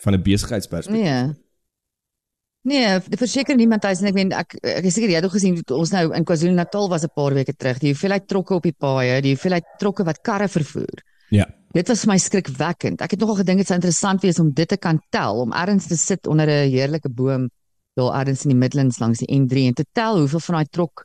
van 0.03 0.15
'n 0.15 0.23
besigheidsperspektief. 0.23 1.05
Nee. 1.05 1.35
Nee, 2.63 3.01
verseker 3.01 3.57
niemand 3.57 3.85
hy 3.85 3.95
sê 3.95 4.09
ek 4.11 4.15
meen 4.15 4.33
ek 4.33 4.59
ek 4.63 4.85
is 4.85 4.95
seker 4.95 5.09
jy 5.09 5.21
het 5.21 5.25
ook 5.25 5.37
gesien 5.39 5.63
ons 5.73 5.91
nou 5.91 6.13
in 6.15 6.25
KwaZulu-Natal 6.25 6.89
was 6.89 7.05
'n 7.05 7.15
paar 7.15 7.35
weke 7.35 7.55
terug. 7.55 7.79
Die 7.79 7.93
hoeveelheid 7.93 8.29
trokke 8.29 8.55
op 8.55 8.63
die 8.63 8.77
paaie, 8.77 9.23
die 9.23 9.35
hoeveelheid 9.35 9.65
trokke 9.79 10.05
wat 10.05 10.21
karre 10.23 10.49
vervoer. 10.49 11.03
Ja. 11.31 11.47
Dit 11.73 11.89
was 11.89 12.05
vir 12.05 12.13
my 12.13 12.19
skrikwekkend. 12.19 13.01
Ek 13.01 13.11
het 13.11 13.21
nogal 13.21 13.37
gedink 13.37 13.59
dit 13.59 13.67
sou 13.67 13.77
interessant 13.77 14.23
wees 14.23 14.39
om 14.39 14.51
dit 14.53 14.69
te 14.69 14.77
kan 14.77 15.01
tel, 15.11 15.41
om 15.41 15.53
ergens 15.53 15.87
te 15.87 15.97
sit 15.97 16.27
onder 16.27 16.47
'n 16.47 16.71
heerlike 16.71 17.09
boom 17.09 17.51
daar 17.95 18.21
ergens 18.21 18.45
in 18.45 18.51
die 18.51 18.59
Midlands 18.59 18.99
langs 18.99 19.19
die 19.19 19.31
N3 19.35 19.67
en 19.67 19.75
te 19.75 19.85
tel 19.93 20.19
hoeveel 20.19 20.41
van 20.41 20.55
daai 20.55 20.71
trok 20.71 21.05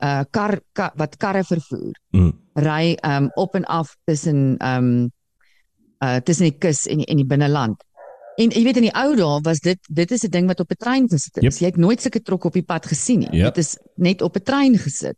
uh 0.00 0.22
kar, 0.30 0.60
kar 0.72 0.92
wat 0.96 1.16
karre 1.16 1.44
vervoer. 1.44 1.96
Mm. 2.10 2.32
Ry 2.54 2.96
um 3.04 3.30
op 3.34 3.54
en 3.54 3.64
af 3.64 3.96
tussen 4.04 4.56
um 4.64 5.10
uh 6.04 6.18
tussen 6.24 6.48
die 6.48 6.58
kus 6.58 6.86
en 6.86 7.02
die, 7.02 7.06
en 7.06 7.16
die 7.16 7.28
binneland. 7.28 7.82
En 8.40 8.52
jy 8.54 8.62
weet 8.64 8.78
in 8.80 8.86
die 8.88 8.96
ou 8.96 9.10
dae 9.18 9.40
was 9.44 9.60
dit 9.64 9.80
dit 9.88 10.10
is 10.10 10.24
'n 10.24 10.30
ding 10.30 10.46
wat 10.46 10.60
op 10.60 10.70
'n 10.70 10.80
trein 10.80 11.08
gesit 11.08 11.34
het. 11.34 11.44
Yep. 11.44 11.52
Jy 11.60 11.66
het 11.66 11.76
nooit 11.76 12.00
sulke 12.00 12.22
trok 12.22 12.44
op 12.44 12.52
die 12.52 12.62
pad 12.62 12.86
gesien 12.86 13.18
nie. 13.20 13.32
Yep. 13.32 13.54
Dit 13.54 13.64
is 13.64 13.76
net 13.96 14.22
op 14.22 14.36
'n 14.36 14.42
trein 14.42 14.78
gesit. 14.78 15.16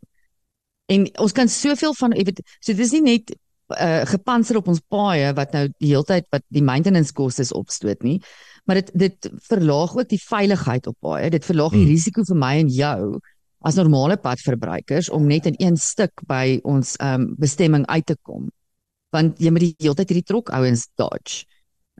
En 0.85 1.07
ons 1.19 1.31
kan 1.31 1.47
soveel 1.47 1.93
van 1.93 2.11
jy 2.11 2.23
weet 2.23 2.41
so 2.59 2.73
dis 2.73 2.91
nie 2.91 3.01
net 3.01 3.35
uh, 3.79 4.03
gepanser 4.05 4.57
op 4.57 4.67
ons 4.67 4.81
paaie 4.87 5.33
wat 5.33 5.53
nou 5.53 5.67
die 5.79 5.91
hele 5.93 6.03
tyd 6.03 6.25
wat 6.31 6.43
die 6.47 6.63
maintenance 6.63 7.13
kostes 7.13 7.51
opstoot 7.51 8.03
nie, 8.03 8.21
maar 8.65 8.75
dit 8.81 8.91
dit 8.93 9.29
verlaag 9.47 9.95
ook 9.95 10.09
die 10.09 10.21
veiligheid 10.21 10.87
op 10.87 10.97
paaie. 10.99 11.29
Dit 11.29 11.45
verlaag 11.45 11.71
die 11.71 11.85
mm. 11.85 11.93
risiko 11.93 12.23
vir 12.23 12.35
my 12.35 12.57
en 12.59 12.69
jou 12.69 13.19
as 13.63 13.75
normale 13.79 14.17
padverbruikers 14.17 15.09
om 15.09 15.27
net 15.27 15.45
in 15.45 15.55
een 15.57 15.77
stuk 15.79 16.25
by 16.27 16.59
ons 16.63 16.97
um, 16.99 17.35
bestemming 17.39 17.85
uit 17.87 18.05
te 18.05 18.17
kom. 18.21 18.49
Want 19.13 19.41
jy 19.41 19.51
moet 19.53 19.67
die 19.67 19.75
hele 19.77 19.97
tyd 19.99 20.13
hierdie 20.13 20.29
trok 20.29 20.49
ouens 20.55 20.87
dodge. 20.99 21.43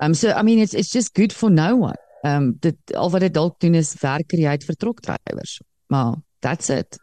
Um 0.02 0.15
so 0.17 0.34
I 0.34 0.41
mean 0.41 0.60
it's 0.60 0.73
it's 0.73 0.91
just 0.91 1.13
good 1.13 1.34
for 1.34 1.52
no 1.52 1.76
one. 1.78 1.99
Um 2.26 2.54
dit 2.60 2.95
al 2.97 3.12
wat 3.13 3.21
dit 3.21 3.34
dalk 3.34 3.60
doen 3.62 3.78
is 3.78 3.93
werk 4.02 4.32
kry 4.34 4.47
uit 4.49 4.65
vir 4.65 4.80
trokdrywers. 4.82 5.60
Maar 5.93 6.15
that's 6.41 6.69
it. 6.73 6.97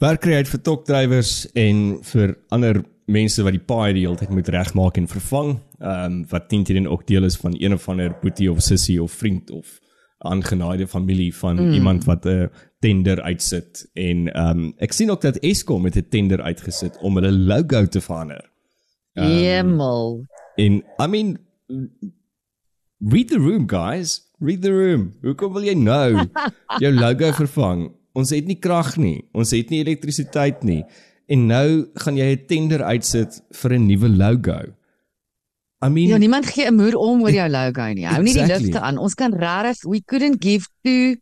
Werk 0.00 0.22
kry 0.24 0.40
uit 0.40 0.48
vir 0.48 0.62
trokdrywers 0.64 1.34
en 1.54 2.00
vir 2.12 2.36
ander 2.52 2.82
mense 3.10 3.42
wat 3.42 3.56
die 3.56 3.66
paai 3.66 3.92
die 3.96 4.04
hele 4.06 4.18
tyd 4.20 4.32
moet 4.34 4.48
regmaak 4.52 5.00
en 5.00 5.08
vervang. 5.10 5.54
Um 5.80 6.24
wat 6.30 6.50
teen 6.52 6.64
teen 6.64 6.88
ook 6.88 7.06
deel 7.08 7.24
is 7.24 7.38
van 7.40 7.56
een 7.56 7.74
of 7.74 7.88
ander 7.88 8.12
boetie 8.22 8.50
of 8.52 8.60
sussie 8.64 9.00
of 9.02 9.12
vriend 9.12 9.50
of 9.50 9.78
aangenaaide 10.20 10.86
familie 10.86 11.32
van 11.34 11.56
mm. 11.56 11.72
iemand 11.72 12.04
wat 12.04 12.26
'n 12.26 12.50
tender 12.80 13.22
uitsit 13.22 13.88
en 13.94 14.28
um 14.36 14.74
ek 14.76 14.92
sien 14.92 15.10
ook 15.10 15.20
dat 15.20 15.36
Eskom 15.40 15.82
met 15.82 15.96
'n 15.96 16.08
tender 16.08 16.42
uitgesit 16.42 16.98
om 17.00 17.14
hulle 17.14 17.32
logo 17.32 17.86
te 17.86 18.00
verander. 18.00 18.50
Um, 19.14 19.24
Hemel. 19.26 20.26
En 20.56 20.82
I 20.98 21.06
mean 21.06 21.38
read 22.98 23.28
the 23.28 23.38
room 23.38 23.66
guys. 23.68 24.30
Read 24.40 24.62
the 24.62 24.72
room. 24.72 25.14
Hoekom 25.22 25.52
wil 25.52 25.66
jy 25.68 25.74
nou 25.74 26.26
jou 26.84 26.92
logo 26.94 27.32
vervang? 27.42 27.88
Ons 28.16 28.32
het 28.34 28.46
nie 28.46 28.58
krag 28.58 28.96
nie. 29.00 29.20
Ons 29.36 29.52
het 29.54 29.70
nie 29.70 29.82
elektrisiteit 29.84 30.64
nie. 30.66 30.82
En 31.30 31.46
nou 31.46 31.86
gaan 32.02 32.16
jy 32.18 32.34
'n 32.34 32.46
tender 32.46 32.82
uitsit 32.82 33.40
vir 33.52 33.78
'n 33.78 33.86
nuwe 33.86 34.08
logo. 34.08 34.74
I 35.82 35.88
mean 35.88 36.08
Ja 36.08 36.16
niemand 36.18 36.46
gee 36.46 36.66
'n 36.66 36.74
moer 36.74 36.96
om 36.96 37.22
oor 37.22 37.32
jou 37.32 37.48
logo 37.48 37.86
nie. 37.92 38.06
Hou 38.06 38.22
nie 38.22 38.34
exactly. 38.34 38.56
die 38.56 38.64
ligte 38.64 38.80
aan. 38.80 38.98
Ons 38.98 39.14
kan 39.14 39.32
regtig 39.32 39.84
we 39.88 40.02
couldn't 40.04 40.42
give 40.44 40.68
two 40.82 41.16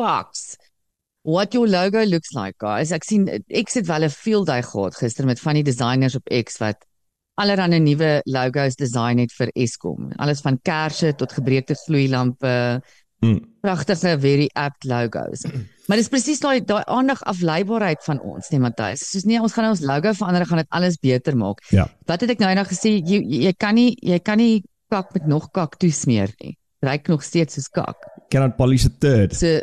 fucks 0.00 0.56
what 1.22 1.52
your 1.52 1.68
logo 1.68 2.04
looks 2.04 2.32
like 2.32 2.56
guys. 2.58 2.90
Ek 2.90 3.04
sien 3.04 3.28
ek 3.48 3.68
sit 3.68 3.86
wel 3.86 4.04
'n 4.04 4.10
field 4.10 4.46
day 4.46 4.62
gehad 4.62 4.96
gister 4.96 5.26
met 5.26 5.40
van 5.40 5.54
die 5.54 5.62
designers 5.62 6.16
op 6.16 6.26
X 6.28 6.58
wat 6.58 6.86
allerlei 7.40 7.80
nuwe 7.80 8.12
logos 8.28 8.78
design 8.78 9.22
het 9.22 9.34
vir 9.36 9.52
Eskom. 9.54 10.10
Alles 10.20 10.42
van 10.44 10.58
kersse 10.62 11.14
tot 11.18 11.32
gebreekte 11.32 11.76
vloeilampe. 11.86 12.54
Mm. 13.20 13.40
Pragtige 13.60 14.16
very 14.20 14.48
apt 14.54 14.84
logos. 14.88 15.44
Maar 15.90 15.98
dis 15.98 16.06
presies 16.06 16.38
daai 16.38 16.60
daai 16.62 16.84
aandag 16.86 17.18
afleibaarheid 17.26 18.04
van 18.06 18.20
ons, 18.22 18.46
nee 18.52 18.60
Matthys. 18.62 19.00
Soos 19.10 19.24
nee, 19.26 19.40
ons 19.42 19.56
gaan 19.56 19.66
nou 19.66 19.72
ons 19.74 19.80
logo 19.82 20.12
verander, 20.20 20.44
gaan 20.46 20.60
dit 20.62 20.68
alles 20.78 21.00
beter 21.02 21.34
maak. 21.34 21.64
Ja. 21.74 21.88
Wat 22.06 22.22
het 22.22 22.30
ek 22.36 22.44
nou 22.44 22.50
eendag 22.52 22.70
gesê, 22.70 22.92
jy 23.02 23.18
jy 23.48 23.50
kan 23.58 23.74
nie 23.74 23.96
jy 23.98 24.20
kan 24.22 24.38
nie 24.38 24.60
kak 24.94 25.10
met 25.16 25.26
nog 25.26 25.48
kak 25.50 25.74
toesmeer 25.82 26.30
nie. 26.44 26.54
Ryk 26.86 27.10
nog 27.10 27.26
steeds 27.26 27.58
soos 27.58 27.66
kak. 27.74 28.06
Cannot 28.30 28.54
polish 28.54 28.86
a 28.86 28.92
third. 29.02 29.34
So 29.34 29.58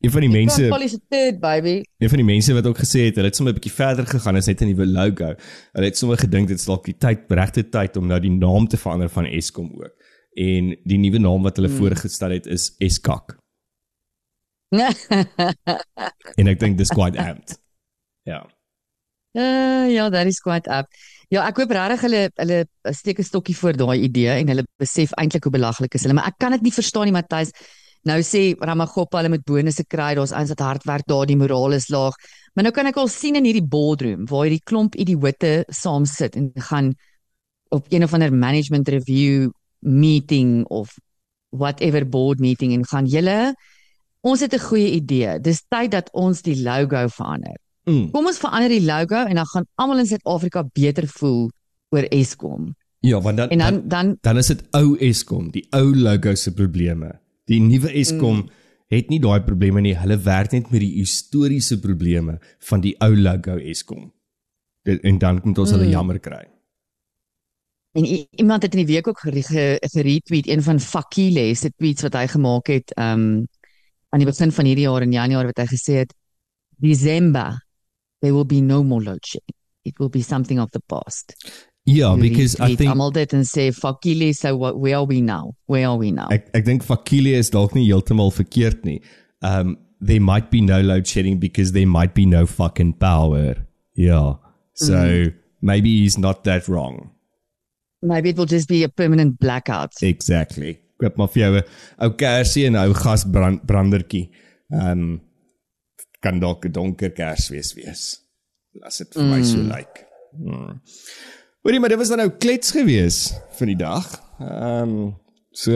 Een 0.00 0.10
van 0.10 0.20
die 0.24 0.30
mense 0.30 1.00
third, 1.08 1.40
baby. 1.40 1.82
Een 1.98 2.08
van 2.08 2.22
die 2.22 2.26
mense 2.26 2.54
wat 2.56 2.66
ook 2.66 2.78
gesê 2.80 3.02
het, 3.08 3.18
hulle 3.20 3.28
het 3.28 3.36
sommer 3.36 3.52
'n 3.52 3.58
bietjie 3.58 3.72
verder 3.72 4.06
gegaan 4.06 4.36
as 4.36 4.46
net 4.46 4.60
'n 4.60 4.72
nuwe 4.72 4.86
logo. 4.86 5.34
Hulle 5.72 5.86
het 5.86 5.98
sommer 5.98 6.18
gedink 6.18 6.48
dit 6.48 6.58
is 6.58 6.64
dalk 6.64 6.84
die 6.84 6.96
tyd, 6.96 7.18
regte 7.28 7.68
tyd 7.68 7.96
om 7.96 8.06
nou 8.06 8.20
die 8.20 8.30
naam 8.30 8.68
te 8.68 8.76
verander 8.76 9.08
van 9.08 9.24
Eskom 9.24 9.70
ook. 9.76 9.94
En 10.34 10.76
die 10.84 10.98
nuwe 10.98 11.18
naam 11.18 11.42
wat 11.42 11.56
hulle 11.56 11.68
hmm. 11.68 11.76
voorgestel 11.76 12.30
het 12.30 12.46
is 12.46 12.74
Eskak. 12.78 13.36
en 16.40 16.46
ek 16.46 16.60
dink 16.60 16.78
dis 16.78 16.88
quite 16.88 17.18
apt. 17.18 17.58
Ja. 18.22 18.46
Uh, 19.32 19.92
ja, 19.92 20.08
that 20.08 20.26
is 20.26 20.40
quite 20.40 20.70
apt. 20.70 20.96
Ja, 21.28 21.44
ek 21.46 21.60
hoop 21.62 21.70
regtig 21.70 22.00
hulle 22.00 22.22
hulle 22.34 22.66
steek 22.96 23.18
'n 23.18 23.22
stokkie 23.22 23.56
voor 23.56 23.76
daai 23.76 24.00
idee 24.02 24.32
en 24.40 24.48
hulle 24.48 24.64
besef 24.78 25.12
eintlik 25.12 25.44
hoe 25.44 25.52
belaglik 25.52 25.94
is 25.94 26.02
hulle, 26.02 26.14
maar 26.14 26.26
ek 26.26 26.38
kan 26.38 26.50
dit 26.50 26.62
nie 26.62 26.72
verstaan 26.72 27.04
nie, 27.04 27.12
Matthys. 27.12 27.52
Nou 28.08 28.16
sê 28.24 28.54
Ramagopa 28.56 29.20
hulle 29.20 29.32
moet 29.34 29.44
bonusse 29.44 29.84
kry, 29.84 30.14
daar's 30.16 30.32
ons 30.32 30.52
wat 30.54 30.62
hard 30.64 30.86
werk 30.88 31.06
daar, 31.10 31.26
die 31.28 31.36
moraal 31.36 31.76
is 31.76 31.90
laag. 31.92 32.16
Maar 32.54 32.68
nou 32.68 32.72
kan 32.72 32.88
ek 32.88 32.96
al 32.96 33.10
sien 33.12 33.36
in 33.36 33.44
hierdie 33.44 33.66
boardroom 33.66 34.24
waar 34.30 34.46
hierdie 34.46 34.64
klomp 34.64 34.96
idioote 34.96 35.64
saam 35.68 36.06
sit 36.08 36.36
en 36.36 36.50
gaan 36.70 36.94
op 37.70 37.86
een 37.92 38.04
of 38.04 38.14
ander 38.14 38.32
management 38.32 38.88
review 38.88 39.50
meeting 39.80 40.64
of 40.68 40.96
whatever 41.50 42.06
board 42.08 42.40
meeting 42.40 42.72
en 42.72 42.86
gaan 42.86 43.06
julle 43.06 43.54
ons 44.20 44.40
het 44.40 44.54
'n 44.54 44.58
goeie 44.68 44.90
idee. 44.90 45.40
Dis 45.40 45.62
tyd 45.68 45.90
dat 45.90 46.10
ons 46.12 46.42
die 46.42 46.62
logo 46.62 47.08
verander. 47.08 47.56
Mm. 47.84 48.10
Kom 48.10 48.26
ons 48.26 48.38
verander 48.38 48.68
die 48.68 48.84
logo 48.84 49.16
en 49.16 49.34
dan 49.34 49.46
gaan 49.46 49.66
almal 49.74 49.98
in 49.98 50.06
Suid-Afrika 50.06 50.64
beter 50.72 51.08
voel 51.08 51.50
oor 51.90 52.04
Eskom. 52.10 52.74
Ja, 53.00 53.20
want 53.20 53.36
dan 53.36 53.48
en 53.48 53.58
dan 53.58 53.88
dan, 53.88 54.16
dan 54.20 54.36
is 54.36 54.46
dit 54.46 54.62
ou 54.70 54.96
Eskom, 54.98 55.50
die 55.50 55.66
ou 55.70 55.94
logo 55.96 56.34
se 56.34 56.52
probleme. 56.52 57.20
Die 57.50 57.60
nuwe 57.62 57.90
Eskom 57.98 58.44
mm. 58.44 58.48
het 58.94 59.10
nie 59.10 59.20
daai 59.22 59.40
probleme 59.46 59.82
nie. 59.82 59.96
Hulle 59.98 60.18
werk 60.24 60.54
net 60.54 60.70
met 60.70 60.82
die 60.84 60.94
historiese 61.00 61.80
probleme 61.82 62.38
van 62.70 62.82
die 62.84 62.94
ou 63.02 63.12
logo 63.16 63.58
Eskom. 63.58 64.08
En 64.86 65.18
dan 65.20 65.40
moet 65.44 65.58
ons 65.58 65.74
hulle 65.74 65.88
mm. 65.88 65.94
jammer 65.96 66.20
kry. 66.22 66.44
En 67.98 68.06
iemand 68.38 68.62
het 68.62 68.74
in 68.76 68.84
die 68.84 68.92
week 68.94 69.08
ook 69.10 69.18
gere- 69.18 69.42
ge- 69.42 69.88
geretweet 69.92 70.48
een 70.48 70.62
van 70.62 70.78
Fakile 70.80 71.54
se 71.54 71.72
tweets 71.74 72.06
wat 72.06 72.14
hy 72.14 72.26
gemaak 72.30 72.70
het 72.70 72.92
um 72.96 73.48
aan 74.10 74.22
die 74.22 74.26
begin 74.26 74.52
van 74.52 74.66
hierdie 74.66 74.86
jaar 74.86 75.02
in 75.02 75.12
Januarie 75.14 75.50
wat 75.50 75.58
hy 75.62 75.66
gesê 75.70 75.96
het 76.02 76.14
December 76.82 77.58
there 78.20 78.34
will 78.34 78.46
be 78.46 78.60
no 78.60 78.82
more 78.82 79.02
load 79.02 79.26
shedding. 79.26 79.56
It 79.82 79.98
will 79.98 80.10
be 80.10 80.22
something 80.22 80.60
of 80.60 80.70
the 80.70 80.80
past. 80.86 81.34
Ja, 81.90 82.14
because 82.16 82.56
I 82.60 82.76
think 82.76 82.92
almal 82.92 83.12
dit 83.14 83.32
en 83.34 83.44
sê 83.48 83.70
Fakile 83.74 84.32
so 84.36 84.54
what, 84.56 84.78
where 84.78 84.96
are 84.96 85.06
we 85.06 85.20
now? 85.20 85.56
Where 85.66 85.88
are 85.88 85.98
we 85.98 86.10
now? 86.14 86.28
ek 86.30 86.50
ek 86.54 86.66
dink 86.66 86.84
Fakile 86.86 87.34
is 87.38 87.50
dalk 87.50 87.74
nie 87.74 87.86
heeltemal 87.88 88.30
verkeerd 88.34 88.84
nie. 88.86 89.00
Um 89.42 89.78
there 90.00 90.20
might 90.20 90.50
be 90.50 90.62
no 90.64 90.80
load 90.80 91.06
shedding 91.06 91.38
because 91.38 91.72
there 91.72 91.86
might 91.86 92.14
be 92.14 92.24
no 92.24 92.46
fucking 92.46 92.94
power. 92.94 93.66
Ja. 93.92 94.38
So 94.74 94.94
mm. 94.94 95.34
maybe 95.60 96.00
he's 96.00 96.16
not 96.16 96.44
that 96.44 96.68
wrong. 96.68 97.10
Maybe 98.02 98.30
it 98.30 98.38
will 98.38 98.48
just 98.48 98.68
be 98.68 98.82
a 98.84 98.88
permanent 98.88 99.38
blackout. 99.40 99.92
Exactly. 100.02 100.78
Koop 101.00 101.16
maar 101.16 101.28
vir 101.32 101.42
jou 101.42 101.56
'n 101.56 101.64
ou 102.04 102.10
kersie 102.16 102.66
en 102.66 102.76
'n 102.76 102.86
ou 102.86 102.94
gasbrandertjie. 102.94 104.30
Um 104.70 105.20
kan 106.22 106.40
dalk 106.40 106.64
'n 106.64 106.72
donker 106.72 107.10
kersfees 107.10 107.74
wees. 107.74 108.20
As 108.84 108.98
dit 108.98 109.14
vir 109.14 109.24
my 109.24 109.42
so 109.42 109.58
lyk. 109.58 110.04
Hmm. 110.36 110.78
Hoorie, 111.60 111.80
maar 111.80 111.92
dit 111.92 111.98
was 112.00 112.08
dan 112.08 112.22
nou 112.22 112.30
klets 112.40 112.72
gewees 112.72 113.16
vir 113.58 113.72
die 113.74 113.80
dag. 113.80 114.06
Ehm 114.40 114.94
um, 114.94 115.10
so 115.52 115.72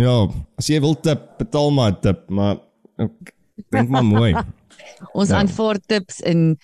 ja, 0.00 0.14
as 0.58 0.68
jy 0.70 0.78
wil 0.80 0.94
tip, 1.02 1.26
betaal 1.38 1.72
maar 1.74 1.96
tip, 2.00 2.22
maar 2.32 2.60
ek 3.02 3.32
dink 3.74 3.90
maar 3.92 4.06
mooi. 4.06 4.30
Ons 5.18 5.28
Ja. 5.28 5.42
aanvaar 5.42 5.78
tips 5.86 6.20
in 6.20 6.56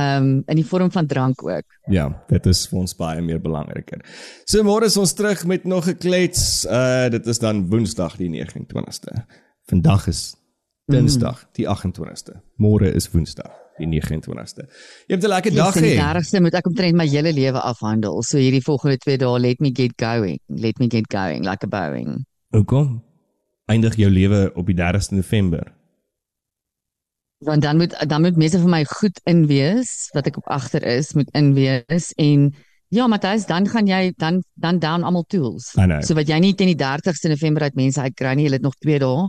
um 0.00 0.42
in 0.48 0.56
die 0.56 0.64
vorm 0.64 0.88
van 0.90 1.06
drank 1.06 1.42
ook. 1.44 1.66
Ja, 1.92 2.08
dit 2.28 2.46
is 2.46 2.64
vir 2.70 2.78
ons 2.80 2.94
baie 2.96 3.20
meer 3.20 3.40
belangriker. 3.42 4.00
So 4.48 4.64
môre 4.64 4.88
is 4.88 4.96
ons 4.96 5.12
terug 5.12 5.44
met 5.44 5.64
nog 5.64 5.86
'n 5.88 5.98
klets. 5.98 6.64
Uh 6.64 7.10
dit 7.10 7.26
is 7.26 7.38
dan 7.38 7.66
Woensdag 7.68 8.16
die 8.16 8.30
29ste. 8.30 9.26
Vandag 9.68 10.06
is 10.08 10.34
Dinsdag 10.90 11.44
die 11.52 11.66
28ste. 11.68 12.40
Môre 12.56 12.88
is 12.94 13.10
Woensdag 13.12 13.52
die 13.78 13.88
29ste. 13.88 14.66
Jy 15.08 15.16
het 15.16 15.24
'n 15.24 15.28
lekker 15.28 15.54
dag 15.54 15.76
en 15.76 15.82
die 15.82 15.96
hê. 15.96 16.00
30ste 16.00 16.40
moet 16.40 16.54
ek 16.54 16.66
omtrent 16.66 16.96
my 16.96 17.06
hele 17.08 17.32
lewe 17.32 17.60
afhandel. 17.60 18.22
So 18.22 18.38
hierdie 18.38 18.62
volgende 18.62 18.98
2 18.98 19.16
dae 19.18 19.38
let 19.38 19.60
me 19.60 19.70
get 19.72 19.92
going. 19.96 20.38
Let 20.48 20.78
me 20.78 20.88
get 20.88 21.08
going 21.08 21.44
like 21.44 21.64
a 21.64 21.68
Boeing. 21.68 22.24
Hoekom? 22.50 23.02
Eindig 23.66 23.96
jou 23.96 24.10
lewe 24.10 24.50
op 24.54 24.66
die 24.66 24.76
30ste 24.76 25.14
November. 25.14 25.72
Want 27.38 27.62
dan 27.62 27.76
moet 27.76 28.08
dan 28.08 28.20
moet 28.20 28.36
mense 28.36 28.58
vir 28.58 28.68
my 28.68 28.84
goed 28.84 29.20
inwees 29.24 30.10
wat 30.12 30.26
ek 30.26 30.36
op 30.36 30.46
agter 30.46 30.82
is, 30.82 31.12
moet 31.12 31.30
inwees 31.32 32.12
en 32.12 32.54
ja, 32.92 33.06
Matthys, 33.06 33.46
dan 33.46 33.66
gaan 33.68 33.86
jy 33.86 34.12
dan 34.16 34.42
dan 34.54 34.78
down 34.78 35.02
almal 35.02 35.24
tools. 35.24 35.72
So 36.04 36.14
wat 36.14 36.28
jy 36.28 36.38
nie 36.38 36.54
teen 36.54 36.76
die 36.76 36.84
30ste 36.84 37.30
November 37.32 37.62
uit 37.62 37.74
mense 37.74 38.00
uitkry 38.00 38.34
nie, 38.36 38.44
jy 38.44 38.52
het 38.52 38.62
nog 38.66 38.76
2 38.84 38.98
dae. 38.98 39.28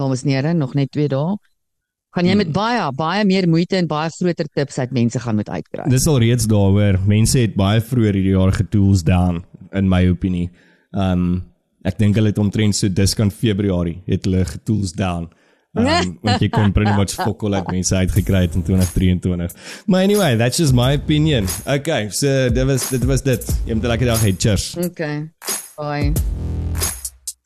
Dames 0.00 0.22
en 0.24 0.30
here, 0.30 0.54
nog 0.54 0.72
net 0.74 0.90
2 0.96 1.08
dae. 1.12 1.36
Gaan 2.14 2.26
jy 2.26 2.34
met 2.36 2.46
Hmm. 2.46 2.52
baie 2.52 2.92
baie 2.92 3.24
meer 3.24 3.48
moeite 3.48 3.76
en 3.76 3.86
baie 3.86 4.10
groter 4.10 4.46
tips 4.54 4.78
uit 4.78 4.90
mense 4.92 5.18
gaan 5.18 5.34
moet 5.34 5.48
uitkry. 5.48 5.88
Dis 5.88 6.06
al 6.06 6.18
reeds 6.18 6.46
daaroor. 6.46 6.98
Mense 7.06 7.38
het 7.38 7.54
baie 7.54 7.80
vroeër 7.80 8.14
hierdie 8.14 8.34
jaar 8.36 8.52
getools 8.52 9.02
down 9.02 9.44
in 9.72 9.88
my 9.88 10.08
opinie. 10.08 10.50
Um 10.92 11.44
ek 11.84 11.96
dink 11.98 12.14
hulle 12.14 12.28
het 12.28 12.38
omtrent 12.38 12.74
so 12.76 12.88
diskant 12.88 13.32
Februarie 13.32 14.02
het 14.06 14.24
hulle 14.24 14.44
getools 14.44 14.92
down. 14.92 15.30
Um, 15.74 16.18
want 16.22 16.40
jy 16.40 16.48
kon 16.50 16.70
pretty 16.72 16.92
much 16.92 17.14
fokol 17.16 17.54
uit 17.54 17.66
mense 17.72 17.94
uitgekry 17.96 18.42
het 18.42 18.54
in 18.54 18.62
2023. 18.62 19.54
Maar 19.86 20.02
anyway, 20.02 20.36
that's 20.36 20.58
just 20.58 20.74
my 20.74 20.94
opinion. 20.94 21.46
Okay, 21.66 22.10
so 22.10 22.50
dit 22.50 22.66
was 22.66 22.90
dit 22.90 23.04
was 23.04 23.22
dit. 23.22 23.42
Jy 23.64 23.74
moet 23.74 23.84
'n 23.84 23.88
lekker 23.88 24.06
dag 24.06 24.20
hê. 24.22 24.34
Cheers. 24.36 24.76
Okay. 24.76 25.30
Bye. 25.78 26.12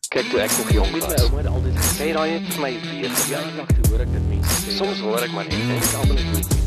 Kyk 0.08 0.28
toe 0.30 0.40
ek 0.40 0.50
nog 0.58 0.70
jong 0.72 0.90
Met 0.92 1.02
my 1.02 1.08
was. 1.08 1.22
ouma 1.24 1.36
het 1.42 1.46
altyd 1.46 1.76
gesê 1.78 1.96
Sê 1.98 2.12
daai 2.14 2.30
net 2.30 2.52
vir 2.52 2.60
my 2.62 2.72
weer. 2.90 3.10
ja, 3.32 3.40
ek 3.66 3.88
hoor 3.90 4.00
ek 4.04 4.12
dit 4.12 4.28
mense 4.30 4.60
sê. 4.62 4.76
Soms 4.78 5.00
hoor 5.02 5.22
ek 5.26 5.32
maar 5.34 5.44
net 5.50 5.54
en 5.58 5.98
almal 6.00 6.16
is 6.16 6.26
goed. 6.32 6.65